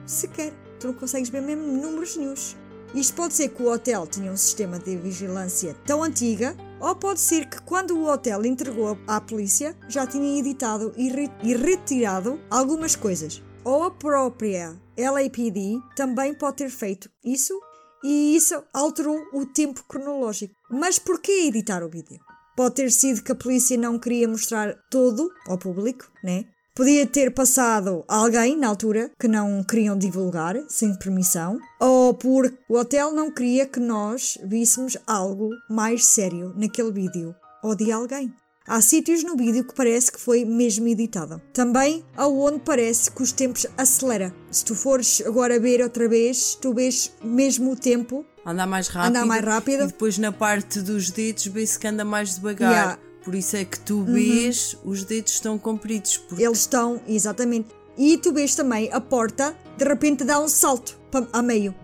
sequer. 0.05 0.53
Tu 0.79 0.87
não 0.87 0.93
consegues 0.93 1.29
ver 1.29 1.41
mesmo 1.41 1.63
números 1.63 2.15
nenhums. 2.15 2.57
Isto 2.95 3.13
pode 3.13 3.35
ser 3.35 3.49
que 3.49 3.61
o 3.61 3.71
hotel 3.71 4.07
tinha 4.07 4.31
um 4.31 4.37
sistema 4.37 4.79
de 4.79 4.95
vigilância 4.95 5.75
tão 5.85 6.01
antiga, 6.01 6.55
ou 6.79 6.95
pode 6.95 7.19
ser 7.19 7.47
que 7.49 7.61
quando 7.63 7.97
o 7.97 8.05
hotel 8.07 8.45
entregou 8.45 8.97
à 9.07 9.19
polícia 9.21 9.75
já 9.87 10.05
tinha 10.07 10.39
editado 10.39 10.93
e, 10.97 11.09
re- 11.09 11.31
e 11.43 11.55
retirado 11.55 12.39
algumas 12.49 12.95
coisas. 12.95 13.41
Ou 13.63 13.83
a 13.83 13.91
própria 13.91 14.79
LAPD 14.97 15.79
também 15.95 16.33
pode 16.33 16.57
ter 16.57 16.69
feito 16.69 17.09
isso 17.23 17.59
e 18.03 18.35
isso 18.35 18.63
alterou 18.73 19.17
o 19.33 19.45
tempo 19.45 19.83
cronológico. 19.87 20.55
Mas 20.69 20.97
porquê 20.97 21.47
editar 21.47 21.83
o 21.83 21.89
vídeo? 21.89 22.17
Pode 22.55 22.75
ter 22.75 22.91
sido 22.91 23.23
que 23.23 23.31
a 23.31 23.35
polícia 23.35 23.77
não 23.77 23.99
queria 23.99 24.27
mostrar 24.27 24.73
todo 24.89 25.29
ao 25.47 25.57
público, 25.57 26.09
né? 26.23 26.45
Podia 26.79 27.05
ter 27.05 27.31
passado 27.31 28.05
alguém 28.07 28.55
na 28.55 28.69
altura 28.69 29.11
que 29.19 29.27
não 29.27 29.61
queriam 29.65 29.97
divulgar 29.97 30.55
sem 30.69 30.95
permissão, 30.95 31.59
ou 31.77 32.13
porque 32.13 32.57
o 32.69 32.77
hotel 32.77 33.11
não 33.11 33.29
queria 33.29 33.65
que 33.65 33.81
nós 33.81 34.37
víssemos 34.45 34.95
algo 35.05 35.49
mais 35.69 36.05
sério 36.05 36.53
naquele 36.55 36.93
vídeo, 36.93 37.35
ou 37.61 37.75
de 37.75 37.91
alguém. 37.91 38.33
Há 38.65 38.79
sítios 38.79 39.25
no 39.25 39.35
vídeo 39.35 39.65
que 39.65 39.75
parece 39.75 40.09
que 40.09 40.21
foi 40.21 40.45
mesmo 40.45 40.87
editado. 40.87 41.41
Também 41.51 42.01
aonde 42.15 42.59
parece 42.59 43.11
que 43.11 43.23
os 43.23 43.33
tempos 43.33 43.67
acelera. 43.77 44.33
Se 44.49 44.63
tu 44.63 44.73
fores 44.73 45.21
agora 45.25 45.59
ver 45.59 45.81
outra 45.81 46.07
vez, 46.07 46.57
tu 46.61 46.73
vês 46.73 47.11
mesmo 47.21 47.73
o 47.73 47.75
tempo 47.75 48.25
andar 48.45 48.67
mais 48.67 48.87
rápido. 48.87 49.09
Andar 49.09 49.25
mais 49.25 49.43
rápido. 49.43 49.83
E 49.83 49.87
depois 49.87 50.17
na 50.17 50.31
parte 50.31 50.79
dos 50.79 51.11
dedos 51.11 51.45
vê-se 51.47 51.77
que 51.77 51.87
anda 51.87 52.05
mais 52.05 52.35
devagar. 52.35 52.71
Yeah. 52.71 53.08
Uhum. 53.29 53.31
Por 53.31 53.35
isso 53.35 53.55
é 53.57 53.63
que 53.63 53.79
tu 53.81 54.03
vês 54.03 54.75
os 54.83 55.03
dedos 55.03 55.33
estão 55.33 55.59
compridos. 55.59 56.17
Porque 56.17 56.43
Eles 56.43 56.59
estão, 56.59 56.99
exatamente. 57.07 57.69
E 57.95 58.17
tu 58.17 58.33
vês 58.33 58.55
também 58.55 58.91
a 58.91 58.99
porta, 58.99 59.55
de 59.77 59.85
repente 59.85 60.23
dá 60.23 60.39
um 60.39 60.47
salto 60.47 60.99
a 61.31 61.41
meio. 61.43 61.75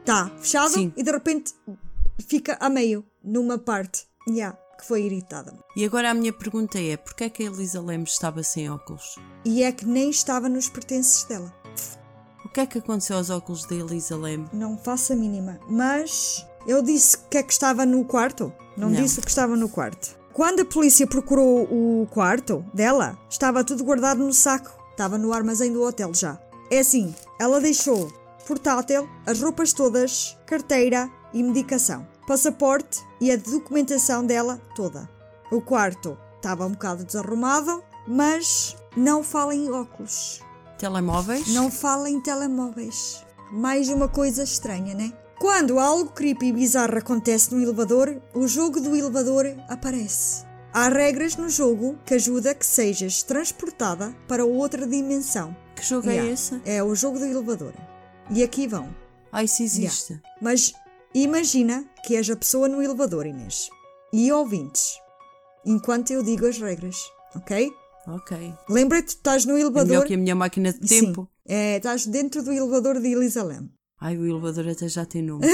Está 0.00 0.30
fechado 0.38 0.74
Sim. 0.74 0.92
e 0.94 1.02
de 1.02 1.10
repente 1.10 1.54
fica 2.28 2.58
a 2.60 2.68
meio, 2.68 3.04
numa 3.24 3.56
parte. 3.56 4.06
Yeah, 4.28 4.58
que 4.78 4.84
foi 4.86 5.04
irritada. 5.04 5.56
E 5.74 5.84
agora 5.84 6.10
a 6.10 6.14
minha 6.14 6.32
pergunta 6.32 6.78
é: 6.78 6.96
porquê 6.98 7.24
é 7.24 7.30
que 7.30 7.42
a 7.42 7.46
Elisa 7.46 7.80
Lemos 7.80 8.10
estava 8.10 8.42
sem 8.42 8.68
óculos? 8.68 9.16
E 9.46 9.62
é 9.62 9.72
que 9.72 9.86
nem 9.86 10.10
estava 10.10 10.48
nos 10.48 10.68
pertences 10.68 11.24
dela. 11.24 11.54
O 12.44 12.48
que 12.50 12.60
é 12.60 12.66
que 12.66 12.78
aconteceu 12.78 13.16
aos 13.16 13.30
óculos 13.30 13.64
da 13.64 13.74
Elisa 13.74 14.16
Lem? 14.16 14.44
Não 14.52 14.76
faço 14.76 15.12
a 15.14 15.16
mínima. 15.16 15.58
Mas 15.70 16.46
eu 16.66 16.82
disse 16.82 17.16
que 17.30 17.38
é 17.38 17.42
que 17.42 17.52
estava 17.52 17.86
no 17.86 18.04
quarto. 18.04 18.52
Não, 18.76 18.90
Não. 18.90 19.02
disse 19.02 19.20
que 19.20 19.28
estava 19.28 19.56
no 19.56 19.68
quarto. 19.68 20.25
Quando 20.36 20.60
a 20.60 20.64
polícia 20.66 21.06
procurou 21.06 21.62
o 21.62 22.06
quarto 22.10 22.62
dela, 22.74 23.18
estava 23.26 23.64
tudo 23.64 23.82
guardado 23.82 24.22
no 24.22 24.34
saco. 24.34 24.70
Estava 24.90 25.16
no 25.16 25.32
armazém 25.32 25.72
do 25.72 25.82
hotel 25.82 26.12
já. 26.12 26.38
É 26.70 26.80
assim, 26.80 27.14
ela 27.40 27.58
deixou 27.58 28.12
portátil, 28.46 29.08
as 29.24 29.40
roupas 29.40 29.72
todas, 29.72 30.36
carteira 30.44 31.10
e 31.32 31.42
medicação, 31.42 32.06
passaporte 32.26 33.02
e 33.18 33.32
a 33.32 33.36
documentação 33.36 34.26
dela 34.26 34.60
toda. 34.74 35.08
O 35.50 35.62
quarto 35.62 36.18
estava 36.36 36.66
um 36.66 36.72
bocado 36.72 37.02
desarrumado, 37.02 37.82
mas 38.06 38.76
não 38.94 39.24
fala 39.24 39.54
em 39.54 39.70
óculos, 39.70 40.42
Telemóveis? 40.76 41.48
não 41.48 41.70
fala 41.70 42.10
em 42.10 42.20
telemóveis. 42.20 43.24
Mais 43.50 43.88
uma 43.88 44.06
coisa 44.06 44.42
estranha, 44.42 44.94
né? 44.94 45.14
Quando 45.38 45.78
algo 45.78 46.10
creepy 46.12 46.46
e 46.46 46.52
bizarro 46.52 46.96
acontece 46.98 47.54
no 47.54 47.60
elevador, 47.62 48.20
o 48.34 48.48
jogo 48.48 48.80
do 48.80 48.96
elevador 48.96 49.46
aparece. 49.68 50.44
Há 50.72 50.88
regras 50.88 51.36
no 51.36 51.48
jogo 51.48 51.98
que 52.04 52.14
ajuda 52.14 52.54
que 52.54 52.66
sejas 52.66 53.22
transportada 53.22 54.14
para 54.26 54.44
outra 54.44 54.86
dimensão. 54.86 55.54
Que 55.74 55.84
jogo 55.84 56.08
Yeah. 56.08 56.28
é 56.28 56.32
esse? 56.32 56.60
É 56.64 56.82
o 56.82 56.94
jogo 56.94 57.18
do 57.18 57.24
elevador. 57.26 57.72
E 58.30 58.42
aqui 58.42 58.66
vão. 58.66 58.94
Ah, 59.30 59.44
isso 59.44 59.62
existe. 59.62 60.20
Mas 60.40 60.72
imagina 61.14 61.84
que 62.04 62.16
és 62.16 62.28
a 62.30 62.36
pessoa 62.36 62.68
no 62.68 62.82
elevador, 62.82 63.26
Inês. 63.26 63.68
E 64.12 64.32
ouvintes. 64.32 64.98
Enquanto 65.64 66.12
eu 66.12 66.22
digo 66.22 66.46
as 66.46 66.58
regras, 66.58 66.96
ok? 67.34 67.70
Ok. 68.08 68.54
Lembra-te, 68.68 69.08
estás 69.08 69.44
no 69.44 69.56
É 69.56 69.60
elevador. 69.60 69.88
melhor 69.88 70.06
que 70.06 70.14
a 70.14 70.18
minha 70.18 70.34
máquina 70.34 70.72
de 70.72 70.88
Sim. 70.88 71.06
tempo. 71.06 71.28
É, 71.46 71.76
estás 71.76 72.06
dentro 72.06 72.42
do 72.42 72.52
elevador 72.52 73.00
de 73.00 73.08
Elisalem. 73.12 73.70
Ai, 74.00 74.16
o 74.16 74.26
elevador 74.26 74.68
até 74.68 74.88
já 74.88 75.04
tem 75.06 75.22
nome. 75.22 75.46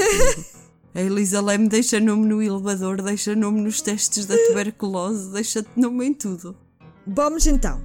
a 0.95 1.01
Elisa 1.01 1.41
Leme 1.41 1.69
deixa 1.69 2.01
nome 2.01 2.27
no 2.27 2.43
elevador, 2.43 3.01
deixa 3.01 3.35
nome 3.37 3.61
nos 3.61 3.81
testes 3.81 4.27
da 4.27 4.37
tuberculose, 4.37 5.31
deixa 5.31 5.65
nome 5.77 6.07
em 6.07 6.15
tudo. 6.15 6.57
Vamos 7.07 7.47
então. 7.47 7.85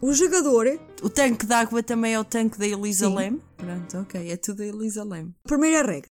O 0.00 0.12
jogador, 0.12 0.66
O 1.02 1.10
tanque 1.10 1.44
de 1.44 1.52
água 1.52 1.82
também 1.82 2.14
é 2.14 2.20
o 2.20 2.24
tanque 2.24 2.58
da 2.58 2.66
Elisa 2.66 3.08
Sim. 3.08 3.14
Leme? 3.14 3.42
Pronto, 3.56 3.98
ok, 3.98 4.30
é 4.30 4.36
tudo 4.36 4.62
a 4.62 4.66
Elisa 4.66 5.04
Leme. 5.04 5.34
primeira 5.42 5.84
regra. 5.84 6.08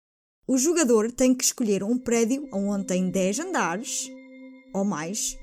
O 0.47 0.59
jogador 0.59 1.11
tem 1.13 1.35
que 1.35 1.45
escolher 1.45 1.83
um 1.83 1.97
prédio 1.99 2.49
onde 2.53 2.87
tem 2.87 3.11
10 3.11 3.41
andares 3.41 4.11
ou 4.75 4.85
mais, 4.85 5.37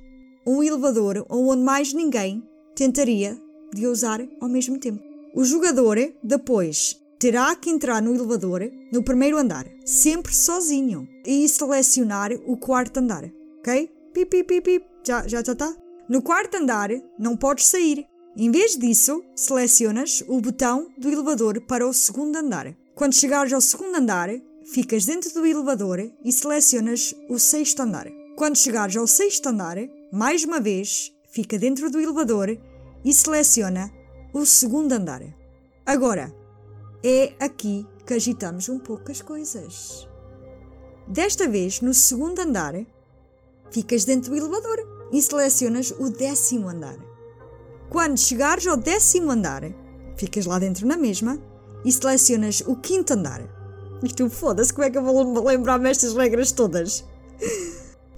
um 0.45 0.61
elevador 0.61 1.25
onde 1.29 1.63
mais 1.63 1.93
ninguém 1.93 2.43
tentaria 2.75 3.37
de 3.73 3.87
usar 3.87 4.21
ao 4.39 4.47
mesmo 4.49 4.79
tempo. 4.79 5.01
O 5.35 5.43
jogador 5.43 5.97
depois 6.23 6.95
terá 7.19 7.55
que 7.55 7.69
entrar 7.69 8.01
no 8.01 8.13
elevador 8.13 8.61
no 8.91 9.03
primeiro 9.03 9.37
andar, 9.37 9.65
sempre 9.85 10.33
sozinho, 10.33 11.07
e 11.25 11.47
selecionar 11.47 12.31
o 12.45 12.57
quarto 12.57 12.97
andar, 12.97 13.29
ok? 13.59 13.91
Pip, 14.13 14.29
pip, 14.29 14.47
pip, 14.47 14.61
pip. 14.61 14.85
Já, 15.05 15.27
já 15.27 15.41
está? 15.41 15.75
No 16.09 16.21
quarto 16.21 16.57
andar 16.57 16.89
não 17.19 17.35
podes 17.35 17.65
sair. 17.67 18.05
Em 18.35 18.51
vez 18.51 18.77
disso, 18.77 19.23
selecionas 19.35 20.23
o 20.27 20.39
botão 20.39 20.89
do 20.97 21.09
elevador 21.09 21.59
para 21.61 21.87
o 21.87 21.93
segundo 21.93 22.35
andar. 22.35 22.75
Quando 22.93 23.15
chegares 23.15 23.51
ao 23.51 23.61
segundo 23.61 23.95
andar, 23.95 24.29
ficas 24.73 25.05
dentro 25.05 25.33
do 25.33 25.45
elevador 25.45 25.99
e 26.23 26.31
selecionas 26.31 27.15
o 27.29 27.39
sexto 27.39 27.81
andar. 27.81 28.07
Quando 28.35 28.57
chegares 28.57 28.95
ao 28.95 29.07
sexto 29.07 29.47
andar, 29.47 29.77
mais 30.11 30.43
uma 30.43 30.59
vez, 30.59 31.11
fica 31.31 31.57
dentro 31.57 31.89
do 31.89 31.99
elevador 31.99 32.57
e 33.03 33.13
seleciona 33.13 33.91
o 34.33 34.45
segundo 34.45 34.91
andar. 34.91 35.21
Agora, 35.85 36.33
é 37.03 37.33
aqui 37.39 37.85
que 38.05 38.13
agitamos 38.13 38.69
um 38.69 38.79
pouco 38.79 39.11
as 39.11 39.21
coisas. 39.21 40.07
Desta 41.07 41.47
vez, 41.47 41.81
no 41.81 41.93
segundo 41.93 42.39
andar, 42.39 42.73
ficas 43.71 44.05
dentro 44.05 44.31
do 44.31 44.37
elevador 44.37 45.09
e 45.11 45.21
selecionas 45.21 45.91
o 45.91 46.09
décimo 46.09 46.69
andar. 46.69 46.97
Quando 47.89 48.17
chegares 48.17 48.67
ao 48.67 48.75
décimo 48.75 49.31
andar, 49.31 49.63
ficas 50.17 50.45
lá 50.45 50.59
dentro 50.59 50.85
na 50.85 50.97
mesma 50.97 51.39
e 51.85 51.91
selecionas 51.91 52.61
o 52.65 52.75
quinto 52.75 53.13
andar. 53.13 53.41
Isto 54.03 54.29
foda-se, 54.29 54.73
como 54.73 54.85
é 54.85 54.89
que 54.89 54.97
eu 54.97 55.03
vou 55.03 55.43
lembrar-me 55.43 55.89
estas 55.89 56.13
regras 56.13 56.51
todas? 56.51 57.05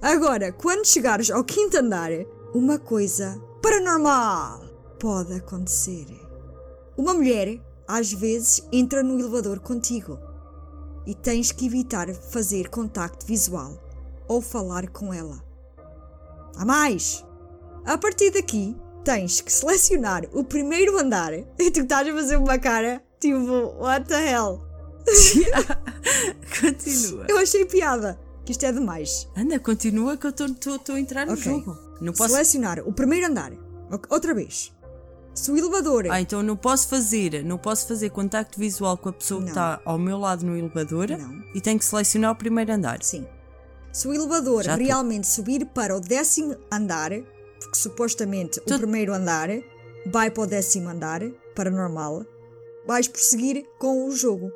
Agora, 0.02 0.50
quando 0.52 0.86
chegares 0.86 1.30
ao 1.30 1.44
quinto 1.44 1.78
andar, 1.78 2.10
uma 2.54 2.78
coisa 2.78 3.40
paranormal 3.62 4.62
pode 4.98 5.34
acontecer. 5.34 6.06
Uma 6.96 7.14
mulher, 7.14 7.60
às 7.98 8.12
vezes, 8.12 8.62
entra 8.72 9.02
no 9.02 9.18
elevador 9.18 9.58
contigo 9.60 10.18
e 11.06 11.14
tens 11.14 11.50
que 11.50 11.66
evitar 11.66 12.12
fazer 12.14 12.68
contacto 12.68 13.26
visual 13.26 13.72
ou 14.28 14.40
falar 14.40 14.88
com 14.90 15.12
ela. 15.12 15.42
Há 16.56 16.64
mais! 16.64 17.24
A 17.84 17.96
partir 17.98 18.30
daqui, 18.30 18.76
tens 19.04 19.40
que 19.40 19.52
selecionar 19.52 20.24
o 20.32 20.44
primeiro 20.44 20.98
andar 20.98 21.32
e 21.32 21.70
tu 21.70 21.80
estás 21.80 22.06
a 22.06 22.12
fazer 22.12 22.36
uma 22.36 22.58
cara 22.58 23.02
tipo, 23.18 23.38
what 23.78 24.06
the 24.06 24.32
hell? 24.32 24.62
Continua. 26.60 27.26
Eu 27.28 27.38
achei 27.38 27.64
piada, 27.64 28.20
que 28.44 28.52
isto 28.52 28.64
é 28.64 28.72
demais. 28.72 29.28
Anda, 29.36 29.58
continua 29.58 30.16
que 30.16 30.26
eu 30.26 30.30
estou 30.30 30.94
a 30.94 31.00
entrar 31.00 31.26
no 31.26 31.32
Ok. 31.32 31.42
jogo. 31.42 31.76
Não 32.00 32.12
posso... 32.12 32.34
Selecionar 32.34 32.80
o 32.86 32.92
primeiro 32.92 33.26
andar. 33.26 33.52
Outra 34.08 34.34
vez. 34.34 34.72
Se 35.34 35.50
o 35.50 35.56
elevador. 35.56 36.06
Ah, 36.10 36.20
então 36.20 36.42
não 36.42 36.56
posso 36.56 36.88
fazer, 36.88 37.42
não 37.44 37.56
posso 37.56 37.86
fazer 37.88 38.10
contacto 38.10 38.58
visual 38.58 38.96
com 38.98 39.08
a 39.08 39.12
pessoa 39.12 39.40
que 39.40 39.46
Não. 39.46 39.50
está 39.52 39.80
ao 39.84 39.98
meu 39.98 40.18
lado 40.18 40.44
no 40.44 40.56
elevador 40.56 41.08
Não. 41.10 41.42
e 41.54 41.60
tenho 41.60 41.78
que 41.78 41.84
selecionar 41.84 42.32
o 42.32 42.36
primeiro 42.36 42.72
andar. 42.72 43.02
Sim. 43.02 43.26
Se 43.92 44.06
o 44.06 44.12
elevador 44.14 44.64
Já 44.64 44.76
tô. 44.76 44.84
realmente 44.84 45.26
subir 45.26 45.64
para 45.66 45.96
o 45.96 46.00
décimo 46.00 46.56
andar, 46.70 47.10
porque 47.58 47.76
supostamente 47.76 48.60
Tu- 48.60 48.74
o 48.74 48.78
primeiro 48.78 49.12
andar 49.14 49.48
vai 50.06 50.30
para 50.30 50.42
o 50.42 50.46
décimo 50.46 50.88
andar, 50.88 51.22
paranormal, 51.54 52.24
vais 52.86 53.08
prosseguir 53.08 53.64
com 53.78 54.06
o 54.06 54.12
jogo. 54.12 54.50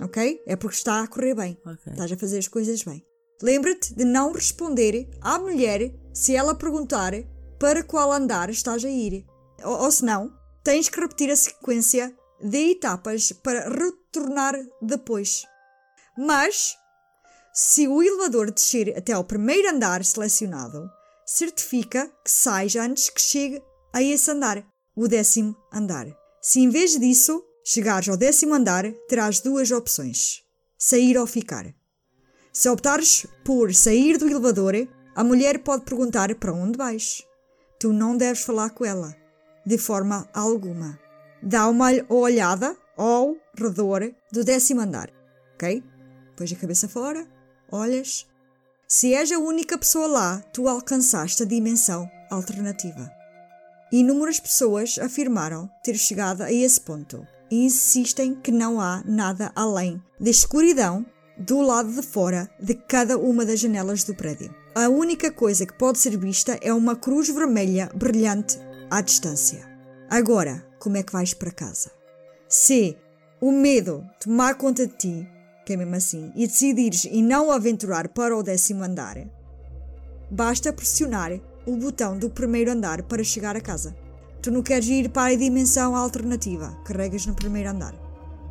Ok? 0.00 0.40
É 0.46 0.56
porque 0.56 0.76
está 0.76 1.02
a 1.02 1.06
correr 1.06 1.34
bem. 1.34 1.56
Ok. 1.64 1.92
Estás 1.92 2.10
a 2.12 2.16
fazer 2.16 2.38
as 2.38 2.48
coisas 2.48 2.82
bem. 2.82 3.04
Lembra-te 3.42 3.94
de 3.94 4.04
não 4.04 4.32
responder 4.32 5.08
à 5.20 5.38
mulher 5.38 5.92
se 6.12 6.34
ela 6.34 6.54
perguntar 6.54 7.12
para 7.60 7.82
qual 7.84 8.12
andar 8.12 8.48
estás 8.50 8.84
a 8.84 8.88
ir. 8.88 9.24
Ou, 9.62 9.82
ou 9.82 9.90
se 9.90 10.04
não, 10.04 10.32
tens 10.62 10.88
que 10.88 11.00
repetir 11.00 11.30
a 11.30 11.36
sequência 11.36 12.14
de 12.40 12.72
etapas 12.72 13.32
para 13.32 13.68
retornar 13.68 14.54
depois. 14.82 15.44
Mas, 16.16 16.74
se 17.52 17.86
o 17.86 18.02
elevador 18.02 18.50
descer 18.50 18.96
até 18.96 19.12
ao 19.12 19.24
primeiro 19.24 19.70
andar 19.70 20.04
selecionado, 20.04 20.88
certifica 21.26 22.10
que 22.24 22.30
sais 22.30 22.76
antes 22.76 23.08
que 23.08 23.20
chegue 23.20 23.62
a 23.92 24.02
esse 24.02 24.30
andar, 24.30 24.64
o 24.94 25.08
décimo 25.08 25.56
andar. 25.72 26.06
Se 26.40 26.60
em 26.60 26.68
vez 26.68 26.98
disso 26.98 27.42
chegares 27.64 28.08
ao 28.08 28.16
décimo 28.16 28.54
andar, 28.54 28.90
terás 29.08 29.40
duas 29.40 29.70
opções: 29.70 30.42
sair 30.78 31.16
ou 31.16 31.26
ficar. 31.26 31.74
Se 32.52 32.68
optares 32.68 33.26
por 33.44 33.74
sair 33.74 34.18
do 34.18 34.28
elevador, 34.28 34.74
a 35.16 35.24
mulher 35.24 35.60
pode 35.60 35.84
perguntar 35.84 36.34
para 36.36 36.52
onde 36.52 36.78
vais. 36.78 37.22
Tu 37.80 37.92
não 37.92 38.16
deves 38.16 38.44
falar 38.44 38.70
com 38.70 38.84
ela, 38.84 39.16
de 39.64 39.78
forma 39.78 40.28
alguma. 40.32 40.98
Dá 41.42 41.68
uma 41.68 41.90
olhada 42.08 42.76
ao 42.96 43.36
redor 43.56 44.12
do 44.32 44.44
décimo 44.44 44.80
andar, 44.80 45.10
ok? 45.54 45.82
Pões 46.36 46.52
a 46.52 46.56
cabeça 46.56 46.88
fora, 46.88 47.26
olhas. 47.70 48.26
Se 48.86 49.14
és 49.14 49.32
a 49.32 49.38
única 49.38 49.78
pessoa 49.78 50.06
lá, 50.06 50.40
tu 50.52 50.68
alcançaste 50.68 51.42
a 51.42 51.46
dimensão 51.46 52.08
alternativa. 52.30 53.10
Inúmeras 53.92 54.40
pessoas 54.40 54.98
afirmaram 54.98 55.70
ter 55.82 55.94
chegado 55.94 56.42
a 56.42 56.52
esse 56.52 56.80
ponto 56.80 57.26
e 57.50 57.64
insistem 57.64 58.34
que 58.34 58.50
não 58.50 58.80
há 58.80 59.02
nada 59.04 59.52
além 59.54 60.02
da 60.18 60.30
escuridão 60.30 61.04
do 61.38 61.60
lado 61.60 61.92
de 61.92 62.02
fora 62.02 62.48
de 62.60 62.74
cada 62.74 63.18
uma 63.18 63.44
das 63.44 63.60
janelas 63.60 64.04
do 64.04 64.14
prédio. 64.14 64.54
A 64.74 64.88
única 64.88 65.30
coisa 65.30 65.66
que 65.66 65.74
pode 65.74 65.98
ser 65.98 66.16
vista 66.16 66.58
é 66.60 66.72
uma 66.72 66.96
cruz 66.96 67.28
vermelha 67.28 67.90
brilhante 67.94 68.58
à 68.90 69.00
distância. 69.00 69.68
Agora, 70.10 70.64
como 70.78 70.96
é 70.96 71.02
que 71.02 71.12
vais 71.12 71.34
para 71.34 71.50
casa? 71.50 71.90
Se 72.48 72.96
o 73.40 73.50
medo 73.50 74.04
tomar 74.20 74.54
conta 74.54 74.86
de 74.86 74.94
ti, 74.96 75.28
que 75.64 75.72
é 75.72 75.76
mesmo 75.76 75.94
assim, 75.94 76.32
e 76.36 76.46
decidires 76.46 77.04
e 77.04 77.22
não 77.22 77.50
aventurar 77.50 78.08
para 78.08 78.36
o 78.36 78.42
décimo 78.42 78.84
andar, 78.84 79.16
basta 80.30 80.72
pressionar 80.72 81.32
o 81.66 81.76
botão 81.76 82.18
do 82.18 82.28
primeiro 82.28 82.70
andar 82.70 83.02
para 83.02 83.24
chegar 83.24 83.56
a 83.56 83.60
casa. 83.60 83.96
Tu 84.42 84.50
não 84.50 84.62
queres 84.62 84.88
ir 84.88 85.08
para 85.08 85.32
a 85.32 85.36
dimensão 85.36 85.96
alternativa, 85.96 86.76
carregas 86.84 87.24
no 87.24 87.34
primeiro 87.34 87.70
andar. 87.70 87.94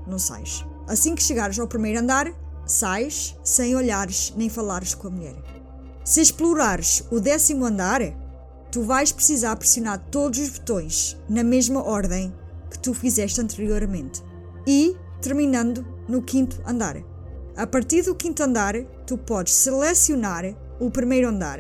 Não 0.08 0.18
sais. 0.18 0.66
Assim 0.88 1.16
que 1.16 1.24
chegares 1.24 1.60
ao 1.60 1.68
primeiro 1.68 2.00
andar, 2.00 2.34
sais 2.66 3.38
sem 3.44 3.76
olhares 3.76 4.34
nem 4.36 4.50
falares 4.50 4.96
com 4.96 5.08
a 5.08 5.12
mulher. 5.12 5.36
Se 6.04 6.20
explorares 6.20 7.04
o 7.12 7.20
décimo 7.20 7.66
andar, 7.66 8.02
tu 8.74 8.82
vais 8.82 9.12
precisar 9.12 9.56
pressionar 9.56 10.00
todos 10.10 10.40
os 10.40 10.50
botões 10.50 11.16
na 11.30 11.44
mesma 11.44 11.84
ordem 11.84 12.34
que 12.72 12.80
tu 12.80 12.92
fizeste 12.92 13.40
anteriormente 13.40 14.24
e 14.66 14.98
terminando 15.22 15.86
no 16.10 16.24
quinto 16.24 16.60
andar. 16.66 16.98
A 17.56 17.68
partir 17.68 18.02
do 18.02 18.16
quinto 18.16 18.42
andar, 18.42 18.74
tu 19.06 19.16
podes 19.16 19.54
selecionar 19.54 20.56
o 20.80 20.90
primeiro 20.90 21.28
andar, 21.30 21.60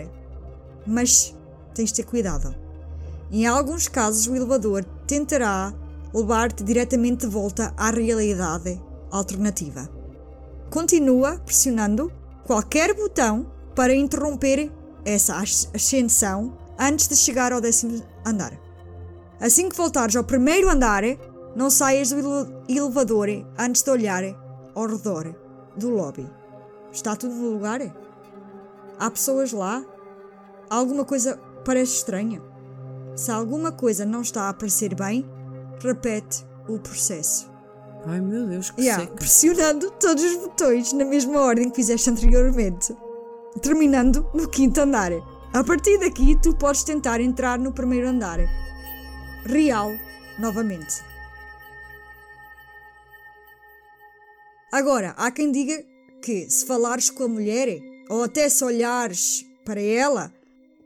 mas 0.88 1.36
tens 1.76 1.89
de 1.91 1.97
ter 1.97 2.03
cuidado. 2.09 2.55
Em 3.32 3.45
alguns 3.45 3.88
casos, 3.88 4.26
o 4.26 4.36
elevador 4.36 4.84
tentará 5.05 5.72
levar-te 6.11 6.64
diretamente 6.64 7.28
de 7.28 7.32
volta 7.32 7.76
à 7.78 7.91
realidade 7.91 8.82
alternativa. 9.11 9.88
Continua 10.72 11.38
pressionando 11.45 12.11
qualquer 12.43 12.95
botão 12.95 13.45
para 13.76 13.93
interromper 13.93 14.72
essa 15.05 15.36
as- 15.36 15.70
ascensão 15.76 16.57
antes 16.80 17.07
de 17.07 17.15
chegar 17.15 17.51
ao 17.53 17.61
décimo 17.61 18.01
andar. 18.26 18.53
Assim 19.39 19.69
que 19.69 19.76
voltares 19.76 20.15
ao 20.15 20.24
primeiro 20.24 20.69
andar, 20.69 21.03
não 21.55 21.69
saias 21.69 22.09
do 22.09 22.17
ele- 22.17 22.55
elevador 22.80 23.28
antes 23.57 23.82
de 23.84 23.89
olhar 23.89 24.24
ao 24.74 24.88
redor 24.88 25.36
do 25.76 25.89
lobby. 25.89 26.30
Está 26.91 27.15
tudo 27.15 27.34
no 27.34 27.51
lugar? 27.51 27.80
Há 28.99 29.09
pessoas 29.11 29.51
lá? 29.51 29.84
Alguma 30.69 31.03
coisa 31.03 31.38
parece 31.65 31.97
estranha? 31.97 32.41
Se 33.15 33.32
alguma 33.32 33.71
coisa 33.71 34.05
não 34.05 34.21
está 34.21 34.49
a 34.49 34.53
parecer 34.53 34.95
bem, 34.95 35.30
repete 35.82 36.45
o 36.67 36.80
processo. 36.80 37.51
Ai 38.05 38.19
meu 38.19 38.45
Deus, 38.47 38.69
que 38.71 38.82
Yeah, 38.82 39.03
seca. 39.03 39.15
pressionando 39.15 39.91
todos 39.91 40.24
os 40.24 40.36
botões 40.38 40.91
na 40.93 41.05
mesma 41.05 41.39
ordem 41.39 41.69
que 41.69 41.76
fizeste 41.76 42.09
anteriormente, 42.09 42.95
terminando 43.61 44.26
no 44.34 44.47
quinto 44.47 44.82
andar. 44.82 45.11
A 45.54 45.64
partir 45.64 45.99
daqui, 45.99 46.36
tu 46.41 46.56
podes 46.56 46.84
tentar 46.84 47.22
entrar 47.22 47.60
no 47.60 47.72
primeiro 47.72 48.08
andar. 48.08 48.39
Real, 49.45 49.91
novamente. 50.39 51.04
Agora, 54.72 55.14
há 55.16 55.30
quem 55.30 55.51
diga 55.51 55.86
que 56.24 56.49
se 56.49 56.66
falares 56.66 57.12
com 57.12 57.26
a 57.26 57.28
mulher, 57.28 57.80
ou 58.10 58.24
até 58.24 58.49
se 58.49 58.64
olhares 58.64 59.45
para 59.64 59.80
ela, 59.80 60.34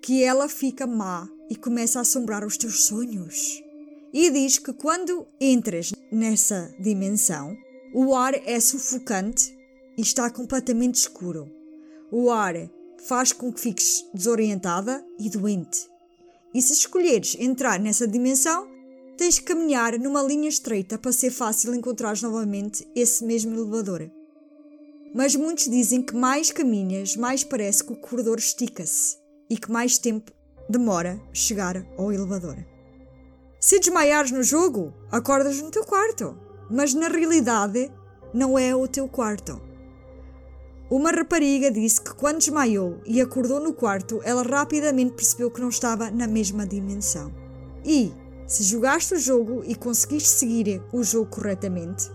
que 0.01 0.21
ela 0.21 0.49
fica 0.49 0.85
má 0.85 1.25
e 1.49 1.55
começa 1.55 1.99
a 1.99 2.01
assombrar 2.01 2.45
os 2.45 2.57
teus 2.57 2.87
sonhos. 2.87 3.63
E 4.11 4.29
diz 4.29 4.59
que 4.59 4.73
quando 4.73 5.25
entras 5.39 5.93
nessa 6.11 6.75
dimensão, 6.77 7.55
o 7.93 8.13
ar 8.13 8.33
é 8.45 8.59
sufocante 8.59 9.57
e 9.97 10.01
está 10.01 10.29
completamente 10.29 10.95
escuro. 10.95 11.49
O 12.11 12.29
ar 12.29 12.69
faz 13.03 13.31
com 13.31 13.51
que 13.51 13.61
fiques 13.61 14.05
desorientada 14.13 15.03
e 15.19 15.29
doente. 15.29 15.87
E 16.53 16.61
se 16.61 16.73
escolheres 16.73 17.35
entrar 17.39 17.79
nessa 17.79 18.07
dimensão, 18.07 18.67
tens 19.17 19.39
que 19.39 19.45
caminhar 19.45 19.97
numa 19.99 20.21
linha 20.21 20.49
estreita 20.49 20.97
para 20.97 21.11
ser 21.11 21.31
fácil 21.31 21.73
encontrar 21.73 22.19
novamente 22.21 22.87
esse 22.95 23.23
mesmo 23.23 23.53
elevador. 23.55 24.09
Mas 25.13 25.35
muitos 25.35 25.65
dizem 25.69 26.01
que 26.01 26.15
mais 26.15 26.51
caminhas, 26.51 27.15
mais 27.15 27.43
parece 27.43 27.83
que 27.83 27.93
o 27.93 27.95
corredor 27.95 28.37
estica-se 28.37 29.17
e 29.49 29.57
que 29.57 29.71
mais 29.71 29.97
tempo 29.97 30.31
demora 30.69 31.19
chegar 31.33 31.85
ao 31.97 32.11
elevador. 32.11 32.57
Se 33.59 33.79
desmaiares 33.79 34.31
no 34.31 34.43
jogo, 34.43 34.93
acordas 35.11 35.61
no 35.61 35.71
teu 35.71 35.83
quarto, 35.83 36.37
mas 36.69 36.93
na 36.93 37.07
realidade 37.07 37.91
não 38.33 38.57
é 38.57 38.75
o 38.75 38.87
teu 38.87 39.07
quarto. 39.07 39.66
Uma 40.89 41.11
rapariga 41.11 41.69
disse 41.69 41.99
que 41.99 42.13
quando 42.13 42.37
desmaiou 42.37 43.01
e 43.05 43.19
acordou 43.19 43.59
no 43.59 43.73
quarto, 43.73 44.21
ela 44.23 44.41
rapidamente 44.41 45.13
percebeu 45.13 45.51
que 45.51 45.59
não 45.59 45.69
estava 45.69 46.09
na 46.09 46.27
mesma 46.27 46.65
dimensão. 46.65 47.31
E, 47.83 48.13
se 48.45 48.63
jogaste 48.63 49.15
o 49.15 49.19
jogo 49.19 49.63
e 49.65 49.75
conseguiste 49.75 50.29
seguir 50.29 50.81
o 50.93 51.03
jogo 51.03 51.29
corretamente, 51.29 52.09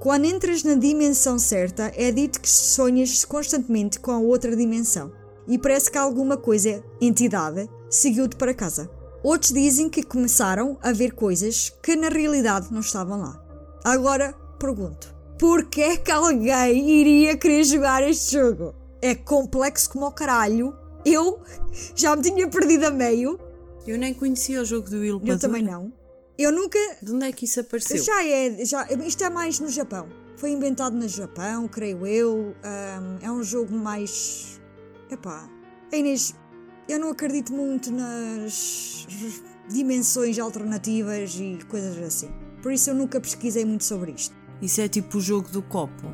quando 0.00 0.24
entras 0.24 0.62
na 0.62 0.74
dimensão 0.74 1.38
certa, 1.38 1.92
é 1.94 2.10
dito 2.10 2.40
que 2.40 2.48
sonhas 2.48 3.24
constantemente 3.24 4.00
com 4.00 4.10
a 4.10 4.18
outra 4.18 4.56
dimensão 4.56 5.12
e 5.46 5.58
parece 5.58 5.90
que 5.90 5.98
alguma 5.98 6.36
coisa, 6.36 6.82
entidade, 7.00 7.68
seguiu-te 7.90 8.36
para 8.36 8.54
casa. 8.54 8.90
Outros 9.22 9.52
dizem 9.52 9.88
que 9.88 10.02
começaram 10.02 10.78
a 10.82 10.92
ver 10.92 11.12
coisas 11.12 11.72
que 11.82 11.96
na 11.96 12.08
realidade 12.08 12.72
não 12.72 12.80
estavam 12.80 13.20
lá. 13.20 13.42
Agora 13.82 14.34
pergunto: 14.58 15.13
por 15.44 15.66
que 15.66 15.82
é 15.82 15.96
que 15.98 16.10
alguém 16.10 16.90
iria 16.90 17.36
querer 17.36 17.64
jogar 17.64 18.02
este 18.02 18.32
jogo? 18.32 18.74
É 19.02 19.14
complexo 19.14 19.90
como 19.90 20.06
o 20.06 20.10
caralho. 20.10 20.74
Eu 21.04 21.42
já 21.94 22.16
me 22.16 22.22
tinha 22.22 22.48
perdido 22.48 22.86
a 22.86 22.90
meio. 22.90 23.38
Eu 23.86 23.98
nem 23.98 24.14
conhecia 24.14 24.62
o 24.62 24.64
jogo 24.64 24.88
do 24.88 25.04
elevador. 25.04 25.28
Eu 25.28 25.38
também 25.38 25.62
não. 25.62 25.92
Eu 26.38 26.50
nunca. 26.50 26.78
De 27.02 27.12
onde 27.12 27.26
é 27.26 27.32
que 27.32 27.44
isso 27.44 27.60
apareceu? 27.60 28.02
Já 28.02 28.24
é. 28.24 28.64
Já, 28.64 28.88
isto 29.06 29.22
é 29.22 29.28
mais 29.28 29.60
no 29.60 29.68
Japão. 29.68 30.08
Foi 30.38 30.50
inventado 30.50 30.96
no 30.96 31.06
Japão, 31.06 31.68
creio 31.68 32.06
eu. 32.06 32.54
Ahm, 32.62 33.18
é 33.20 33.30
um 33.30 33.42
jogo 33.42 33.76
mais. 33.76 34.58
Epá. 35.10 35.46
A 35.92 35.94
Inês, 35.94 36.34
eu 36.88 36.98
não 36.98 37.10
acredito 37.10 37.52
muito 37.52 37.92
nas 37.92 39.06
dimensões 39.68 40.38
alternativas 40.38 41.34
e 41.38 41.58
coisas 41.68 41.98
assim. 41.98 42.30
Por 42.62 42.72
isso 42.72 42.88
eu 42.88 42.94
nunca 42.94 43.20
pesquisei 43.20 43.66
muito 43.66 43.84
sobre 43.84 44.12
isto. 44.12 44.43
Isso 44.62 44.80
é 44.80 44.88
tipo 44.88 45.18
o 45.18 45.20
jogo 45.20 45.48
do 45.50 45.62
copo. 45.62 46.06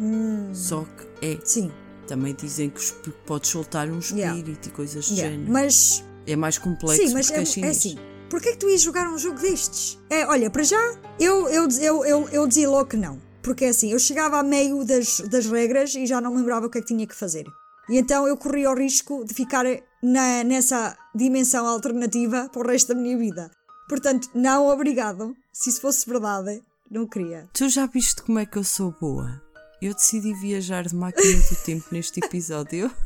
Hum, 0.00 0.50
Só 0.52 0.84
que 1.20 1.26
é. 1.26 1.38
sim, 1.44 1.70
Também 2.06 2.34
dizem 2.34 2.68
que 2.70 2.80
podes 3.26 3.48
soltar 3.50 3.88
um 3.88 3.98
Yeah. 4.00 4.36
espírito 4.36 4.68
e 4.68 4.72
coisas 4.72 5.08
do 5.08 5.14
yeah. 5.14 5.32
género. 5.32 5.50
mas 5.52 6.04
É 6.26 6.36
mais 6.36 6.58
complexo 6.58 7.06
Sim, 7.06 7.14
mas 7.14 7.30
é, 7.30 7.36
é, 7.36 7.42
é 7.42 7.44
chinês. 7.44 7.76
assim. 7.78 7.96
Porquê 8.28 8.48
é 8.50 8.52
que 8.52 8.58
tu 8.58 8.68
ias 8.68 8.80
jogar 8.82 9.08
um 9.08 9.16
jogo 9.18 9.38
destes? 9.38 9.98
É, 10.10 10.26
olha, 10.26 10.50
para 10.50 10.62
já, 10.64 10.98
eu, 11.20 11.48
eu, 11.48 11.68
eu, 11.80 12.04
eu, 12.04 12.28
eu 12.30 12.46
dizia 12.48 12.68
logo 12.68 12.86
que 12.90 12.96
não. 12.96 13.20
Porque 13.42 13.66
é 13.66 13.68
assim, 13.68 13.92
eu 13.92 13.98
chegava 13.98 14.38
a 14.38 14.42
meio 14.42 14.84
das, 14.84 15.20
das 15.20 15.46
regras 15.46 15.94
e 15.94 16.06
já 16.06 16.20
não 16.20 16.30
me 16.32 16.38
lembrava 16.38 16.66
o 16.66 16.70
que 16.70 16.78
é 16.78 16.80
que 16.80 16.86
tinha 16.88 17.06
que 17.06 17.14
fazer. 17.14 17.44
E 17.88 17.98
então 17.98 18.26
eu 18.26 18.36
corria 18.36 18.70
o 18.70 18.74
risco 18.74 19.24
de 19.24 19.34
ficar 19.34 19.64
na, 20.02 20.42
nessa 20.42 20.96
dimensão 21.14 21.66
alternativa 21.66 22.48
para 22.50 22.62
o 22.62 22.66
resto 22.70 22.94
da 22.94 23.00
minha 23.00 23.16
vida. 23.16 23.50
Portanto, 23.88 24.28
não, 24.34 24.68
obrigado. 24.68 25.34
Se 25.52 25.68
isso 25.70 25.80
fosse 25.82 26.08
verdade, 26.08 26.62
não 26.90 27.06
queria. 27.06 27.48
Tu 27.52 27.68
já 27.68 27.86
viste 27.86 28.22
como 28.22 28.38
é 28.38 28.46
que 28.46 28.56
eu 28.56 28.64
sou 28.64 28.94
boa? 29.00 29.42
Eu 29.80 29.94
decidi 29.94 30.32
viajar 30.34 30.84
de 30.84 30.94
máquina 30.94 31.42
do 31.50 31.56
tempo 31.64 31.86
neste 31.90 32.20
episódio. 32.20 32.90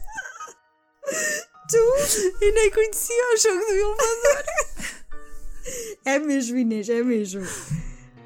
Tu? 1.70 1.76
E 2.40 2.52
nem 2.52 2.70
conhecia 2.70 3.34
o 3.34 3.36
jogo 3.36 3.60
do 3.60 3.72
elevador. 3.72 4.44
É 6.04 6.18
mesmo, 6.18 6.56
Inês, 6.56 6.88
é 6.88 7.02
mesmo. 7.02 7.42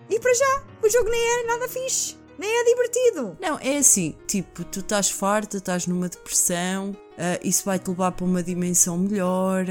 E 0.08 0.20
para 0.20 0.32
já, 0.32 0.64
o 0.80 0.88
jogo 0.88 1.10
nem 1.10 1.20
é 1.20 1.46
nada 1.46 1.68
fixe. 1.68 2.16
Nem 2.38 2.48
é 2.48 2.64
divertido. 2.64 3.36
Não, 3.40 3.58
é 3.58 3.78
assim, 3.78 4.16
tipo, 4.26 4.64
tu 4.64 4.80
estás 4.80 5.10
farta, 5.10 5.56
estás 5.56 5.86
numa 5.86 6.08
depressão, 6.08 6.96
ah, 7.18 7.38
isso 7.42 7.64
vai-te 7.64 7.88
levar 7.88 8.12
para 8.12 8.24
uma 8.24 8.42
dimensão 8.42 8.96
melhor. 8.96 9.64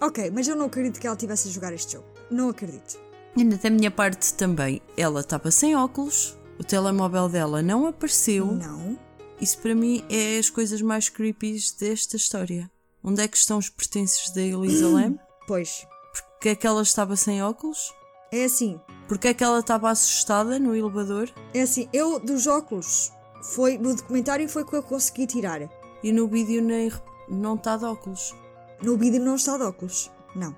Ok, 0.00 0.30
mas 0.30 0.48
eu 0.48 0.56
não 0.56 0.66
acredito 0.66 1.00
que 1.00 1.06
ela 1.06 1.16
tivesse 1.16 1.48
a 1.48 1.50
jogar 1.50 1.72
este 1.72 1.92
jogo. 1.92 2.06
Não 2.30 2.48
acredito. 2.48 2.98
E 3.36 3.44
da 3.44 3.70
minha 3.70 3.90
parte 3.90 4.34
também, 4.34 4.82
ela 4.96 5.20
estava 5.20 5.50
sem 5.50 5.74
óculos, 5.74 6.36
o 6.58 6.64
telemóvel 6.64 7.28
dela 7.28 7.62
não 7.62 7.86
apareceu. 7.86 8.46
Não. 8.46 8.98
Isso 9.40 9.58
para 9.58 9.74
mim 9.74 10.04
é 10.08 10.38
as 10.38 10.50
coisas 10.50 10.80
mais 10.82 11.08
creepy 11.08 11.56
desta 11.80 12.16
história. 12.16 12.70
Onde 13.02 13.22
é 13.22 13.28
que 13.28 13.36
estão 13.36 13.58
os 13.58 13.68
pertences 13.68 14.30
da 14.32 14.40
Elisa 14.40 14.88
Lam? 14.88 15.18
Pois, 15.44 15.84
Porquê 16.12 16.50
é 16.50 16.54
que 16.54 16.66
ela 16.66 16.82
estava 16.82 17.16
sem 17.16 17.42
óculos? 17.42 17.92
é 18.32 18.44
assim. 18.44 18.80
Porquê 19.06 19.28
é 19.28 19.34
que 19.34 19.44
ela 19.44 19.58
estava 19.60 19.90
assustada 19.90 20.58
no 20.58 20.74
elevador? 20.74 21.28
É 21.52 21.62
assim, 21.62 21.88
eu 21.92 22.18
dos 22.18 22.46
óculos, 22.46 23.12
foi 23.42 23.76
no 23.76 23.94
documentário 23.94 24.48
foi 24.48 24.64
que 24.64 24.74
eu 24.74 24.82
consegui 24.82 25.26
tirar. 25.26 25.60
E 26.02 26.10
no 26.10 26.26
vídeo 26.26 26.62
nem, 26.62 26.90
não 27.28 27.54
está 27.54 27.76
de 27.76 27.84
óculos. 27.84 28.34
No 28.82 28.96
vídeo 28.96 29.20
não 29.20 29.36
está 29.36 29.56
de 29.56 29.62
óculos. 29.62 30.10
Não. 30.34 30.56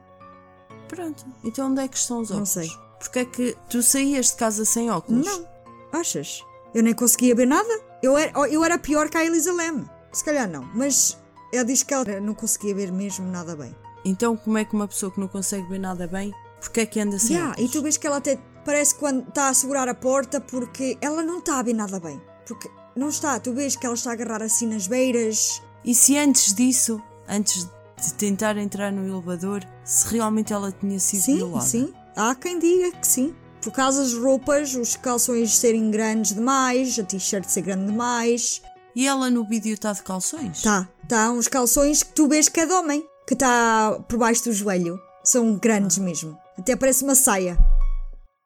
Pronto, 0.94 1.24
então 1.42 1.70
onde 1.70 1.82
é 1.82 1.88
que 1.88 1.96
estão 1.96 2.20
os 2.20 2.30
Não 2.30 2.36
óculos? 2.36 2.50
sei. 2.50 2.68
Porquê 2.98 3.18
é 3.20 3.24
que 3.24 3.56
tu 3.68 3.82
saías 3.82 4.26
de 4.30 4.36
casa 4.36 4.64
sem 4.64 4.90
óculos? 4.90 5.26
Não. 5.26 5.46
Achas? 5.92 6.42
Eu 6.74 6.82
nem 6.82 6.94
conseguia 6.94 7.34
ver 7.34 7.46
nada. 7.46 7.68
Eu 8.02 8.16
era, 8.16 8.32
eu 8.48 8.64
era 8.64 8.78
pior 8.78 9.08
que 9.08 9.16
a 9.16 9.24
Elisa 9.24 9.52
Lam. 9.52 9.88
Se 10.12 10.24
calhar 10.24 10.48
não, 10.48 10.62
mas 10.74 11.18
ela 11.52 11.64
diz 11.64 11.82
que 11.82 11.92
ela 11.94 12.04
não 12.20 12.34
conseguia 12.34 12.74
ver 12.74 12.90
mesmo 12.92 13.26
nada 13.26 13.54
bem. 13.56 13.74
Então 14.04 14.36
como 14.36 14.58
é 14.58 14.64
que 14.64 14.74
uma 14.74 14.86
pessoa 14.88 15.10
que 15.12 15.20
não 15.20 15.28
consegue 15.28 15.66
ver 15.68 15.78
nada 15.78 16.06
bem, 16.06 16.32
porquê 16.60 16.80
é 16.80 16.86
que 16.86 17.00
anda 17.00 17.18
sem 17.18 17.36
Yeah, 17.36 17.52
óculos? 17.52 17.70
e 17.70 17.72
tu 17.72 17.82
vês 17.82 17.96
que 17.96 18.06
ela 18.06 18.16
até 18.18 18.38
parece 18.64 18.94
quando 18.94 19.26
está 19.28 19.48
a 19.48 19.54
segurar 19.54 19.88
a 19.88 19.94
porta 19.94 20.40
porque 20.40 20.96
ela 21.00 21.22
não 21.22 21.38
está 21.38 21.58
a 21.58 21.62
ver 21.62 21.74
nada 21.74 21.98
bem. 22.00 22.20
Porque 22.46 22.70
não 22.96 23.08
está, 23.08 23.38
tu 23.40 23.52
vês 23.54 23.76
que 23.76 23.84
ela 23.86 23.94
está 23.94 24.10
a 24.10 24.12
agarrar 24.12 24.42
assim 24.42 24.66
nas 24.66 24.86
beiras. 24.86 25.62
E 25.84 25.94
se 25.94 26.16
antes 26.18 26.52
disso, 26.54 27.00
antes 27.28 27.68
de 28.04 28.14
tentar 28.14 28.56
entrar 28.56 28.92
no 28.92 29.06
elevador, 29.06 29.64
se 29.84 30.06
realmente 30.08 30.52
ela 30.52 30.70
tinha 30.72 30.98
sido 30.98 31.22
Sim, 31.22 31.36
violada? 31.36 31.66
sim. 31.66 31.92
Há 32.16 32.34
quem 32.34 32.58
diga 32.58 32.92
que 32.92 33.06
sim. 33.06 33.34
Por 33.62 33.72
causa 33.72 34.02
das 34.02 34.14
roupas, 34.14 34.74
os 34.74 34.94
calções 34.96 35.56
serem 35.56 35.90
grandes 35.90 36.34
demais, 36.34 36.98
a 36.98 37.02
t-shirt 37.02 37.44
ser 37.46 37.62
grande 37.62 37.86
demais. 37.86 38.62
E 38.94 39.06
ela 39.06 39.30
no 39.30 39.46
vídeo 39.48 39.74
está 39.74 39.92
de 39.92 40.02
calções? 40.02 40.62
Tá, 40.62 40.88
tá 41.08 41.30
uns 41.30 41.48
calções 41.48 42.02
que 42.02 42.12
tu 42.12 42.28
vês 42.28 42.48
que 42.48 42.60
é 42.60 42.66
de 42.66 42.72
homem, 42.72 43.04
que 43.26 43.34
está 43.34 43.98
por 44.08 44.18
baixo 44.18 44.44
do 44.44 44.52
joelho. 44.52 44.98
São 45.24 45.56
grandes 45.56 45.98
mesmo. 45.98 46.38
Até 46.58 46.76
parece 46.76 47.02
uma 47.02 47.14
saia. 47.14 47.58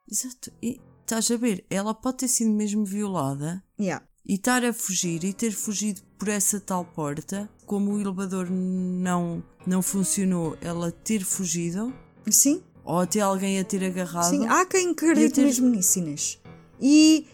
Exato. 0.09 0.51
E 0.63 0.79
estás 1.01 1.29
a 1.29 1.37
ver, 1.37 1.65
ela 1.69 1.93
pode 1.93 2.17
ter 2.17 2.27
sido 2.27 2.51
mesmo 2.51 2.85
violada 2.85 3.61
Yeah. 3.79 4.03
E 4.29 4.35
estar 4.35 4.63
a 4.63 4.71
fugir 4.71 5.23
e 5.23 5.33
ter 5.33 5.51
fugido 5.51 6.01
por 6.17 6.27
essa 6.27 6.59
tal 6.59 6.85
porta, 6.85 7.49
como 7.65 7.93
o 7.93 7.99
elevador 7.99 8.47
não, 8.51 9.43
não 9.65 9.81
funcionou, 9.81 10.55
ela 10.61 10.91
ter 10.91 11.23
fugido, 11.25 11.91
Sim, 12.29 12.61
ou 12.85 12.99
até 12.99 13.21
alguém 13.21 13.59
a 13.59 13.63
ter 13.63 13.83
agarrado. 13.83 14.29
sim. 14.29 14.45
Há 14.47 14.65
quem 14.67 14.91
acredite 14.91 15.33
ter- 15.35 15.45
mesmo 15.45 15.67
nisso, 15.69 15.97
Inês. 15.97 16.39
E 16.79 17.25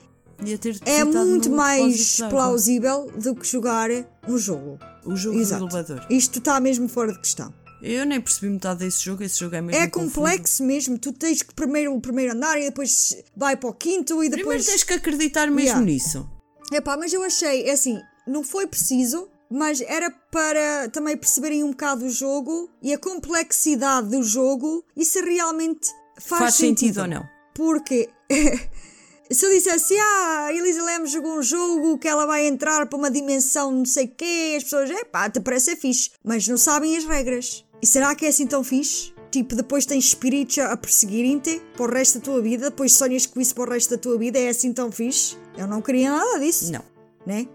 é 0.85 1.03
muito 1.03 1.49
mais 1.49 2.17
plausível 2.29 3.11
do 3.21 3.35
que 3.35 3.45
jogar 3.47 3.89
um 4.27 4.37
jogo. 4.37 4.79
O 5.05 5.15
jogo 5.15 5.39
Exato. 5.39 5.65
do 5.67 5.77
elevador. 5.77 6.07
Isto 6.09 6.39
está 6.39 6.59
mesmo 6.59 6.87
fora 6.89 7.11
de 7.13 7.19
questão. 7.19 7.53
Eu 7.81 8.05
nem 8.05 8.19
percebi 8.19 8.49
metade 8.51 8.79
desse 8.79 9.03
jogo, 9.03 9.21
esse 9.21 9.39
jogo 9.39 9.55
é 9.55 9.61
mesmo 9.61 9.79
É 9.81 9.87
confuso. 9.87 10.15
complexo 10.15 10.63
mesmo. 10.63 10.97
Tu 10.97 11.11
tens 11.13 11.43
que 11.43 11.53
primeiro 11.53 11.93
o 11.93 12.01
primeiro 12.01 12.33
andar 12.33 12.57
e 12.59 12.63
depois 12.65 13.15
vai 13.35 13.55
para 13.55 13.69
o 13.69 13.73
quinto 13.73 14.13
e 14.23 14.29
Primeiro 14.29 14.37
depois. 14.37 14.65
tens 14.65 14.83
que 14.83 14.93
acreditar 14.93 15.45
mesmo 15.51 15.59
Yeah. 15.61 15.81
nisso. 15.85 16.29
Epá, 16.71 16.97
mas 16.97 17.13
eu 17.13 17.23
achei, 17.23 17.67
é 17.67 17.71
assim, 17.71 18.01
não 18.27 18.43
foi 18.43 18.67
preciso, 18.67 19.29
mas 19.49 19.81
era 19.81 20.09
para 20.31 20.89
também 20.89 21.15
perceberem 21.15 21.63
um 21.63 21.71
bocado 21.71 22.05
o 22.05 22.09
jogo 22.09 22.69
e 22.81 22.93
a 22.93 22.97
complexidade 22.97 24.09
do 24.09 24.23
jogo 24.23 24.83
e 24.95 25.05
se 25.05 25.21
realmente 25.21 25.89
faz, 26.19 26.41
Faz, 26.41 26.55
sentido 26.55 27.01
ou 27.01 27.07
não? 27.07 27.23
Porque 27.53 28.09
se 29.31 29.45
eu 29.45 29.51
dissesse, 29.51 29.95
ah, 29.97 30.45
a 30.47 30.53
Elisa 30.53 30.83
Lemos 30.83 31.11
jogou 31.11 31.37
um 31.37 31.43
jogo 31.43 31.97
que 31.97 32.07
ela 32.07 32.25
vai 32.25 32.47
entrar 32.47 32.85
para 32.87 32.97
uma 32.97 33.11
dimensão 33.11 33.71
não 33.71 33.85
sei 33.85 34.07
quê, 34.07 34.55
as 34.57 34.63
pessoas, 34.63 34.89
epá, 34.89 35.29
te 35.29 35.39
parece 35.39 35.71
é 35.71 35.75
fixe, 35.75 36.11
mas 36.23 36.47
não 36.47 36.57
sabem 36.57 36.97
as 36.97 37.05
regras. 37.05 37.63
E 37.81 37.87
será 37.87 38.15
que 38.15 38.25
é 38.25 38.29
assim 38.29 38.47
tão 38.47 38.63
fixe? 38.63 39.14
Tipo, 39.35 39.53
depois 39.53 39.85
tens 39.85 40.05
espíritos 40.05 40.57
a 40.59 40.77
perseguirem-te 40.77 41.61
para 41.75 41.83
o 41.83 41.93
resto 41.93 42.19
da 42.19 42.23
tua 42.23 42.41
vida, 42.41 42.69
depois 42.69 42.95
sonhas 42.95 43.25
com 43.25 43.41
isso 43.41 43.53
para 43.53 43.69
o 43.69 43.73
resto 43.73 43.89
da 43.89 43.97
tua 43.97 44.17
vida, 44.17 44.39
é 44.39 44.47
assim 44.47 44.71
tão 44.71 44.89
fixe? 44.89 45.35
Eu 45.57 45.67
não 45.67 45.81
queria 45.81 46.09
nada 46.09 46.39
disso 46.39 46.71
Não. 46.71 46.81
né? 47.25 47.45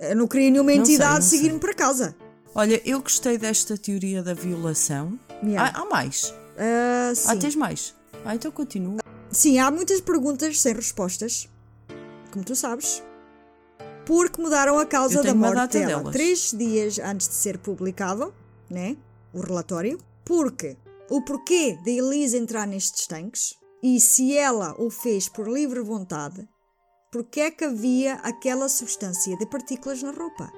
Eu 0.00 0.16
não 0.16 0.26
queria 0.26 0.50
nenhuma 0.50 0.72
entidade 0.72 1.24
seguir-me 1.24 1.60
para 1.60 1.72
casa. 1.74 2.16
Olha, 2.52 2.82
eu 2.84 3.00
gostei 3.00 3.38
desta 3.38 3.78
teoria 3.78 4.20
da 4.20 4.34
violação. 4.34 5.16
Yeah. 5.44 5.72
Ah, 5.78 5.82
há 5.82 5.84
mais. 5.84 6.34
Ah, 6.58 7.14
sim. 7.14 7.28
Ah, 7.28 7.36
tens 7.36 7.54
mais. 7.54 7.94
Ah, 8.24 8.34
então 8.34 8.50
continua. 8.50 8.98
sim, 9.30 9.60
há 9.60 9.70
muitas 9.70 10.00
perguntas 10.00 10.60
sem 10.60 10.74
respostas, 10.74 11.48
como 12.32 12.44
tu 12.44 12.56
sabes, 12.56 13.00
porque 14.04 14.42
mudaram 14.42 14.76
a 14.76 14.84
causa 14.84 15.22
da 15.22 15.32
morte 15.32 15.78
dela 15.78 15.86
delas. 15.86 16.12
três 16.12 16.50
dias 16.50 16.98
antes 16.98 17.28
de 17.28 17.34
ser 17.34 17.58
publicado, 17.58 18.34
né? 18.68 18.96
O 19.32 19.40
relatório. 19.40 20.00
Porque 20.24 20.76
o 21.08 21.22
porquê 21.22 21.78
de 21.84 21.98
Elisa 21.98 22.36
entrar 22.36 22.66
nestes 22.66 23.06
tanques 23.06 23.54
e 23.82 24.00
se 24.00 24.36
ela 24.36 24.74
o 24.78 24.90
fez 24.90 25.28
por 25.28 25.48
livre 25.48 25.80
vontade, 25.80 26.48
porque 27.12 27.40
é 27.40 27.50
que 27.50 27.64
havia 27.64 28.14
aquela 28.14 28.68
substância 28.68 29.36
de 29.36 29.46
partículas 29.46 30.02
na 30.02 30.10
roupa? 30.10 30.50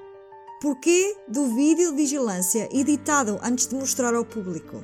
Porquê 0.61 1.15
do 1.27 1.55
vídeo 1.55 1.91
de 1.91 1.95
vigilância 1.95 2.67
editado 2.71 3.39
antes 3.43 3.67
de 3.67 3.75
mostrar 3.75 4.13
ao 4.13 4.25
público? 4.25 4.83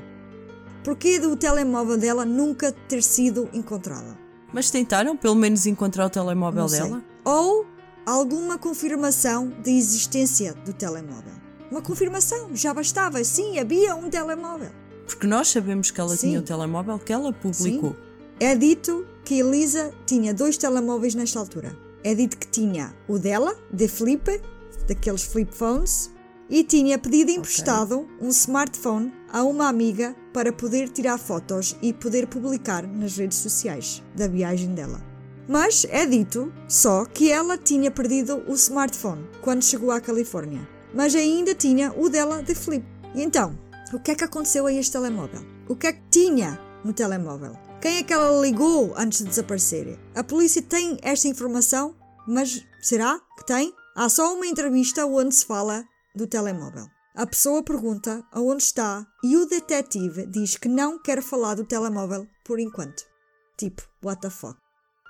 Porquê 0.84 1.20
do 1.20 1.36
telemóvel 1.36 1.98
dela 1.98 2.24
nunca 2.26 2.72
ter 2.72 3.02
sido 3.02 3.50
encontrado? 3.52 4.16
Mas 4.54 4.70
tentaram 4.70 5.18
pelo 5.18 5.36
menos 5.36 5.66
encontrar 5.66 6.06
o 6.06 6.10
telemóvel 6.10 6.68
dela? 6.68 7.04
Ou 7.26 7.66
alguma 8.06 8.58
confirmação 8.58 9.50
da 9.50 9.72
existência 9.72 10.54
do 10.54 10.72
telemóvel? 10.72 11.34
Uma 11.72 11.82
confirmação, 11.82 12.56
já 12.56 12.74
bastava. 12.74 13.22
Sim, 13.24 13.60
havia 13.60 13.96
um 13.96 14.10
telemóvel. 14.10 14.85
Porque 15.06 15.28
nós 15.28 15.48
sabemos 15.48 15.92
que 15.92 16.00
ela 16.00 16.16
Sim. 16.16 16.30
tinha 16.30 16.40
o 16.40 16.44
telemóvel 16.44 16.98
que 17.00 17.14
ela 17.14 17.32
publicou. 17.32 17.96
É 18.40 18.56
dito 18.56 19.06
que 19.24 19.40
Elisa 19.40 19.94
tinha 20.06 20.34
dois 20.34 20.58
telemóveis 20.58 21.16
nesta 21.16 21.40
altura. 21.40 21.78
É 22.04 22.14
dito 22.14 22.38
que 22.38 22.48
tinha 22.48 22.94
o 23.08 23.18
dela, 23.18 23.56
de 23.72 23.88
Felipe, 23.88 24.42
daqueles 24.88 25.24
flip 25.24 25.56
phones, 25.56 26.12
e 26.50 26.64
tinha 26.64 26.98
pedido 27.00 27.32
emprestado 27.32 28.08
um 28.22 28.30
smartphone 28.30 29.12
a 29.32 29.44
uma 29.44 29.68
amiga 29.68 30.16
para 30.32 30.54
poder 30.54 30.90
tirar 30.90 31.18
fotos 31.18 31.76
e 31.82 31.92
poder 31.92 32.28
publicar 32.28 32.86
nas 32.86 33.18
redes 33.18 33.40
sociais 33.40 34.04
da 34.16 34.28
viagem 34.28 34.74
dela. 34.76 35.02
Mas 35.48 35.86
é 35.90 36.06
dito 36.06 36.52
só 36.68 37.06
que 37.06 37.32
ela 37.32 37.58
tinha 37.58 37.92
perdido 37.92 38.44
o 38.48 38.54
smartphone 38.54 39.28
quando 39.42 39.64
chegou 39.64 39.92
à 39.92 40.02
Califórnia, 40.02 40.68
mas 40.94 41.16
ainda 41.16 41.54
tinha 41.54 41.94
o 41.98 42.10
dela 42.10 42.42
de 42.42 42.54
Felipe. 42.54 42.88
Então, 43.14 43.58
o 43.94 44.00
que 44.00 44.12
é 44.12 44.16
que 44.16 44.24
aconteceu 44.24 44.66
a 44.66 44.74
este 44.74 44.94
telemóvel? 44.94 45.42
O 45.70 45.76
que 45.76 45.88
é 45.88 45.94
que 45.94 46.02
tinha 46.10 46.60
no 46.84 46.94
telemóvel? 46.94 47.58
Quem 47.82 47.98
é 47.98 48.04
que 48.04 48.14
ela 48.14 48.42
ligou 48.42 48.94
antes 48.98 49.20
de 49.20 49.30
desaparecer? 49.30 50.00
A 50.16 50.24
polícia 50.24 50.62
tem 50.62 50.98
esta 51.04 51.28
informação, 51.28 51.96
mas 52.28 52.66
será 52.82 53.20
que 53.38 53.46
tem? 53.46 53.74
Há 53.96 54.10
só 54.10 54.34
uma 54.34 54.48
entrevista 54.48 55.06
onde 55.06 55.36
se 55.36 55.46
fala 55.46 55.86
do 56.16 56.28
telemóvel. 56.28 56.88
A 57.16 57.26
pessoa 57.26 57.64
pergunta 57.64 58.26
aonde 58.32 58.64
está 58.64 59.06
e 59.24 59.38
o 59.38 59.46
detetive 59.46 60.26
diz 60.26 60.58
que 60.58 60.68
não 60.68 61.02
quer 61.02 61.22
falar 61.22 61.56
do 61.56 61.64
telemóvel 61.64 62.28
por 62.44 62.60
enquanto. 62.60 63.04
Tipo, 63.58 63.84
what 64.04 64.20
the 64.22 64.30
fuck? 64.30 64.58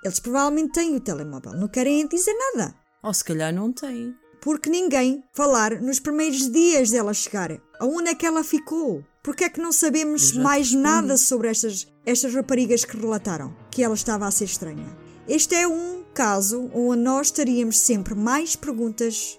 Eles 0.04 0.20
provavelmente 0.20 0.72
têm 0.72 0.94
o 0.94 1.00
telemóvel, 1.00 1.54
não 1.54 1.66
querem 1.66 2.06
dizer 2.06 2.34
nada. 2.34 2.76
Ou 3.02 3.12
se 3.12 3.24
calhar 3.24 3.52
não 3.52 3.72
tem. 3.72 4.14
Porque 4.46 4.70
ninguém 4.70 5.24
falar 5.32 5.82
nos 5.82 5.98
primeiros 5.98 6.48
dias 6.48 6.92
dela 6.92 7.12
chegar. 7.12 7.60
Aonde 7.80 8.10
é 8.10 8.14
que 8.14 8.24
ela 8.24 8.44
ficou? 8.44 9.02
Porque 9.20 9.42
é 9.42 9.48
que 9.48 9.60
não 9.60 9.72
sabemos 9.72 10.30
mais 10.34 10.70
nada 10.70 11.16
sobre 11.16 11.48
estas, 11.48 11.88
estas 12.06 12.32
raparigas 12.32 12.84
que 12.84 12.96
relataram 12.96 13.52
que 13.72 13.82
ela 13.82 13.96
estava 13.96 14.24
a 14.24 14.30
ser 14.30 14.44
estranha? 14.44 14.86
Este 15.26 15.56
é 15.56 15.66
um 15.66 16.04
caso 16.14 16.70
onde 16.72 17.02
nós 17.02 17.32
teríamos 17.32 17.80
sempre 17.80 18.14
mais 18.14 18.54
perguntas 18.54 19.36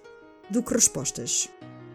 do 0.49 0.61
que 0.61 0.73
respostas. 0.73 1.47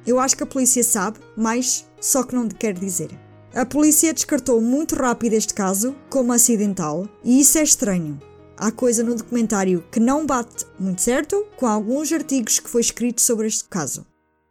Eu 0.06 0.18
acho 0.18 0.34
que 0.34 0.44
a 0.44 0.46
polícia 0.46 0.82
sabe, 0.82 1.20
mas 1.36 1.86
só 2.00 2.22
que 2.22 2.34
não 2.34 2.48
quer 2.48 2.72
dizer. 2.72 3.10
A 3.54 3.66
polícia 3.66 4.14
descartou 4.14 4.58
muito 4.58 4.94
rápido 4.94 5.34
este 5.34 5.52
caso 5.52 5.94
como 6.08 6.32
acidental 6.32 7.06
e 7.22 7.42
isso 7.42 7.58
é 7.58 7.62
estranho. 7.62 8.18
Há 8.56 8.70
coisa 8.70 9.02
no 9.02 9.14
documentário 9.14 9.84
que 9.90 9.98
não 9.98 10.26
bate 10.26 10.66
muito 10.78 11.00
certo 11.00 11.46
com 11.56 11.66
alguns 11.66 12.12
artigos 12.12 12.60
que 12.60 12.68
foi 12.68 12.80
escrito 12.80 13.20
sobre 13.20 13.46
este 13.46 13.64
caso. 13.64 14.06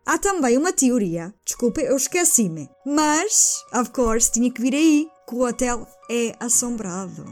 Há 0.05 0.17
também 0.17 0.57
uma 0.57 0.73
teoria, 0.73 1.33
desculpa, 1.45 1.79
eu 1.79 1.95
esqueci-me, 1.95 2.69
mas, 2.85 3.63
of 3.73 3.91
course, 3.91 4.31
tinha 4.31 4.51
que 4.51 4.61
vir 4.61 4.73
aí, 4.73 5.07
que 5.29 5.35
o 5.35 5.47
hotel 5.47 5.87
é 6.09 6.35
assombrado. 6.39 7.25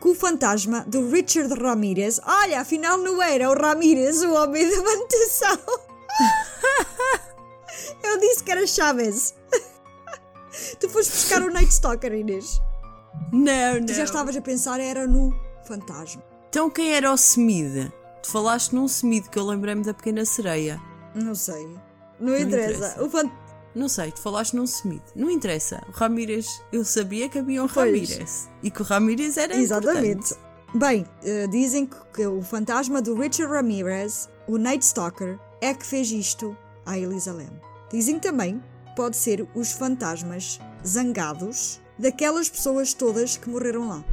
Que 0.00 0.08
o 0.08 0.14
fantasma 0.14 0.84
do 0.86 1.08
Richard 1.08 1.54
Ramirez, 1.54 2.20
olha, 2.24 2.60
afinal 2.60 2.98
não 2.98 3.22
era 3.22 3.48
o 3.48 3.54
Ramirez, 3.54 4.22
o 4.22 4.34
homem 4.34 4.68
da 4.68 4.82
manutenção. 4.82 5.58
eu 8.02 8.18
disse 8.18 8.42
que 8.42 8.50
era 8.50 8.66
Chaves. 8.66 9.34
tu 10.80 10.88
foste 10.88 11.12
buscar 11.12 11.42
o 11.42 11.50
Night 11.50 11.72
Stalker, 11.72 12.12
Inês. 12.12 12.60
Não, 13.32 13.78
não. 13.78 13.86
Tu 13.86 13.94
já 13.94 14.04
estavas 14.04 14.36
a 14.36 14.42
pensar, 14.42 14.80
era 14.80 15.06
no 15.06 15.32
fantasma. 15.66 16.22
Então 16.48 16.70
quem 16.70 16.94
era 16.94 17.10
o 17.10 17.14
Smith? 17.14 17.92
Tu 18.22 18.30
falaste 18.30 18.72
num 18.72 18.86
Smith 18.86 19.28
que 19.28 19.38
eu 19.38 19.44
lembrei-me 19.44 19.82
da 19.82 19.92
pequena 19.92 20.24
sereia. 20.24 20.80
Não 21.14 21.34
sei. 21.34 21.66
Não, 22.18 22.36
interessa. 22.36 22.76
interessa. 22.76 23.04
O 23.04 23.10
fan... 23.10 23.30
Não 23.74 23.88
sei, 23.88 24.12
tu 24.12 24.20
falaste 24.20 24.54
num 24.54 24.64
Smith. 24.64 25.02
Não 25.14 25.28
interessa. 25.28 25.82
O 25.88 25.90
Ramírez, 25.90 26.62
eu 26.72 26.84
sabia 26.84 27.28
que 27.28 27.38
havia 27.38 27.62
um 27.62 27.68
Pois. 27.68 27.86
Ramírez. 27.86 28.48
E 28.62 28.70
que 28.70 28.82
o 28.82 28.84
Ramírez 28.84 29.36
era 29.36 29.56
Exatamente. 29.56 30.32
importante. 30.32 30.44
Bem, 30.74 31.06
eh, 31.22 31.46
dizem 31.48 31.86
que, 31.86 31.96
que 32.14 32.26
o 32.26 32.42
fantasma 32.42 33.02
do 33.02 33.14
Richard 33.14 33.52
Ramirez, 33.52 34.28
o 34.48 34.58
Night 34.58 34.84
Stalker, 34.84 35.38
é 35.60 35.72
que 35.74 35.84
fez 35.84 36.10
isto 36.10 36.56
à 36.86 36.98
Elisa 36.98 37.32
Lam. 37.32 37.60
Dizem 37.90 38.18
também 38.18 38.58
que 38.86 38.96
pode 38.96 39.16
ser 39.16 39.46
os 39.54 39.72
fantasmas 39.72 40.60
zangados 40.86 41.80
daquelas 41.98 42.48
pessoas 42.48 42.92
todas 42.92 43.36
que 43.36 43.48
morreram 43.48 43.88
lá. 43.88 44.04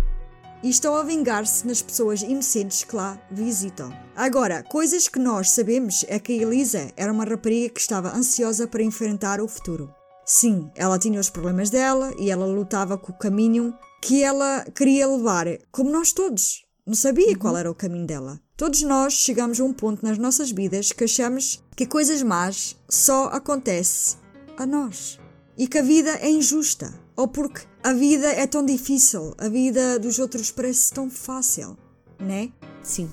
E 0.63 0.69
estão 0.69 0.95
a 0.95 1.03
vingar-se 1.03 1.65
nas 1.65 1.81
pessoas 1.81 2.21
inocentes 2.21 2.83
que 2.83 2.95
lá 2.95 3.19
visitam. 3.31 3.91
Agora, 4.15 4.63
coisas 4.63 5.07
que 5.07 5.17
nós 5.17 5.51
sabemos 5.51 6.05
é 6.07 6.19
que 6.19 6.33
Elisa 6.33 6.91
era 6.95 7.11
uma 7.11 7.25
rapariga 7.25 7.73
que 7.73 7.81
estava 7.81 8.15
ansiosa 8.15 8.67
para 8.67 8.83
enfrentar 8.83 9.41
o 9.41 9.47
futuro. 9.47 9.91
Sim, 10.23 10.69
ela 10.75 10.99
tinha 10.99 11.19
os 11.19 11.29
problemas 11.29 11.69
dela 11.69 12.13
e 12.19 12.29
ela 12.29 12.45
lutava 12.45 12.97
com 12.97 13.11
o 13.11 13.17
caminho 13.17 13.73
que 14.01 14.23
ela 14.23 14.63
queria 14.75 15.07
levar, 15.07 15.47
como 15.71 15.91
nós 15.91 16.11
todos. 16.11 16.63
Não 16.85 16.93
sabia 16.93 17.37
qual 17.37 17.57
era 17.57 17.69
o 17.69 17.75
caminho 17.75 18.05
dela. 18.05 18.39
Todos 18.55 18.81
nós 18.83 19.13
chegamos 19.13 19.59
a 19.59 19.63
um 19.63 19.73
ponto 19.73 20.05
nas 20.05 20.17
nossas 20.17 20.51
vidas 20.51 20.91
que 20.91 21.03
achamos 21.03 21.63
que 21.75 21.85
coisas 21.85 22.21
más 22.21 22.75
só 22.87 23.25
acontecem 23.25 24.19
a 24.57 24.65
nós 24.65 25.19
e 25.57 25.67
que 25.67 25.77
a 25.77 25.81
vida 25.81 26.11
é 26.21 26.29
injusta 26.29 26.93
ou 27.21 27.27
porque 27.27 27.61
a 27.83 27.93
vida 27.93 28.25
é 28.27 28.47
tão 28.47 28.65
difícil, 28.65 29.35
a 29.37 29.47
vida 29.47 29.99
dos 29.99 30.17
outros 30.17 30.49
parece 30.49 30.91
tão 30.91 31.07
fácil, 31.07 31.77
né? 32.19 32.51
Sim. 32.81 33.11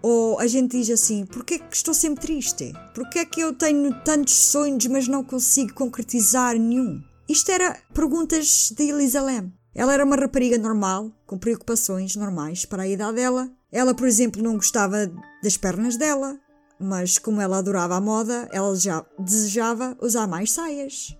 Ou 0.00 0.38
a 0.38 0.46
gente 0.46 0.78
diz 0.78 0.88
assim: 0.90 1.26
porquê 1.26 1.58
que 1.58 1.74
estou 1.74 1.92
sempre 1.92 2.26
triste? 2.26 2.72
Porquê 2.94 3.18
é 3.18 3.24
que 3.24 3.40
eu 3.40 3.52
tenho 3.52 3.92
tantos 4.04 4.36
sonhos, 4.36 4.86
mas 4.86 5.08
não 5.08 5.24
consigo 5.24 5.74
concretizar 5.74 6.56
nenhum? 6.56 7.02
Isto 7.28 7.50
era 7.50 7.76
perguntas 7.92 8.70
de 8.70 8.84
Elisa 8.84 9.20
Lam. 9.20 9.52
Ela 9.74 9.94
era 9.94 10.04
uma 10.04 10.14
rapariga 10.14 10.56
normal, 10.56 11.10
com 11.26 11.36
preocupações 11.36 12.14
normais 12.14 12.64
para 12.64 12.84
a 12.84 12.88
idade 12.88 13.16
dela. 13.16 13.50
Ela, 13.72 13.94
por 13.94 14.06
exemplo, 14.06 14.40
não 14.40 14.54
gostava 14.54 15.10
das 15.42 15.56
pernas 15.56 15.96
dela, 15.96 16.38
mas 16.78 17.18
como 17.18 17.40
ela 17.40 17.58
adorava 17.58 17.96
a 17.96 18.00
moda, 18.00 18.48
ela 18.52 18.76
já 18.76 19.04
desejava 19.18 19.96
usar 20.00 20.28
mais 20.28 20.52
saias. 20.52 21.18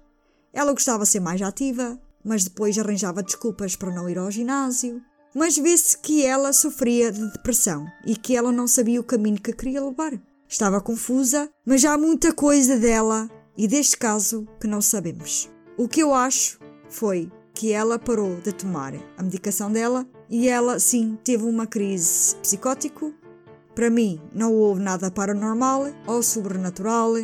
Ela 0.53 0.73
gostava 0.73 1.03
de 1.03 1.09
ser 1.09 1.19
mais 1.19 1.43
ativa, 1.43 1.99
mas 2.25 2.45
depois 2.45 2.79
arranjava 2.79 3.23
desculpas 3.23 3.77
para 3.77 3.93
não 3.93 4.09
ir 4.09 4.19
ao 4.19 4.31
ginásio. 4.31 5.03
mas 5.35 5.59
vê-se 5.59 5.99
que 5.99 6.25
ela 6.25 6.53
sofria 6.53 7.11
de 7.11 7.33
depressão 7.33 7.85
e 8.07 8.17
que 8.17 8.37
ela 8.37 8.53
não 8.53 8.69
sabia 8.69 9.01
o 9.01 9.05
caminho 9.05 9.41
que 9.41 9.53
queria 9.53 9.85
levar. 9.85 10.13
Estava 10.49 10.81
confusa, 10.81 11.51
mas 11.67 11.85
há 11.85 11.99
muita 11.99 12.33
coisa 12.33 12.79
dela 12.79 13.29
e 13.57 13.67
deste 13.67 13.97
caso 13.97 14.47
que 14.61 14.69
não 14.69 14.81
sabemos. 14.81 15.51
O 15.77 15.89
que 15.89 16.01
eu 16.01 16.15
acho 16.15 16.61
foi 16.89 17.33
que 17.53 17.73
ela 17.73 17.99
parou 17.99 18.37
de 18.37 18.53
tomar 18.53 18.95
a 19.17 19.23
medicação 19.23 19.73
dela 19.73 20.07
e 20.31 20.49
ela, 20.49 20.79
sim, 20.79 21.19
teve 21.25 21.45
uma 21.45 21.67
crise 21.67 22.37
psicótico. 22.37 23.13
Para 23.75 23.91
mim, 23.91 24.21
não 24.33 24.53
houve 24.55 24.81
nada 24.81 25.11
paranormal 25.11 25.87
ou 26.07 26.23
sobrenatural. 26.23 27.15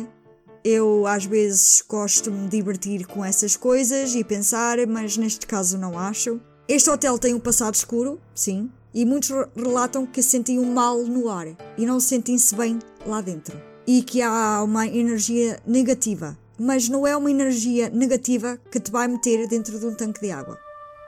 Eu, 0.63 1.07
às 1.07 1.25
vezes, 1.25 1.83
gosto 1.87 2.29
de 2.29 2.37
me 2.37 2.47
divertir 2.47 3.07
com 3.07 3.25
essas 3.25 3.55
coisas 3.55 4.13
e 4.13 4.23
pensar, 4.23 4.77
mas 4.87 5.17
neste 5.17 5.47
caso 5.47 5.77
não 5.77 5.97
acho. 5.97 6.39
Este 6.67 6.89
hotel 6.89 7.17
tem 7.17 7.33
um 7.33 7.39
passado 7.39 7.73
escuro, 7.73 8.19
sim, 8.35 8.69
e 8.93 9.03
muitos 9.03 9.31
relatam 9.55 10.05
que 10.05 10.21
sentiam 10.21 10.63
mal 10.65 11.03
no 11.03 11.29
ar 11.29 11.47
e 11.77 11.85
não 11.85 11.99
sentem-se 11.99 12.55
bem 12.55 12.77
lá 13.05 13.21
dentro. 13.21 13.59
E 13.87 14.03
que 14.03 14.21
há 14.21 14.61
uma 14.63 14.85
energia 14.85 15.59
negativa, 15.65 16.37
mas 16.59 16.87
não 16.87 17.07
é 17.07 17.17
uma 17.17 17.31
energia 17.31 17.89
negativa 17.89 18.59
que 18.69 18.79
te 18.79 18.91
vai 18.91 19.07
meter 19.07 19.47
dentro 19.47 19.79
de 19.79 19.85
um 19.85 19.95
tanque 19.95 20.21
de 20.21 20.31
água. 20.31 20.59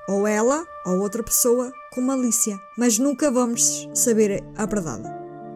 Ou 0.09 0.25
ela, 0.25 0.65
ou 0.85 0.99
outra 0.99 1.23
pessoa 1.23 1.71
com 1.93 2.01
malícia, 2.01 2.59
mas 2.75 2.97
nunca 2.97 3.29
vamos 3.29 3.87
saber 3.93 4.43
a 4.57 4.65
verdade. 4.65 5.07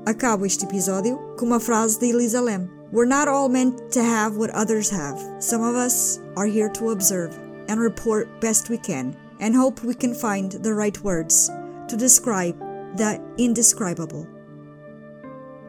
Acabo 0.06 0.46
este 0.46 0.66
episódio 0.66 1.18
com 1.38 1.46
uma 1.48 1.60
frase 1.60 2.00
de 2.00 2.06
Elisa 2.06 2.40
Lam. 2.40 2.77
We're 2.90 3.06
not 3.06 3.28
all 3.28 3.50
meant 3.50 3.92
to 3.92 4.02
have 4.02 4.38
what 4.38 4.50
others 4.52 4.90
have. 4.92 5.20
Some 5.40 5.62
of 5.62 5.76
us 5.76 6.22
are 6.38 6.46
here 6.46 6.70
to 6.70 6.92
observe 6.92 7.38
and 7.68 7.82
report 7.82 8.40
best 8.40 8.70
we 8.70 8.78
can 8.78 9.14
and 9.42 9.54
hope 9.54 9.84
we 9.84 9.94
can 9.94 10.14
find 10.14 10.54
the 10.54 10.74
right 10.74 10.98
words 11.04 11.50
to 11.90 11.98
describe 11.98 12.58
the 12.96 13.20
indescribable. 13.38 14.26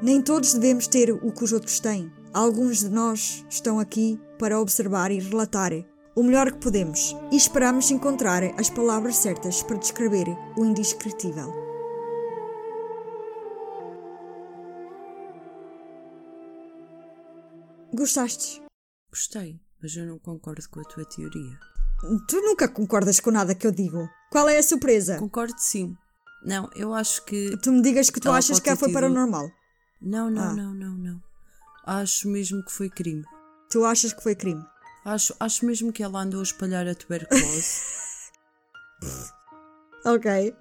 Nem 0.01 0.23
todos 0.23 0.55
devemos 0.55 0.87
ter 0.87 1.11
o 1.11 1.33
que 1.33 1.43
os 1.43 1.53
outros 1.53 1.81
têm. 1.81 2.13
Alguns 2.33 2.79
de 2.79 2.89
nós 2.89 3.45
estão 3.51 3.81
aqui 3.81 4.21
para 4.39 4.61
observar 4.61 5.11
e 5.11 5.19
relatar 5.19 5.73
o 6.15 6.23
melhor 6.23 6.53
que 6.53 6.59
podemos 6.59 7.17
e 7.33 7.37
esperamos 7.37 7.91
encontrar 7.91 8.45
as 8.57 8.71
palavras 8.71 9.17
certas 9.17 9.61
para 9.61 9.77
descrever 9.77 10.29
o 10.57 10.65
indescritível. 10.65 11.68
Gostaste? 17.93 18.63
Gostei, 19.11 19.61
mas 19.83 19.97
eu 19.97 20.07
não 20.07 20.19
concordo 20.19 20.69
com 20.69 20.81
a 20.81 20.85
tua 20.85 21.05
teoria. 21.05 21.59
Tu 22.29 22.41
nunca 22.43 22.69
concordas 22.69 23.19
com 23.19 23.31
nada 23.31 23.55
que 23.55 23.67
eu 23.67 23.73
digo. 23.73 24.09
Qual 24.31 24.49
é 24.49 24.59
a 24.59 24.63
surpresa? 24.63 25.19
Concordo 25.19 25.55
sim. 25.59 25.97
Não, 26.45 26.69
eu 26.77 26.95
acho 26.95 27.25
que. 27.25 27.57
Tu 27.59 27.73
me 27.73 27.83
digas 27.83 28.11
que 28.11 28.21
tu 28.21 28.29
Ela 28.29 28.39
achas 28.39 28.61
que 28.61 28.77
foi 28.77 28.89
tido- 28.89 28.95
paranormal. 28.95 29.51
Não, 30.01 30.31
não, 30.31 30.43
Ah. 30.43 30.55
não, 30.55 30.75
não, 30.75 30.95
não. 30.97 31.23
Acho 31.85 32.29
mesmo 32.29 32.65
que 32.65 32.71
foi 32.71 32.89
crime. 32.89 33.25
Tu 33.71 33.85
achas 33.85 34.13
que 34.13 34.23
foi 34.23 34.35
crime. 34.37 34.65
Acho, 35.05 35.35
acho 35.41 35.65
mesmo 35.67 35.93
que 35.93 36.03
ela 36.03 36.21
andou 36.21 36.41
a 36.41 36.43
espalhar 36.43 36.87
a 36.87 36.95
tuberculose. 36.95 37.83
Ok. 40.05 40.55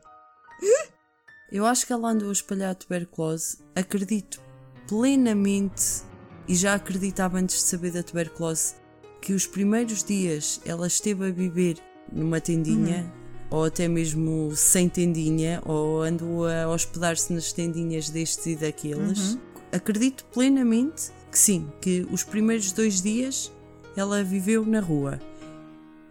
eu 1.52 1.66
acho 1.66 1.86
que 1.86 1.94
ela 1.94 2.10
andou 2.10 2.30
a 2.30 2.34
espalhar 2.34 2.72
a 2.72 2.76
tuberculose. 2.76 3.60
Acredito 3.76 4.42
plenamente, 4.88 6.02
e 6.48 6.56
já 6.56 6.76
acreditava 6.76 7.38
antes 7.38 7.58
de 7.58 7.62
saber 7.64 7.91
da 7.91 8.04
tuberculose, 8.04 8.76
que 9.22 9.34
os 9.34 9.45
primeiros 9.45 10.04
dias 10.04 10.62
ela 10.66 10.88
esteve 10.88 11.28
a 11.28 11.32
viver 11.32 11.78
numa 12.12 12.39
tendinha, 12.39 13.12
ou 13.50 13.66
até 13.66 13.88
mesmo 13.88 14.52
sem 14.56 14.88
tendinha, 14.88 15.62
ou 15.66 16.02
andou 16.02 16.48
a 16.48 16.68
hospedar-se 16.70 17.34
nas 17.34 17.52
tendinhas 17.52 18.10
destes 18.10 18.45
e 18.45 18.56
daqueles. 18.56 19.38
Acredito 19.72 20.26
plenamente 20.26 21.12
que 21.32 21.38
sim, 21.38 21.68
que 21.82 22.08
os 22.12 22.24
primeiros 22.24 22.72
dois 22.72 23.02
dias 23.02 23.52
ela 23.95 24.24
viveu 24.24 24.66
na 24.66 24.80
rua. 24.80 25.20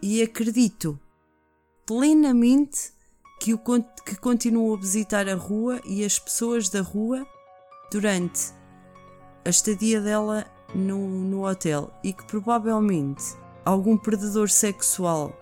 E 0.03 0.21
acredito 0.23 0.99
plenamente 1.87 2.93
que, 3.41 3.55
o, 3.55 3.59
que 3.59 4.17
continuou 4.17 4.75
a 4.75 4.81
visitar 4.81 5.29
a 5.29 5.35
rua 5.35 5.81
e 5.87 6.05
as 6.05 6.19
pessoas 6.19 6.69
da 6.69 6.81
rua 6.81 7.27
durante 7.91 8.53
a 9.47 9.51
estadia 9.51 10.01
dela 10.01 10.45
no, 10.75 10.99
no 11.09 11.47
hotel 11.47 11.91
e 12.03 12.13
que 12.13 12.25
provavelmente 12.25 13.35
algum 13.65 13.97
predador 13.97 14.51
sexual 14.51 15.33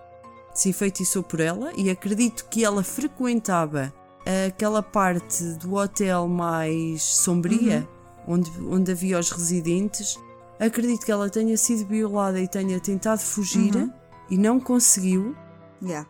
se 0.53 0.69
enfeitiçou 0.69 1.23
por 1.23 1.39
ela 1.39 1.71
e 1.75 1.89
acredito 1.89 2.45
que 2.49 2.63
ela 2.63 2.83
frequentava 2.83 3.91
aquela 4.47 4.81
parte 4.81 5.43
do 5.55 5.75
hotel 5.75 6.27
mais 6.27 7.03
sombria 7.03 7.87
onde, 8.27 8.49
onde 8.61 8.91
havia 8.91 9.19
os 9.19 9.29
residentes 9.31 10.17
acredito 10.59 11.05
que 11.05 11.11
ela 11.11 11.29
tenha 11.29 11.57
sido 11.57 11.85
violada 11.85 12.39
e 12.39 12.47
tenha 12.47 12.79
tentado 12.79 13.19
fugir 13.21 13.91
e 14.29 14.37
não 14.37 14.59
conseguiu 14.59 15.35
Yeah. 15.83 16.07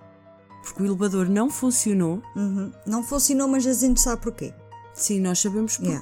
porque 0.63 0.83
o 0.83 0.85
elevador 0.85 1.27
não 1.27 1.49
funcionou 1.49 2.21
Uhum. 2.35 2.71
Não 2.85 3.03
funcionou, 3.03 3.47
mas 3.47 3.65
a 3.65 3.73
gente 3.73 3.99
sabe 3.99 4.21
porquê. 4.21 4.53
Sim, 4.93 5.19
nós 5.19 5.39
sabemos 5.39 5.77
Yeah. 5.79 5.99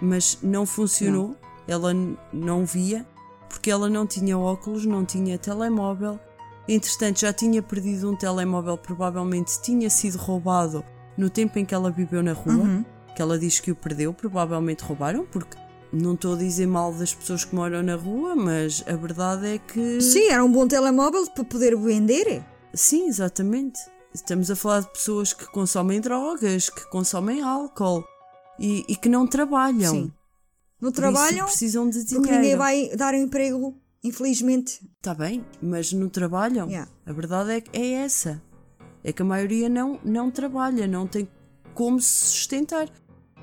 Mas 0.00 0.38
não 0.42 0.64
funcionou. 0.66 1.36
Ela 1.66 1.92
n- 1.94 2.16
não 2.32 2.64
via 2.64 3.06
porque 3.48 3.70
ela 3.70 3.88
não 3.88 4.06
tinha 4.06 4.36
óculos, 4.38 4.84
não 4.84 5.04
tinha 5.04 5.38
telemóvel. 5.38 6.18
Entretanto, 6.68 7.20
já 7.20 7.32
tinha 7.32 7.62
perdido 7.62 8.10
um 8.10 8.16
telemóvel, 8.16 8.76
provavelmente 8.76 9.60
tinha 9.62 9.88
sido 9.88 10.16
roubado 10.18 10.84
no 11.16 11.30
tempo 11.30 11.58
em 11.58 11.64
que 11.64 11.74
ela 11.74 11.90
viveu 11.90 12.22
na 12.22 12.32
rua. 12.32 12.54
Uhum. 12.54 12.84
Que 13.14 13.22
ela 13.22 13.38
diz 13.38 13.60
que 13.60 13.70
o 13.70 13.76
perdeu, 13.76 14.12
provavelmente 14.12 14.82
roubaram, 14.82 15.24
porque 15.24 15.56
não 15.92 16.14
estou 16.14 16.34
a 16.34 16.36
dizer 16.36 16.66
mal 16.66 16.92
das 16.92 17.14
pessoas 17.14 17.44
que 17.44 17.54
moram 17.54 17.82
na 17.82 17.94
rua, 17.94 18.34
mas 18.34 18.82
a 18.88 18.96
verdade 18.96 19.46
é 19.46 19.58
que. 19.58 20.00
Sim, 20.00 20.26
era 20.30 20.44
um 20.44 20.50
bom 20.50 20.66
telemóvel 20.66 21.24
para 21.30 21.44
poder 21.44 21.76
vender. 21.76 22.42
Sim, 22.74 23.06
exatamente. 23.06 23.78
Estamos 24.12 24.50
a 24.50 24.56
falar 24.56 24.80
de 24.80 24.92
pessoas 24.92 25.32
que 25.32 25.46
consomem 25.52 26.00
drogas, 26.00 26.68
que 26.68 26.88
consomem 26.90 27.40
álcool 27.42 28.04
e, 28.58 28.84
e 28.88 28.96
que 28.96 29.08
não 29.08 29.26
trabalham. 29.26 29.92
Sim. 29.92 30.12
Por 30.80 30.92
trabalham, 30.92 31.46
precisam 31.46 31.88
de 31.88 32.00
porque 32.00 32.14
dinheiro. 32.14 32.36
ninguém 32.36 32.56
vai 32.56 32.90
dar 32.96 33.14
um 33.14 33.18
emprego, 33.18 33.74
infelizmente. 34.02 34.80
Está 34.96 35.14
bem, 35.14 35.44
mas 35.62 35.92
não 35.92 36.08
trabalham. 36.08 36.68
Yeah. 36.68 36.90
A 37.06 37.12
verdade 37.12 37.52
é, 37.52 37.60
que 37.60 37.76
é 37.76 37.92
essa. 37.92 38.42
É 39.02 39.12
que 39.12 39.22
a 39.22 39.24
maioria 39.24 39.68
não, 39.68 39.98
não 40.04 40.30
trabalha, 40.30 40.86
não 40.86 41.06
tem 41.06 41.28
como 41.72 42.00
se 42.00 42.26
sustentar. 42.26 42.88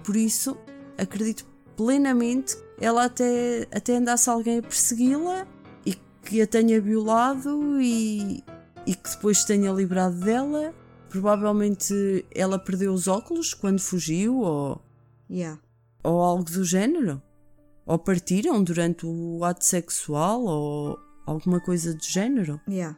Por 0.03 0.15
isso, 0.15 0.57
acredito 0.97 1.45
plenamente 1.75 2.55
que 2.77 2.85
ela 2.85 3.05
até, 3.05 3.67
até 3.71 3.95
andasse 3.95 4.29
alguém 4.29 4.59
a 4.59 4.61
persegui-la 4.61 5.47
e 5.85 5.95
que 6.23 6.41
a 6.41 6.47
tenha 6.47 6.79
violado 6.79 7.81
e, 7.81 8.43
e 8.85 8.95
que 8.95 9.09
depois 9.09 9.43
tenha 9.43 9.71
livrado 9.71 10.15
dela. 10.19 10.73
Provavelmente 11.09 12.25
ela 12.33 12.57
perdeu 12.57 12.93
os 12.93 13.07
óculos 13.07 13.53
quando 13.53 13.79
fugiu 13.79 14.37
ou, 14.37 14.81
Yeah. 15.31 15.59
ou 16.03 16.19
algo 16.19 16.43
do 16.43 16.63
género. 16.63 17.21
Ou 17.85 17.97
partiram 17.97 18.63
durante 18.63 19.05
o 19.05 19.43
ato 19.43 19.65
sexual 19.65 20.43
ou 20.43 20.99
alguma 21.25 21.59
coisa 21.59 21.93
do 21.93 22.03
género. 22.03 22.59
Yeah. 22.69 22.97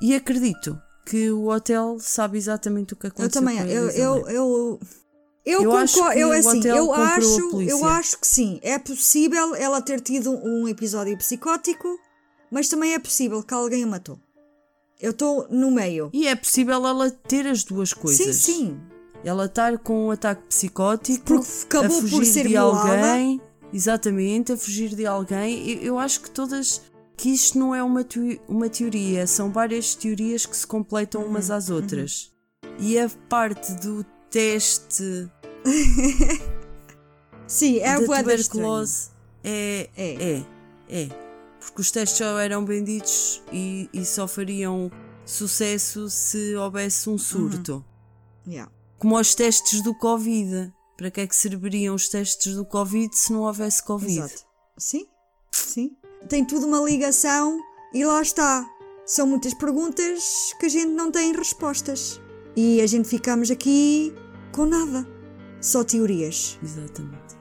E 0.00 0.14
acredito 0.14 0.80
que 1.06 1.30
o 1.30 1.48
hotel 1.48 1.98
sabe 2.00 2.38
exatamente 2.38 2.94
o 2.94 2.96
que 2.96 3.06
Eu 3.06 3.10
aconteceu. 3.10 3.42
também, 3.42 3.58
eu, 3.58 3.84
Elisa 3.84 3.98
eu, 3.98 4.28
eu, 4.28 4.80
eu, 5.44 5.62
Eu 5.62 5.72
acho 5.76 5.94
concordo, 5.98 6.18
eu 6.18 6.32
assim, 6.32 6.66
eu 6.66 6.92
acho, 6.92 7.60
eu 7.62 7.84
acho 7.84 8.18
que 8.18 8.26
sim, 8.26 8.58
é 8.62 8.78
possível 8.78 9.54
ela 9.54 9.80
ter 9.82 10.00
tido 10.00 10.30
um 10.30 10.66
episódio 10.66 11.16
psicótico, 11.18 11.98
mas 12.50 12.68
também 12.68 12.94
é 12.94 12.98
possível 12.98 13.42
que 13.42 13.52
alguém 13.52 13.84
a 13.84 13.86
matou. 13.86 14.18
Eu 15.00 15.10
estou 15.10 15.46
no 15.50 15.70
meio. 15.70 16.08
E 16.12 16.26
é 16.26 16.34
possível 16.34 16.74
ela 16.86 17.10
ter 17.10 17.46
as 17.46 17.62
duas 17.62 17.92
coisas. 17.92 18.36
Sim, 18.36 18.54
sim. 18.54 18.80
Ela 19.24 19.46
estar 19.46 19.78
com 19.78 20.08
um 20.08 20.10
ataque 20.10 20.42
psicótico, 20.48 21.24
Porque 21.24 21.76
a 21.76 21.80
acabou 21.80 22.00
fugir 22.00 22.16
por 22.16 22.24
ser 22.26 22.48
de 22.48 22.56
alguém. 22.56 23.40
Exatamente, 23.72 24.52
a 24.52 24.56
fugir 24.56 24.94
de 24.94 25.06
alguém. 25.06 25.68
Eu, 25.70 25.78
eu 25.82 25.98
acho 25.98 26.20
que 26.20 26.30
todas. 26.30 26.82
que 27.16 27.30
isto 27.30 27.58
não 27.58 27.74
é 27.74 27.82
uma, 27.82 28.04
uma 28.48 28.68
teoria, 28.68 29.26
são 29.26 29.50
várias 29.50 29.94
teorias 29.94 30.44
que 30.46 30.56
se 30.56 30.66
completam 30.66 31.22
Uhum, 31.22 31.28
umas 31.28 31.50
às 31.50 31.70
outras. 31.70 32.32
E 32.78 32.98
a 32.98 33.08
parte 33.28 33.72
do 33.74 34.04
teste 34.30 35.28
Sim, 37.46 37.78
é 37.78 37.98
da 38.00 38.04
tuberculose 38.06 39.08
é, 39.42 39.88
É. 39.96 40.14
é, 40.34 40.44
é. 40.88 41.08
Porque 41.60 41.80
os 41.80 41.90
testes 41.90 42.18
só 42.18 42.38
eram 42.38 42.64
vendidos 42.66 43.42
e, 43.52 43.88
e 43.92 44.04
só 44.04 44.26
fariam 44.28 44.90
sucesso 45.24 46.10
se 46.10 46.54
houvesse 46.56 47.08
um 47.08 47.16
surto. 47.16 47.56
estranho. 47.56 47.84
Yeah. 48.46 48.70
Como 48.98 49.18
os 49.18 49.34
testes 49.34 49.82
do 49.82 49.94
Covid. 49.94 50.72
Para 50.96 51.10
que 51.10 51.20
é 51.20 51.26
que 51.26 51.34
serviriam 51.34 51.94
os 51.94 52.08
testes 52.08 52.54
do 52.54 52.64
Covid 52.64 53.16
se 53.16 53.32
não 53.32 53.40
houvesse 53.40 53.82
Covid? 53.82 54.18
Exato. 54.18 54.44
Sim, 54.78 55.06
sim. 55.50 55.96
Tem 56.28 56.44
tudo 56.44 56.66
uma 56.66 56.78
ligação 56.80 57.58
e 57.92 58.04
lá 58.04 58.22
está. 58.22 58.64
São 59.04 59.26
muitas 59.26 59.52
perguntas 59.54 60.54
que 60.58 60.66
a 60.66 60.68
gente 60.68 60.92
não 60.92 61.10
tem 61.10 61.34
respostas. 61.34 62.20
E 62.56 62.80
a 62.80 62.86
gente 62.86 63.08
ficamos 63.08 63.50
aqui 63.50 64.14
com 64.52 64.66
nada. 64.66 65.06
Só 65.60 65.82
teorias. 65.82 66.58
Exatamente. 66.62 67.36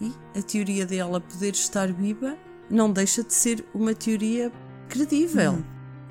E 0.00 0.12
a 0.38 0.42
teoria 0.42 0.86
dela 0.86 1.20
poder 1.20 1.52
estar 1.52 1.92
viva 1.92 2.36
não 2.70 2.90
deixa 2.90 3.22
de 3.22 3.34
ser 3.34 3.64
uma 3.74 3.94
teoria 3.94 4.50
credível. 4.88 5.52
Uhum. 5.52 5.64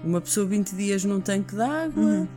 Uma 0.03 0.21
pessoa 0.21 0.45
20 0.45 0.75
dias 0.75 1.03
num 1.03 1.19
tanque 1.19 1.55
de 1.55 1.61
água, 1.61 2.27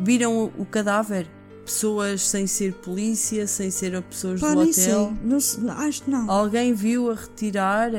viram 0.00 0.44
o, 0.44 0.62
o 0.62 0.66
cadáver, 0.66 1.30
pessoas 1.66 2.22
sem 2.22 2.46
ser 2.46 2.72
polícia, 2.74 3.46
sem 3.46 3.70
ser 3.70 4.00
pessoas 4.02 4.40
Pá, 4.40 4.54
do 4.54 4.60
nem 4.62 4.70
hotel. 4.70 5.12
sei. 5.40 5.62
Não, 5.62 5.72
acho 5.74 6.02
que 6.04 6.10
não. 6.10 6.30
Alguém 6.30 6.72
viu 6.72 7.10
a 7.10 7.14
retirar? 7.14 7.90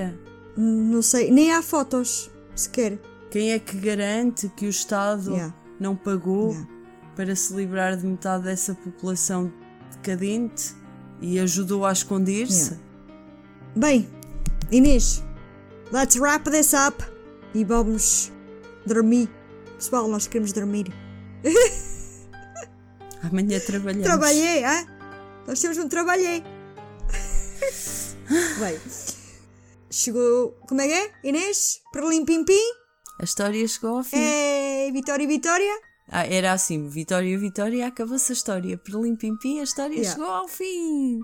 Não 0.56 1.02
sei. 1.04 1.30
Nem 1.30 1.52
há 1.54 1.62
fotos, 1.62 2.32
sequer. 2.56 2.98
Quem 3.30 3.52
é 3.52 3.60
que 3.60 3.78
garante 3.78 4.50
que 4.56 4.66
o 4.66 4.70
Estado 4.70 5.30
Yeah. 5.32 5.54
não 5.80 5.96
pagou 5.96 6.52
Yeah. 6.52 6.68
para 7.16 7.36
se 7.36 7.54
livrar 7.54 7.96
de 7.98 8.08
metade 8.08 8.46
dessa 8.46 8.74
população 8.74 9.52
decadente 9.92 10.74
e 11.22 11.38
ajudou 11.40 11.86
a 11.86 11.92
esconder-se? 11.92 12.72
Yeah. 12.72 12.84
Bem, 13.76 14.10
Inês, 14.72 15.24
let's 15.92 16.16
wrap 16.16 16.50
this 16.50 16.72
up 16.74 17.04
e 17.54 17.64
vamos 17.64 18.32
dormir. 18.86 19.30
Pessoal, 19.78 20.08
nós 20.08 20.26
queremos 20.26 20.52
dormir. 20.54 20.88
Amanhã 23.24 23.60
trabalhamos. 23.60 24.06
Trabalhei, 24.06 24.64
hã? 24.64 24.86
Nós 25.48 25.60
temos 25.60 25.78
um 25.78 25.90
trabalhei. 25.90 26.44
Bem, 28.60 28.80
chegou. 29.90 30.52
Como 30.68 30.82
é 30.82 30.88
que 30.88 30.94
é? 30.94 31.12
Inês? 31.24 31.80
Perlim 31.92 32.26
Pim 32.26 32.44
Pim? 32.44 32.60
A 33.20 33.24
história 33.24 33.68
chegou 33.68 33.98
ao 33.98 34.04
fim. 34.04 34.18
É. 34.18 34.92
Vitória, 34.92 35.28
Vitória? 35.28 35.80
Ah, 36.10 36.26
era 36.26 36.54
assim, 36.54 36.88
Vitória, 36.88 37.38
Vitória, 37.38 37.88
acabou-se 37.88 38.32
a 38.32 38.36
história. 38.36 38.78
Perlim 38.78 39.16
Pim 39.16 39.36
Pim, 39.38 39.60
a 39.60 39.64
história 39.64 39.94
Yeah. 39.96 40.12
chegou 40.12 40.32
ao 40.32 40.48
fim. 40.48 41.20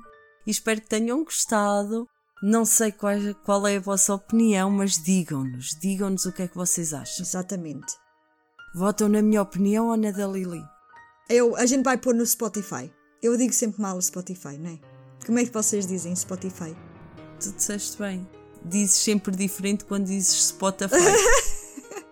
E 0.45 0.51
espero 0.51 0.81
que 0.81 0.89
tenham 0.89 1.23
gostado. 1.23 2.07
Não 2.41 2.65
sei 2.65 2.91
qual, 2.91 3.15
qual 3.45 3.65
é 3.67 3.77
a 3.77 3.79
vossa 3.79 4.13
opinião, 4.13 4.69
mas 4.69 5.01
digam-nos, 5.01 5.77
digam-nos 5.79 6.25
o 6.25 6.31
que 6.33 6.41
é 6.41 6.47
que 6.47 6.57
vocês 6.57 6.93
acham. 6.93 7.23
Exatamente. 7.25 7.93
Votam 8.75 9.07
na 9.07 9.21
minha 9.21 9.41
opinião 9.41 9.87
ou 9.87 9.95
na 9.95 10.11
da 10.11 10.27
Lili? 10.27 10.61
Eu, 11.29 11.55
a 11.55 11.65
gente 11.65 11.83
vai 11.83 11.97
pôr 11.97 12.13
no 12.13 12.25
Spotify. 12.25 12.91
Eu 13.21 13.37
digo 13.37 13.53
sempre 13.53 13.81
mal 13.81 13.97
o 13.97 14.01
Spotify, 14.01 14.57
não 14.57 14.71
é? 14.71 14.79
Como 15.25 15.39
é 15.39 15.45
que 15.45 15.53
vocês 15.53 15.87
dizem 15.87 16.15
Spotify? 16.15 16.75
Tu 17.39 17.51
disseste 17.51 17.97
bem. 17.97 18.27
Dizes 18.63 18.95
sempre 18.95 19.35
diferente 19.35 19.85
quando 19.85 20.05
dizes 20.05 20.47
Spotify. 20.47 20.95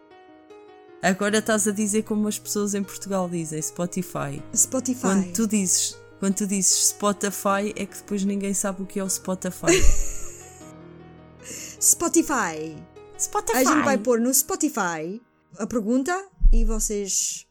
Agora 1.02 1.40
estás 1.40 1.68
a 1.68 1.72
dizer 1.72 2.04
como 2.04 2.28
as 2.28 2.38
pessoas 2.38 2.76
em 2.76 2.84
Portugal 2.84 3.28
dizem 3.30 3.62
Spotify. 3.62 4.42
Spotify. 4.56 5.02
Quando 5.02 5.34
tu 5.34 5.48
dizes, 5.48 5.98
quando 6.20 6.36
tu 6.36 6.48
dizes 6.48 6.90
Spotify 6.90 7.74
é 7.76 7.86
que 7.86 7.98
depois 7.98 8.24
ninguém 8.24 8.54
sabe 8.54 8.84
o 8.84 8.86
que 8.86 9.00
é 9.00 9.04
o 9.04 9.10
Spotify. 9.10 9.72
Spotify. 11.82 12.78
Spotify. 13.20 13.58
A 13.58 13.64
gente 13.64 13.84
vai 13.84 13.98
pôr 13.98 14.20
no 14.20 14.34
Spotify 14.34 15.22
a 15.58 15.66
pergunta 15.66 16.28
e 16.52 16.64
vocês 16.64 17.48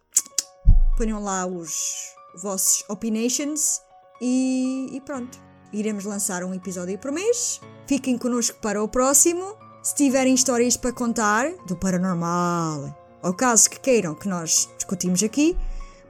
ponham 1.01 1.23
lá 1.23 1.47
os 1.47 2.15
vossos 2.43 2.85
opinations 2.87 3.81
e, 4.21 4.91
e 4.93 5.01
pronto. 5.01 5.41
Iremos 5.73 6.05
lançar 6.05 6.45
um 6.45 6.53
episódio 6.53 6.99
por 6.99 7.11
mês. 7.11 7.59
Fiquem 7.87 8.19
connosco 8.19 8.59
para 8.61 8.83
o 8.83 8.89
próximo. 8.89 9.57
Se 9.83 9.95
tiverem 9.95 10.35
histórias 10.35 10.77
para 10.77 10.93
contar 10.93 11.51
do 11.67 11.75
paranormal 11.75 12.95
ou 13.23 13.33
caso 13.33 13.71
que 13.71 13.81
queiram 13.81 14.15
que 14.15 14.29
nós 14.29 14.69
discutimos 14.77 15.23
aqui, 15.23 15.57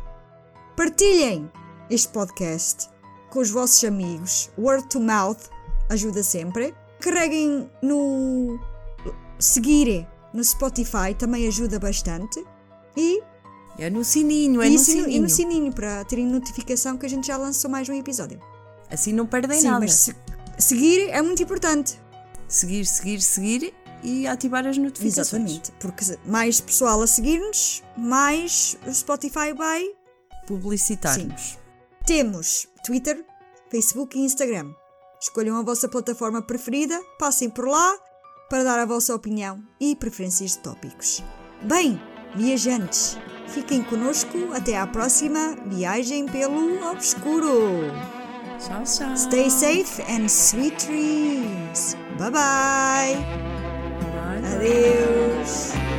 Partilhem 0.78 1.52
este 1.90 2.10
podcast 2.10 2.99
com 3.30 3.40
os 3.40 3.50
vossos 3.50 3.84
amigos. 3.84 4.50
Word 4.58 4.88
to 4.90 5.00
mouth 5.00 5.40
ajuda 5.90 6.24
sempre. 6.24 6.74
Carreguem 7.00 7.70
no 7.82 8.60
seguir 9.40 10.08
no 10.34 10.44
Spotify 10.44 11.14
também 11.18 11.48
ajuda 11.48 11.80
bastante. 11.80 12.44
E, 12.98 13.22
É 13.78 13.90
no 13.90 14.04
sininho, 14.04 14.62
é 14.62 14.68
e 14.68 14.72
no 14.72 14.80
sininho. 14.80 15.10
e 15.10 15.20
no 15.20 15.30
sininho 15.30 15.72
para 15.74 16.04
terem 16.06 16.26
notificação 16.26 16.98
que 16.98 17.06
a 17.06 17.10
gente 17.10 17.28
já 17.28 17.38
lançou 17.38 17.70
mais 17.72 17.88
um 17.88 17.94
episódio. 17.94 18.40
Assim 18.92 19.14
não 19.14 19.26
perdem 19.26 19.60
Sim, 19.62 19.68
nada. 19.68 19.80
mas 19.80 19.94
se- 19.94 20.16
seguir 20.58 21.10
é 21.10 21.22
muito 21.22 21.42
importante. 21.42 22.00
Seguir, 22.48 22.86
seguir, 22.86 23.22
seguir 23.22 23.74
e 24.04 24.28
ativar 24.28 24.66
as 24.68 24.78
notificações. 24.78 25.44
Exatamente. 25.44 25.72
Porque 25.80 26.04
mais 26.26 26.60
pessoal 26.60 27.02
a 27.02 27.08
seguir-nos, 27.08 27.84
mais 27.96 28.78
o 28.86 28.94
Spotify 28.94 29.54
vai 29.56 29.86
Publicitar-nos. 30.48 31.58
Temos 32.06 32.68
Twitter, 32.90 33.24
Facebook 33.70 34.18
e 34.18 34.22
Instagram. 34.24 34.74
Escolham 35.22 35.56
a 35.58 35.62
vossa 35.62 35.88
plataforma 35.88 36.42
preferida, 36.42 37.00
passem 37.20 37.48
por 37.48 37.68
lá 37.68 37.96
para 38.50 38.64
dar 38.64 38.80
a 38.80 38.86
vossa 38.86 39.14
opinião 39.14 39.62
e 39.80 39.96
preferências 39.96 40.54
de 40.54 40.58
tópicos. 40.58 41.24
Bem, 41.62 42.02
viajantes, 42.36 43.16
fiquem 43.50 43.84
conosco 43.84 44.40
até 44.56 44.76
à 44.76 44.88
próxima 44.88 45.56
viagem 45.68 46.26
pelo 46.26 46.84
obscuro. 46.90 47.92
Tchau, 48.58 48.84
tchau. 48.84 49.16
Stay 49.16 49.52
safe 49.52 50.02
and 50.12 50.28
sweet 50.28 50.76
dreams. 50.88 51.96
Bye 52.18 52.32
bye. 52.32 53.16
Bye, 54.02 54.42
bye. 54.42 54.56
Adeus. 54.56 55.99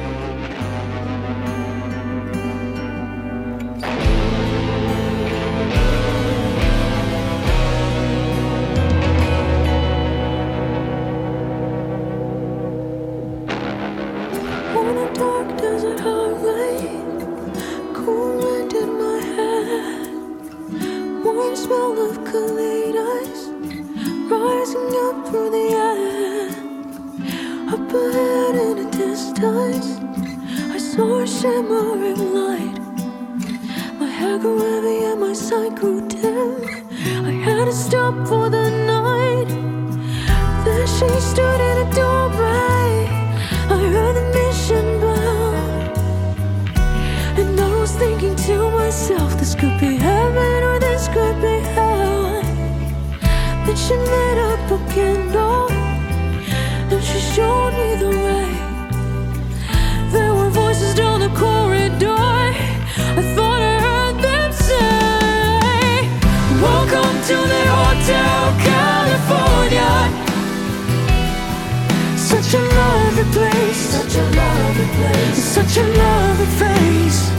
Such 75.35 75.77
a 75.77 75.83
lovely 75.83 76.47
face. 76.63 77.31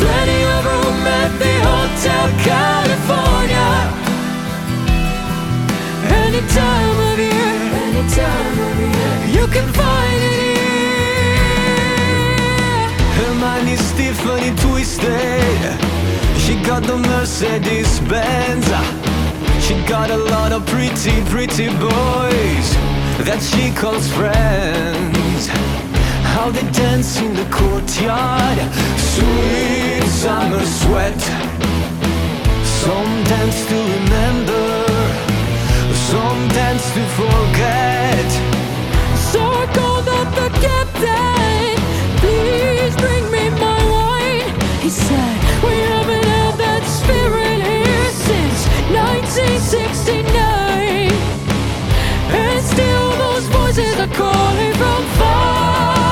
Plenty 0.00 0.40
of 0.54 0.64
room 0.68 1.06
at 1.06 1.30
the 1.38 1.54
Hotel 1.68 2.26
California. 2.50 3.70
Any 6.22 6.42
time 6.60 6.98
of 7.10 7.18
year, 7.18 7.54
any 7.84 8.04
time 8.10 8.58
of 8.68 8.74
year, 8.80 9.14
you 9.36 9.46
can 9.54 9.66
find 9.72 10.20
it 10.28 10.36
here. 10.42 11.32
Her 13.18 13.32
mind 13.34 13.68
is 13.68 13.84
Tiffany 13.92 14.52
twisted. 14.64 15.62
She 16.42 16.54
got 16.66 16.82
the 16.82 16.96
Mercedes 16.96 18.00
Benz. 18.10 18.66
She 19.64 19.74
got 19.86 20.10
a 20.10 20.16
lot 20.16 20.52
of 20.52 20.66
pretty, 20.66 21.22
pretty 21.30 21.68
boys 21.78 22.68
that 23.26 23.40
she 23.40 23.70
calls 23.80 24.08
friends. 24.12 25.21
How 26.42 26.50
they 26.50 26.66
dance 26.72 27.20
in 27.20 27.34
the 27.34 27.44
courtyard, 27.54 28.58
sweet 28.98 30.02
summer 30.10 30.66
sweat. 30.66 31.20
Some 32.82 33.22
dance 33.30 33.64
to 33.70 33.76
remember, 33.94 34.66
Some 36.10 36.48
dance 36.48 36.82
to 36.94 37.02
forget. 37.20 38.28
So 39.30 39.42
called 39.76 40.08
up 40.18 40.28
the 40.34 40.48
captain. 40.58 41.78
Please 42.18 42.94
bring 42.96 43.24
me 43.30 43.48
my 43.62 43.78
wine. 43.94 44.50
He 44.80 44.90
said, 44.90 45.38
We 45.62 45.74
haven't 45.94 46.24
had 46.24 46.58
that 46.58 46.82
spirit 46.98 47.62
here 47.70 48.10
since 48.26 48.66
1969. 48.90 51.06
And 52.34 52.58
still 52.66 53.10
those 53.22 53.46
voices 53.46 53.94
are 54.00 54.10
calling 54.18 54.74
from 54.74 55.06
far 55.20 56.11